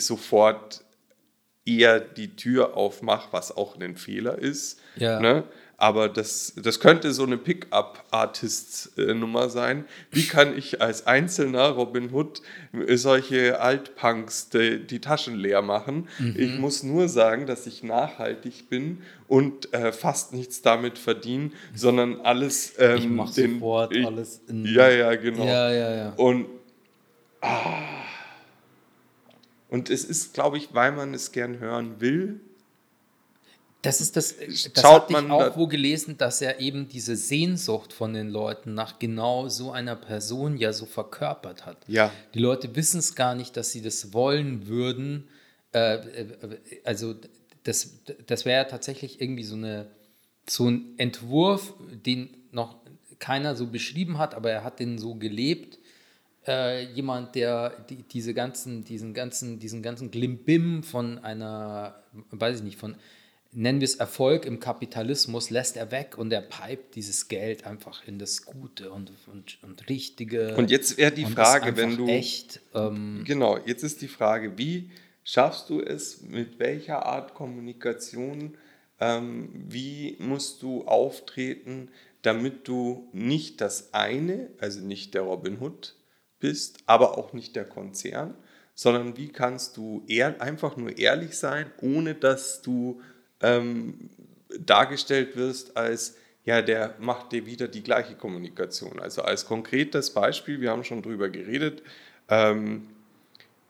sofort 0.00 0.84
eher 1.64 1.98
die 2.00 2.36
Tür 2.36 2.76
aufmache, 2.76 3.28
was 3.32 3.56
auch 3.56 3.78
ein 3.80 3.96
Fehler 3.96 4.38
ist. 4.38 4.78
Ja. 4.96 5.18
Ne? 5.20 5.44
Aber 5.78 6.08
das, 6.08 6.54
das 6.56 6.80
könnte 6.80 7.12
so 7.12 7.24
eine 7.24 7.36
Pickup-Artist-Nummer 7.36 9.50
sein. 9.50 9.84
Wie 10.10 10.26
kann 10.26 10.56
ich 10.56 10.80
als 10.80 11.06
einzelner 11.06 11.68
Robin 11.70 12.12
Hood 12.14 12.40
solche 12.94 13.60
Altpunks 13.60 14.48
die, 14.48 14.86
die 14.86 15.00
Taschen 15.00 15.36
leer 15.36 15.60
machen? 15.62 16.08
Mhm. 16.18 16.34
Ich 16.38 16.58
muss 16.58 16.82
nur 16.82 17.08
sagen, 17.10 17.44
dass 17.46 17.66
ich 17.66 17.82
nachhaltig 17.82 18.70
bin 18.70 19.02
und 19.28 19.72
äh, 19.74 19.92
fast 19.92 20.32
nichts 20.32 20.62
damit 20.62 20.98
verdiene, 20.98 21.50
sondern 21.74 22.20
alles. 22.22 22.72
Ähm, 22.78 22.96
Ich 22.96 23.08
mach 23.08 23.34
den- 23.34 23.54
sofort 23.54 23.94
ich, 23.94 24.06
alles 24.06 24.40
in- 24.48 24.64
Ja, 24.64 24.88
ja, 24.88 25.14
genau. 25.16 25.44
Ja, 25.44 25.70
ja, 25.70 25.94
ja. 25.94 26.12
Und, 26.16 26.46
ah, 27.42 27.82
und 29.68 29.90
es 29.90 30.04
ist, 30.04 30.34
glaube 30.34 30.58
ich, 30.58 30.74
weil 30.74 30.92
man 30.92 31.14
es 31.14 31.32
gern 31.32 31.58
hören 31.58 32.00
will. 32.00 32.40
Das 33.82 34.00
ist 34.00 34.16
das, 34.16 34.34
das 34.38 34.62
Schaut 34.80 35.02
hatte 35.02 35.06
ich 35.08 35.12
man 35.12 35.30
auch 35.30 35.38
da- 35.40 35.56
wo 35.56 35.66
gelesen, 35.68 36.16
dass 36.18 36.40
er 36.40 36.58
eben 36.60 36.88
diese 36.88 37.14
Sehnsucht 37.14 37.92
von 37.92 38.14
den 38.14 38.28
Leuten 38.30 38.74
nach 38.74 38.98
genau 38.98 39.48
so 39.48 39.70
einer 39.70 39.94
Person 39.94 40.56
ja 40.56 40.72
so 40.72 40.86
verkörpert 40.86 41.66
hat. 41.66 41.78
Ja. 41.86 42.10
Die 42.34 42.40
Leute 42.40 42.74
wissen 42.74 42.98
es 42.98 43.14
gar 43.14 43.34
nicht, 43.36 43.56
dass 43.56 43.70
sie 43.70 43.82
das 43.82 44.12
wollen 44.12 44.66
würden. 44.66 45.28
Äh, 45.72 45.94
äh, 45.96 46.26
also 46.84 47.14
das, 47.62 47.90
das 48.26 48.44
wäre 48.44 48.62
ja 48.62 48.68
tatsächlich 48.68 49.20
irgendwie 49.20 49.44
so, 49.44 49.54
eine, 49.54 49.86
so 50.48 50.68
ein 50.68 50.94
Entwurf, 50.98 51.74
den 52.04 52.30
noch 52.50 52.76
keiner 53.20 53.54
so 53.54 53.68
beschrieben 53.68 54.18
hat, 54.18 54.34
aber 54.34 54.50
er 54.50 54.64
hat 54.64 54.80
den 54.80 54.98
so 54.98 55.14
gelebt. 55.14 55.78
Äh, 56.46 56.92
jemand, 56.92 57.34
der 57.34 57.70
die, 57.90 58.02
diese 58.04 58.32
ganzen, 58.34 58.84
diesen 58.84 59.14
ganzen, 59.14 59.58
diesen 59.58 59.82
ganzen 59.82 60.10
Glimbim 60.10 60.82
von 60.82 61.18
einer, 61.18 62.02
weiß 62.30 62.58
ich 62.58 62.62
nicht, 62.62 62.78
von 62.78 62.96
nennen 63.52 63.80
wir 63.80 63.86
es 63.86 63.96
Erfolg 63.96 64.44
im 64.44 64.60
Kapitalismus, 64.60 65.50
lässt 65.50 65.76
er 65.76 65.90
weg 65.90 66.18
und 66.18 66.30
er 66.32 66.42
pipet 66.42 66.94
dieses 66.94 67.28
Geld 67.28 67.64
einfach 67.66 68.06
in 68.06 68.18
das 68.18 68.44
Gute 68.44 68.90
und, 68.90 69.10
und, 69.32 69.58
und 69.62 69.88
Richtige. 69.88 70.54
Und 70.56 70.70
jetzt 70.70 70.98
wäre 70.98 71.10
die 71.12 71.24
Frage, 71.24 71.76
wenn 71.76 71.96
du- 71.96 72.06
echt, 72.06 72.60
ähm, 72.74 73.24
Genau, 73.26 73.58
jetzt 73.64 73.82
ist 73.82 74.02
die 74.02 74.08
Frage, 74.08 74.58
wie 74.58 74.90
schaffst 75.24 75.70
du 75.70 75.80
es, 75.80 76.20
mit 76.22 76.58
welcher 76.58 77.06
Art 77.06 77.34
Kommunikation, 77.34 78.56
ähm, 79.00 79.48
wie 79.68 80.16
musst 80.20 80.62
du 80.62 80.84
auftreten, 80.84 81.88
damit 82.22 82.68
du 82.68 83.08
nicht 83.12 83.60
das 83.60 83.94
eine, 83.94 84.50
also 84.60 84.80
nicht 84.80 85.14
der 85.14 85.22
Robin 85.22 85.58
Hood 85.60 85.94
bist, 86.40 86.78
aber 86.86 87.18
auch 87.18 87.32
nicht 87.32 87.56
der 87.56 87.64
Konzern, 87.64 88.34
sondern 88.74 89.16
wie 89.16 89.28
kannst 89.28 89.76
du 89.76 90.04
ehr, 90.06 90.40
einfach 90.40 90.76
nur 90.76 90.98
ehrlich 90.98 91.36
sein, 91.38 91.70
ohne 91.80 92.14
dass 92.14 92.62
du 92.62 93.00
ähm, 93.40 94.10
dargestellt 94.58 95.36
wirst 95.36 95.76
als, 95.76 96.16
ja, 96.44 96.62
der 96.62 96.94
macht 97.00 97.32
dir 97.32 97.46
wieder 97.46 97.68
die 97.68 97.82
gleiche 97.82 98.14
Kommunikation. 98.14 99.00
Also 99.00 99.22
als 99.22 99.46
konkretes 99.46 100.10
Beispiel, 100.12 100.60
wir 100.60 100.70
haben 100.70 100.84
schon 100.84 101.02
drüber 101.02 101.28
geredet, 101.28 101.82
ähm, 102.28 102.88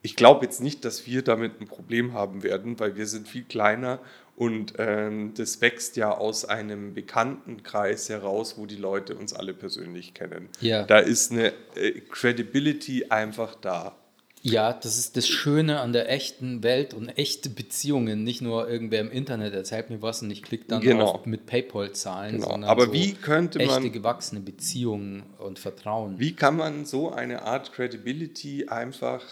ich 0.03 0.15
glaube 0.15 0.45
jetzt 0.45 0.61
nicht, 0.61 0.85
dass 0.85 1.07
wir 1.07 1.23
damit 1.23 1.61
ein 1.61 1.67
Problem 1.67 2.13
haben 2.13 2.45
werden, 2.45 2.79
weil 2.79 2.97
wir 2.97 3.07
sind 3.07 3.27
viel 3.27 3.43
kleiner 3.43 3.99
und 4.37 4.75
ähm, 4.79 5.33
das 5.35 5.61
wächst 5.61 5.97
ja 5.97 6.11
aus 6.13 6.45
einem 6.45 6.93
Bekanntenkreis 6.95 8.09
heraus, 8.09 8.59
wo 8.59 8.67
die 8.67 8.77
Leute 8.77 9.15
uns 9.17 9.33
alle 9.33 9.55
persönlich 9.55 10.13
kennen. 10.15 10.49
Ja. 10.61 10.85
Da 10.85 10.99
ist 10.99 11.33
eine 11.33 11.53
äh, 11.75 12.01
Credibility 12.11 13.07
einfach 13.09 13.55
da. 13.55 13.97
Ja, 14.43 14.73
das 14.75 14.97
ist 14.99 15.17
das 15.17 15.27
Schöne 15.27 15.81
an 15.81 15.93
der 15.93 16.09
echten 16.09 16.63
Welt 16.63 16.95
und 16.95 17.09
echte 17.09 17.49
Beziehungen. 17.51 18.23
Nicht 18.23 18.43
nur 18.43 18.69
irgendwer 18.69 19.01
im 19.01 19.11
Internet 19.11 19.55
erzählt 19.55 19.91
mir 19.91 20.03
was 20.03 20.23
und 20.23 20.31
ich 20.31 20.43
klicke 20.45 20.67
dann 20.69 20.83
Genau. 20.83 21.21
mit 21.25 21.47
PayPal 21.47 21.93
zahlen, 21.95 22.37
Genau. 22.37 22.51
sondern 22.51 22.71
Aber 22.71 22.87
so 22.87 22.93
wie 22.93 23.15
könnte 23.15 23.59
echte 23.59 23.81
man- 23.81 23.91
gewachsene 23.91 24.41
Beziehungen 24.43 25.25
und 25.39 25.59
Vertrauen. 25.59 26.21
Wie 26.21 26.35
kann 26.37 26.57
man 26.57 26.85
so 26.85 27.11
eine 27.11 27.43
Art 27.43 27.73
Credibility 27.73 28.69
einfach, 28.69 29.25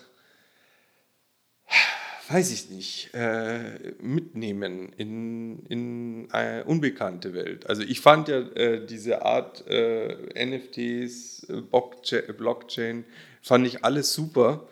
weiß 2.29 2.51
ich 2.53 2.71
nicht, 2.71 3.11
äh, 3.15 3.93
mitnehmen 4.01 4.93
in, 4.97 5.65
in 5.67 6.29
eine 6.31 6.65
unbekannte 6.65 7.35
Welt? 7.35 7.69
Also 7.69 7.83
ich 7.83 8.01
fand 8.01 8.29
ja 8.29 8.39
äh, 8.41 8.85
diese 8.87 9.23
Art 9.23 9.67
äh, 9.69 10.17
NFTs, 10.47 11.45
äh, 11.49 11.53
Blockcha- 11.71 12.33
Blockchain, 12.33 13.05
fand 13.43 13.67
ich 13.67 13.85
alles 13.85 14.13
super. 14.15 14.67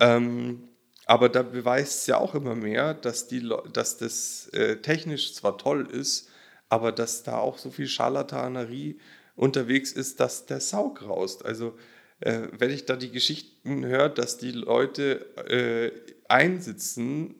Ähm, 0.00 0.68
aber 1.06 1.28
da 1.28 1.42
beweist 1.42 2.00
es 2.02 2.06
ja 2.06 2.18
auch 2.18 2.34
immer 2.34 2.54
mehr, 2.54 2.94
dass, 2.94 3.26
die, 3.26 3.48
dass 3.72 3.98
das 3.98 4.48
äh, 4.52 4.76
technisch 4.76 5.34
zwar 5.34 5.58
toll 5.58 5.88
ist, 5.90 6.28
aber 6.68 6.92
dass 6.92 7.22
da 7.22 7.38
auch 7.38 7.58
so 7.58 7.70
viel 7.70 7.88
Scharlatanerie 7.88 8.98
unterwegs 9.34 9.92
ist, 9.92 10.20
dass 10.20 10.46
der 10.46 10.60
Saug 10.60 11.02
raust. 11.02 11.44
Also 11.44 11.76
äh, 12.20 12.42
wenn 12.56 12.70
ich 12.70 12.84
da 12.86 12.96
die 12.96 13.10
Geschichten 13.10 13.84
höre, 13.84 14.08
dass 14.08 14.38
die 14.38 14.52
Leute 14.52 15.26
äh, 15.48 15.90
einsitzen, 16.32 17.34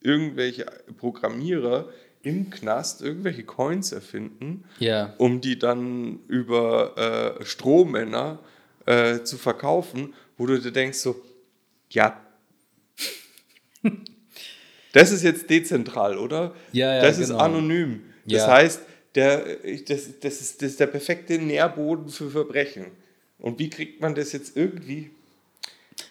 irgendwelche 0.00 0.66
Programmierer 0.98 1.88
im 2.22 2.50
Knast 2.50 3.02
irgendwelche 3.02 3.44
Coins 3.44 3.92
erfinden, 3.92 4.64
Ja. 4.78 5.14
um 5.18 5.40
die 5.40 5.58
dann 5.58 6.20
über 6.28 7.38
äh, 7.40 7.44
Strohmänner 7.44 8.38
äh, 8.86 9.22
zu 9.22 9.38
verkaufen, 9.38 10.12
wo 10.36 10.46
du 10.46 10.60
dir 10.60 10.70
denkst 10.72 10.98
so, 10.98 11.20
ja, 11.90 12.20
das 14.92 15.10
ist 15.12 15.22
jetzt 15.22 15.48
dezentral, 15.50 16.18
oder? 16.18 16.54
Ja, 16.72 16.94
ja, 16.96 17.02
das 17.02 17.18
ist 17.18 17.28
genau. 17.28 17.40
anonym. 17.40 18.02
Das 18.24 18.42
Ja. 18.42 18.52
heißt, 18.52 18.80
der, 19.14 19.64
ich- 19.64 19.84
das, 19.84 20.18
das, 20.20 20.40
ist, 20.40 20.62
das 20.62 20.70
ist 20.72 20.80
der 20.80 20.86
perfekte 20.86 21.38
Nährboden 21.38 22.08
für 22.08 22.30
Verbrechen. 22.30 22.86
Und 23.38 23.58
wie 23.58 23.68
kriegt 23.70 24.00
man 24.00 24.14
das 24.14 24.32
jetzt 24.32 24.56
irgendwie? 24.56 25.10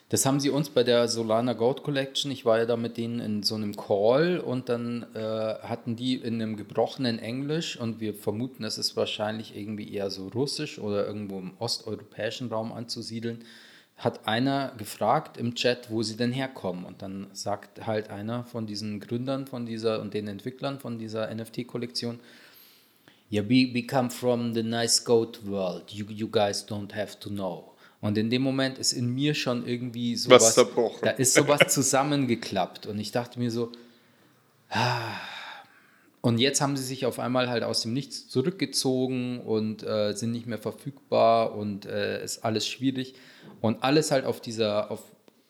Das 0.10 0.26
haben 0.26 0.40
sie 0.40 0.50
uns 0.50 0.70
bei 0.70 0.84
der 0.84 1.08
Solana 1.08 1.54
Gold 1.54 1.84
Collection, 1.84 2.32
ich 2.32 2.46
war 2.46 2.60
ja 2.60 2.66
da 2.66 2.76
mit 2.76 2.98
denen 2.98 3.20
in 3.20 3.44
so 3.44 3.56
einem 3.56 3.76
Call 3.78 4.40
und 4.40 4.68
dann 4.68 5.06
äh, 5.14 5.20
hatten 5.20 5.96
die 5.96 6.16
in 6.16 6.36
einem 6.36 6.58
gebrochenen 6.58 7.18
Englisch 7.18 7.80
und 7.80 8.02
wir 8.02 8.14
vermuten, 8.14 8.66
es 8.66 8.78
ist 8.78 8.98
wahrscheinlich 8.98 9.56
irgendwie 9.56 9.94
eher 9.94 10.10
so 10.10 10.28
russisch 10.28 10.80
oder 10.80 11.08
irgendwo 11.08 11.40
im 11.40 11.54
osteuropäischen 11.60 12.50
Raum 12.50 12.74
anzusiedeln, 12.74 13.46
hat 13.96 14.28
einer 14.28 14.74
gefragt 14.78 15.38
im 15.38 15.56
Chat, 15.56 15.90
wo 15.90 16.04
sie 16.04 16.18
denn 16.18 16.34
herkommen 16.34 16.84
und 16.84 17.02
dann 17.02 17.28
sagt 17.32 17.86
halt 17.88 18.10
einer 18.10 18.44
von 18.44 18.68
diesen 18.68 19.00
Gründern 19.00 19.48
von 19.48 19.66
dieser 19.66 20.02
und 20.02 20.14
den 20.14 20.28
Entwicklern 20.28 20.80
von 20.80 21.00
dieser 21.00 21.34
NFT-Kollektion, 21.34 22.20
Yeah, 23.34 23.44
we, 23.44 23.72
we 23.74 23.84
come 23.84 24.10
from 24.10 24.54
the 24.54 24.62
nice 24.62 25.00
goat 25.00 25.40
world. 25.46 25.90
You, 25.90 26.06
you 26.10 26.28
guys 26.28 26.68
don't 26.68 26.92
have 26.92 27.18
to 27.22 27.30
know. 27.30 27.71
Und 28.02 28.18
in 28.18 28.32
dem 28.32 28.42
Moment 28.42 28.80
ist 28.80 28.94
in 28.94 29.14
mir 29.14 29.36
schon 29.36 29.68
irgendwie 29.68 30.16
sowas, 30.16 30.42
Was 30.42 30.54
zerbrochen. 30.56 31.00
da 31.04 31.12
ist 31.12 31.36
sowas 31.36 31.62
zusammengeklappt. 31.72 32.88
Und 32.88 33.00
ich 33.00 33.12
dachte 33.12 33.38
mir 33.40 33.52
so, 33.52 33.72
ah. 34.70 35.14
und 36.22 36.40
jetzt 36.40 36.62
haben 36.62 36.76
sie 36.76 36.84
sich 36.84 37.06
auf 37.06 37.20
einmal 37.20 37.48
halt 37.48 37.64
aus 37.64 37.84
dem 37.84 37.94
Nichts 37.94 38.28
zurückgezogen 38.28 39.40
und 39.42 39.84
äh, 39.84 40.14
sind 40.14 40.32
nicht 40.32 40.48
mehr 40.48 40.58
verfügbar 40.58 41.56
und 41.56 41.86
äh, 41.86 42.24
ist 42.24 42.44
alles 42.44 42.68
schwierig. 42.68 43.14
Und 43.62 43.84
alles 43.84 44.10
halt 44.10 44.26
auf 44.26 44.42
dieser, 44.42 44.90
auf, 44.90 45.04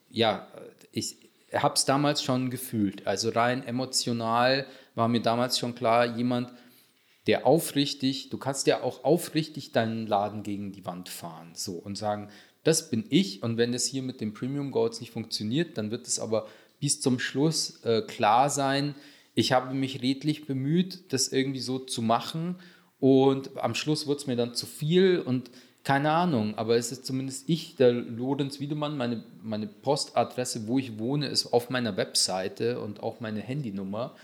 ja, 0.09 0.45
ich 0.91 1.15
habe 1.53 1.75
es 1.75 1.85
damals 1.85 2.21
schon 2.21 2.49
gefühlt. 2.49 3.07
Also 3.07 3.29
rein 3.29 3.65
emotional 3.65 4.65
war 4.95 5.07
mir 5.07 5.21
damals 5.21 5.57
schon 5.57 5.73
klar, 5.73 6.05
jemand, 6.05 6.51
der 7.27 7.45
aufrichtig, 7.45 8.29
du 8.29 8.37
kannst 8.37 8.67
ja 8.67 8.81
auch 8.81 9.03
aufrichtig 9.03 9.71
deinen 9.71 10.07
Laden 10.07 10.43
gegen 10.43 10.71
die 10.71 10.85
Wand 10.85 11.09
fahren, 11.09 11.51
so 11.53 11.73
und 11.73 11.97
sagen, 11.97 12.29
das 12.63 12.89
bin 12.89 13.05
ich 13.09 13.43
und 13.43 13.57
wenn 13.57 13.71
das 13.71 13.85
hier 13.85 14.01
mit 14.01 14.21
den 14.21 14.33
Premium 14.33 14.71
Goals 14.71 14.99
nicht 14.99 15.11
funktioniert, 15.11 15.77
dann 15.77 15.91
wird 15.91 16.07
es 16.07 16.19
aber 16.19 16.47
bis 16.79 17.01
zum 17.01 17.19
Schluss 17.19 17.83
äh, 17.83 18.01
klar 18.01 18.49
sein, 18.49 18.95
ich 19.33 19.51
habe 19.51 19.73
mich 19.73 20.01
redlich 20.01 20.45
bemüht, 20.45 21.13
das 21.13 21.29
irgendwie 21.29 21.59
so 21.59 21.79
zu 21.79 22.01
machen 22.01 22.55
und 22.99 23.57
am 23.57 23.75
Schluss 23.75 24.07
wird 24.07 24.19
es 24.19 24.27
mir 24.27 24.35
dann 24.35 24.55
zu 24.55 24.65
viel 24.65 25.19
und 25.19 25.51
keine 25.83 26.11
Ahnung, 26.11 26.55
aber 26.57 26.75
es 26.75 26.91
ist 26.91 27.05
zumindest 27.05 27.49
ich, 27.49 27.75
der 27.75 27.91
Lorenz 27.91 28.59
Wiedemann, 28.59 28.97
meine, 28.97 29.23
meine 29.41 29.67
Postadresse, 29.67 30.67
wo 30.67 30.77
ich 30.77 30.99
wohne, 30.99 31.27
ist 31.27 31.53
auf 31.53 31.71
meiner 31.71 31.97
Webseite 31.97 32.79
und 32.79 33.01
auch 33.01 33.19
meine 33.19 33.41
Handynummer 33.41 34.15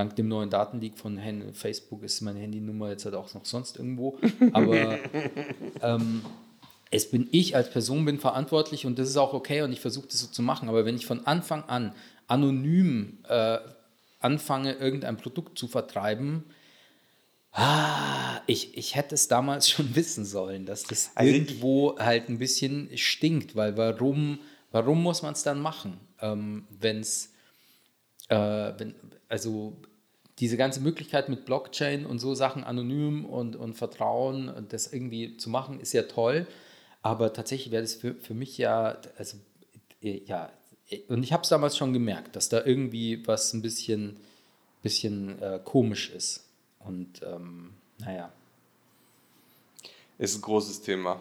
dank 0.00 0.16
dem 0.16 0.28
neuen 0.28 0.48
Datenleak 0.48 0.96
von 0.96 1.20
Facebook 1.52 2.02
ist 2.02 2.22
meine 2.22 2.40
Handynummer 2.40 2.88
jetzt 2.88 3.04
halt 3.04 3.14
auch 3.14 3.32
noch 3.34 3.44
sonst 3.44 3.76
irgendwo. 3.76 4.18
Aber 4.52 4.98
ähm, 5.82 6.22
es 6.90 7.10
bin 7.10 7.28
ich 7.32 7.54
als 7.54 7.70
Person 7.70 8.06
bin 8.06 8.18
verantwortlich 8.18 8.86
und 8.86 8.98
das 8.98 9.10
ist 9.10 9.18
auch 9.18 9.34
okay 9.34 9.60
und 9.60 9.72
ich 9.72 9.80
versuche 9.80 10.08
das 10.08 10.20
so 10.20 10.26
zu 10.28 10.42
machen. 10.42 10.70
Aber 10.70 10.86
wenn 10.86 10.96
ich 10.96 11.04
von 11.04 11.26
Anfang 11.26 11.64
an 11.64 11.94
anonym 12.28 13.18
äh, 13.28 13.58
anfange, 14.20 14.72
irgendein 14.72 15.18
Produkt 15.18 15.58
zu 15.58 15.68
vertreiben, 15.68 16.44
ah, 17.52 18.40
ich, 18.46 18.78
ich 18.78 18.94
hätte 18.94 19.14
es 19.14 19.28
damals 19.28 19.68
schon 19.68 19.94
wissen 19.94 20.24
sollen, 20.24 20.64
dass 20.64 20.84
das 20.84 21.10
Also 21.14 21.30
irgendwo 21.30 21.98
halt 21.98 22.30
ein 22.30 22.38
bisschen 22.38 22.88
stinkt, 22.96 23.54
weil 23.54 23.76
warum, 23.76 24.38
warum 24.72 25.02
muss 25.02 25.20
man 25.20 25.34
es 25.34 25.42
dann 25.42 25.60
machen, 25.60 26.00
ähm, 26.22 26.66
wenn 26.70 27.00
es 27.00 27.34
äh, 28.28 28.72
wenn, 28.78 28.94
also 29.28 29.76
diese 30.40 30.56
ganze 30.56 30.80
Möglichkeit 30.80 31.28
mit 31.28 31.44
Blockchain 31.44 32.06
und 32.06 32.18
so 32.18 32.34
Sachen 32.34 32.64
anonym 32.64 33.26
und, 33.26 33.56
und 33.56 33.74
Vertrauen 33.74 34.48
und 34.48 34.72
das 34.72 34.92
irgendwie 34.92 35.36
zu 35.36 35.50
machen, 35.50 35.80
ist 35.80 35.92
ja 35.92 36.02
toll. 36.02 36.46
Aber 37.02 37.32
tatsächlich 37.32 37.70
wäre 37.70 37.82
das 37.82 37.94
für, 37.94 38.14
für 38.14 38.34
mich 38.34 38.58
ja, 38.58 38.98
also 39.16 39.36
äh, 40.02 40.22
ja, 40.24 40.50
und 41.08 41.22
ich 41.22 41.32
habe 41.32 41.42
es 41.42 41.48
damals 41.48 41.76
schon 41.76 41.92
gemerkt, 41.92 42.34
dass 42.36 42.48
da 42.48 42.64
irgendwie 42.64 43.26
was 43.26 43.52
ein 43.52 43.62
bisschen, 43.62 44.16
bisschen 44.82 45.40
äh, 45.40 45.60
komisch 45.62 46.10
ist. 46.10 46.46
Und 46.80 47.20
ähm, 47.22 47.74
naja, 47.98 48.32
Ist 50.18 50.36
ein 50.36 50.42
großes 50.42 50.80
Thema. 50.82 51.20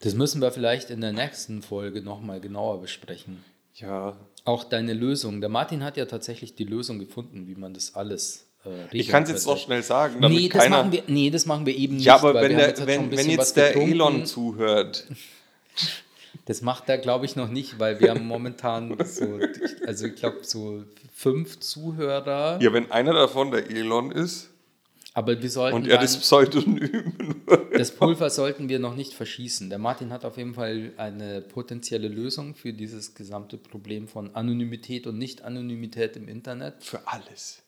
das 0.00 0.14
müssen 0.14 0.40
wir 0.40 0.52
vielleicht 0.52 0.90
in 0.90 1.00
der 1.00 1.12
nächsten 1.12 1.62
Folge 1.62 2.02
nochmal 2.02 2.40
genauer 2.40 2.80
besprechen. 2.80 3.42
Ja. 3.76 4.16
Auch 4.44 4.64
deine 4.64 4.92
Lösung. 4.92 5.40
Der 5.40 5.48
Martin 5.50 5.82
hat 5.82 5.96
ja 5.96 6.04
tatsächlich 6.04 6.54
die 6.54 6.64
Lösung 6.64 6.98
gefunden, 6.98 7.46
wie 7.46 7.54
man 7.54 7.72
das 7.72 7.94
alles 7.94 8.46
äh, 8.66 8.68
Ich 8.92 9.08
kann 9.08 9.22
es 9.22 9.30
jetzt 9.30 9.46
noch 9.46 9.56
schnell 9.58 9.82
sagen, 9.82 10.20
damit 10.20 10.38
Nee 10.38 10.48
das, 10.48 10.62
keiner. 10.62 10.76
machen 10.78 10.92
wir, 10.92 11.02
nee, 11.06 11.30
das 11.30 11.46
machen 11.46 11.64
wir 11.66 11.74
eben 11.74 11.96
nicht. 11.96 12.04
ja, 12.04 12.16
aber 12.16 12.34
weil 12.34 12.50
wenn, 12.50 12.56
der, 12.58 12.68
jetzt 12.68 12.80
halt 12.80 12.88
wenn, 12.88 13.10
wenn 13.16 13.30
jetzt 13.30 13.56
der 13.56 13.68
getrunken. 13.68 13.92
Elon 13.92 14.26
zuhört, 14.26 15.06
Das 16.46 16.60
macht 16.62 16.88
er, 16.88 16.98
glaube 16.98 17.24
ich, 17.24 17.36
noch 17.36 17.48
nicht, 17.48 17.78
weil 17.78 18.00
wir 18.00 18.10
haben 18.10 18.26
momentan 18.26 18.96
so, 19.04 19.38
also 19.86 20.06
ich 20.06 20.14
glaube, 20.16 20.38
so 20.42 20.84
fünf 21.14 21.60
Zuhörer. 21.60 22.58
ja, 22.60 22.72
wenn 22.72 22.90
einer 22.90 23.14
davon 23.14 23.50
der 23.50 23.70
Elon 23.70 24.10
ist 24.10 24.50
Aber 25.14 25.40
wir 25.40 25.50
sollten 25.50 25.76
und 25.76 25.86
er 25.86 25.94
dann, 25.94 26.04
das 26.04 26.18
Pseudonym 26.18 27.44
das 27.76 27.94
Pulver 27.94 28.30
sollten 28.30 28.68
wir 28.68 28.78
noch 28.78 28.94
nicht 28.96 29.14
verschießen. 29.14 29.70
Der 29.70 29.78
Martin 29.78 30.12
hat 30.12 30.24
auf 30.24 30.36
jeden 30.36 30.54
Fall 30.54 30.92
eine 30.96 31.40
potenzielle 31.40 32.08
Lösung 32.08 32.54
für 32.54 32.72
dieses 32.72 33.14
gesamte 33.14 33.56
Problem 33.56 34.08
von 34.08 34.34
Anonymität 34.34 35.06
und 35.06 35.18
Nicht-Anonymität 35.18 36.16
im 36.16 36.28
Internet. 36.28 36.82
für 36.82 37.06
alles. 37.06 37.62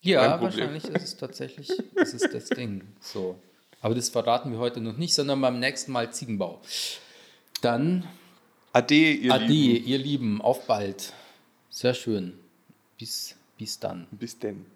Ja, 0.00 0.40
wahrscheinlich 0.40 0.84
ist 0.84 1.02
es 1.02 1.16
tatsächlich 1.16 1.68
das, 1.94 2.14
ist 2.14 2.32
das 2.32 2.48
Ding. 2.50 2.82
So. 3.00 3.38
Aber 3.80 3.94
das 3.94 4.08
verraten 4.08 4.52
wir 4.52 4.58
heute 4.58 4.80
noch 4.80 4.96
nicht, 4.96 5.14
sondern 5.14 5.40
beim 5.40 5.58
nächsten 5.58 5.92
Mal 5.92 6.12
Ziegenbau. 6.12 6.60
Dann 7.60 8.04
Ade, 8.72 8.94
ihr 8.94 9.32
Ade, 9.32 9.44
Lieben. 9.46 9.86
ihr 9.86 9.98
Lieben, 9.98 10.42
auf 10.42 10.66
bald. 10.66 11.12
Sehr 11.70 11.94
schön. 11.94 12.34
Bis, 12.98 13.34
bis 13.56 13.78
dann. 13.78 14.06
Bis 14.10 14.38
denn. 14.38 14.66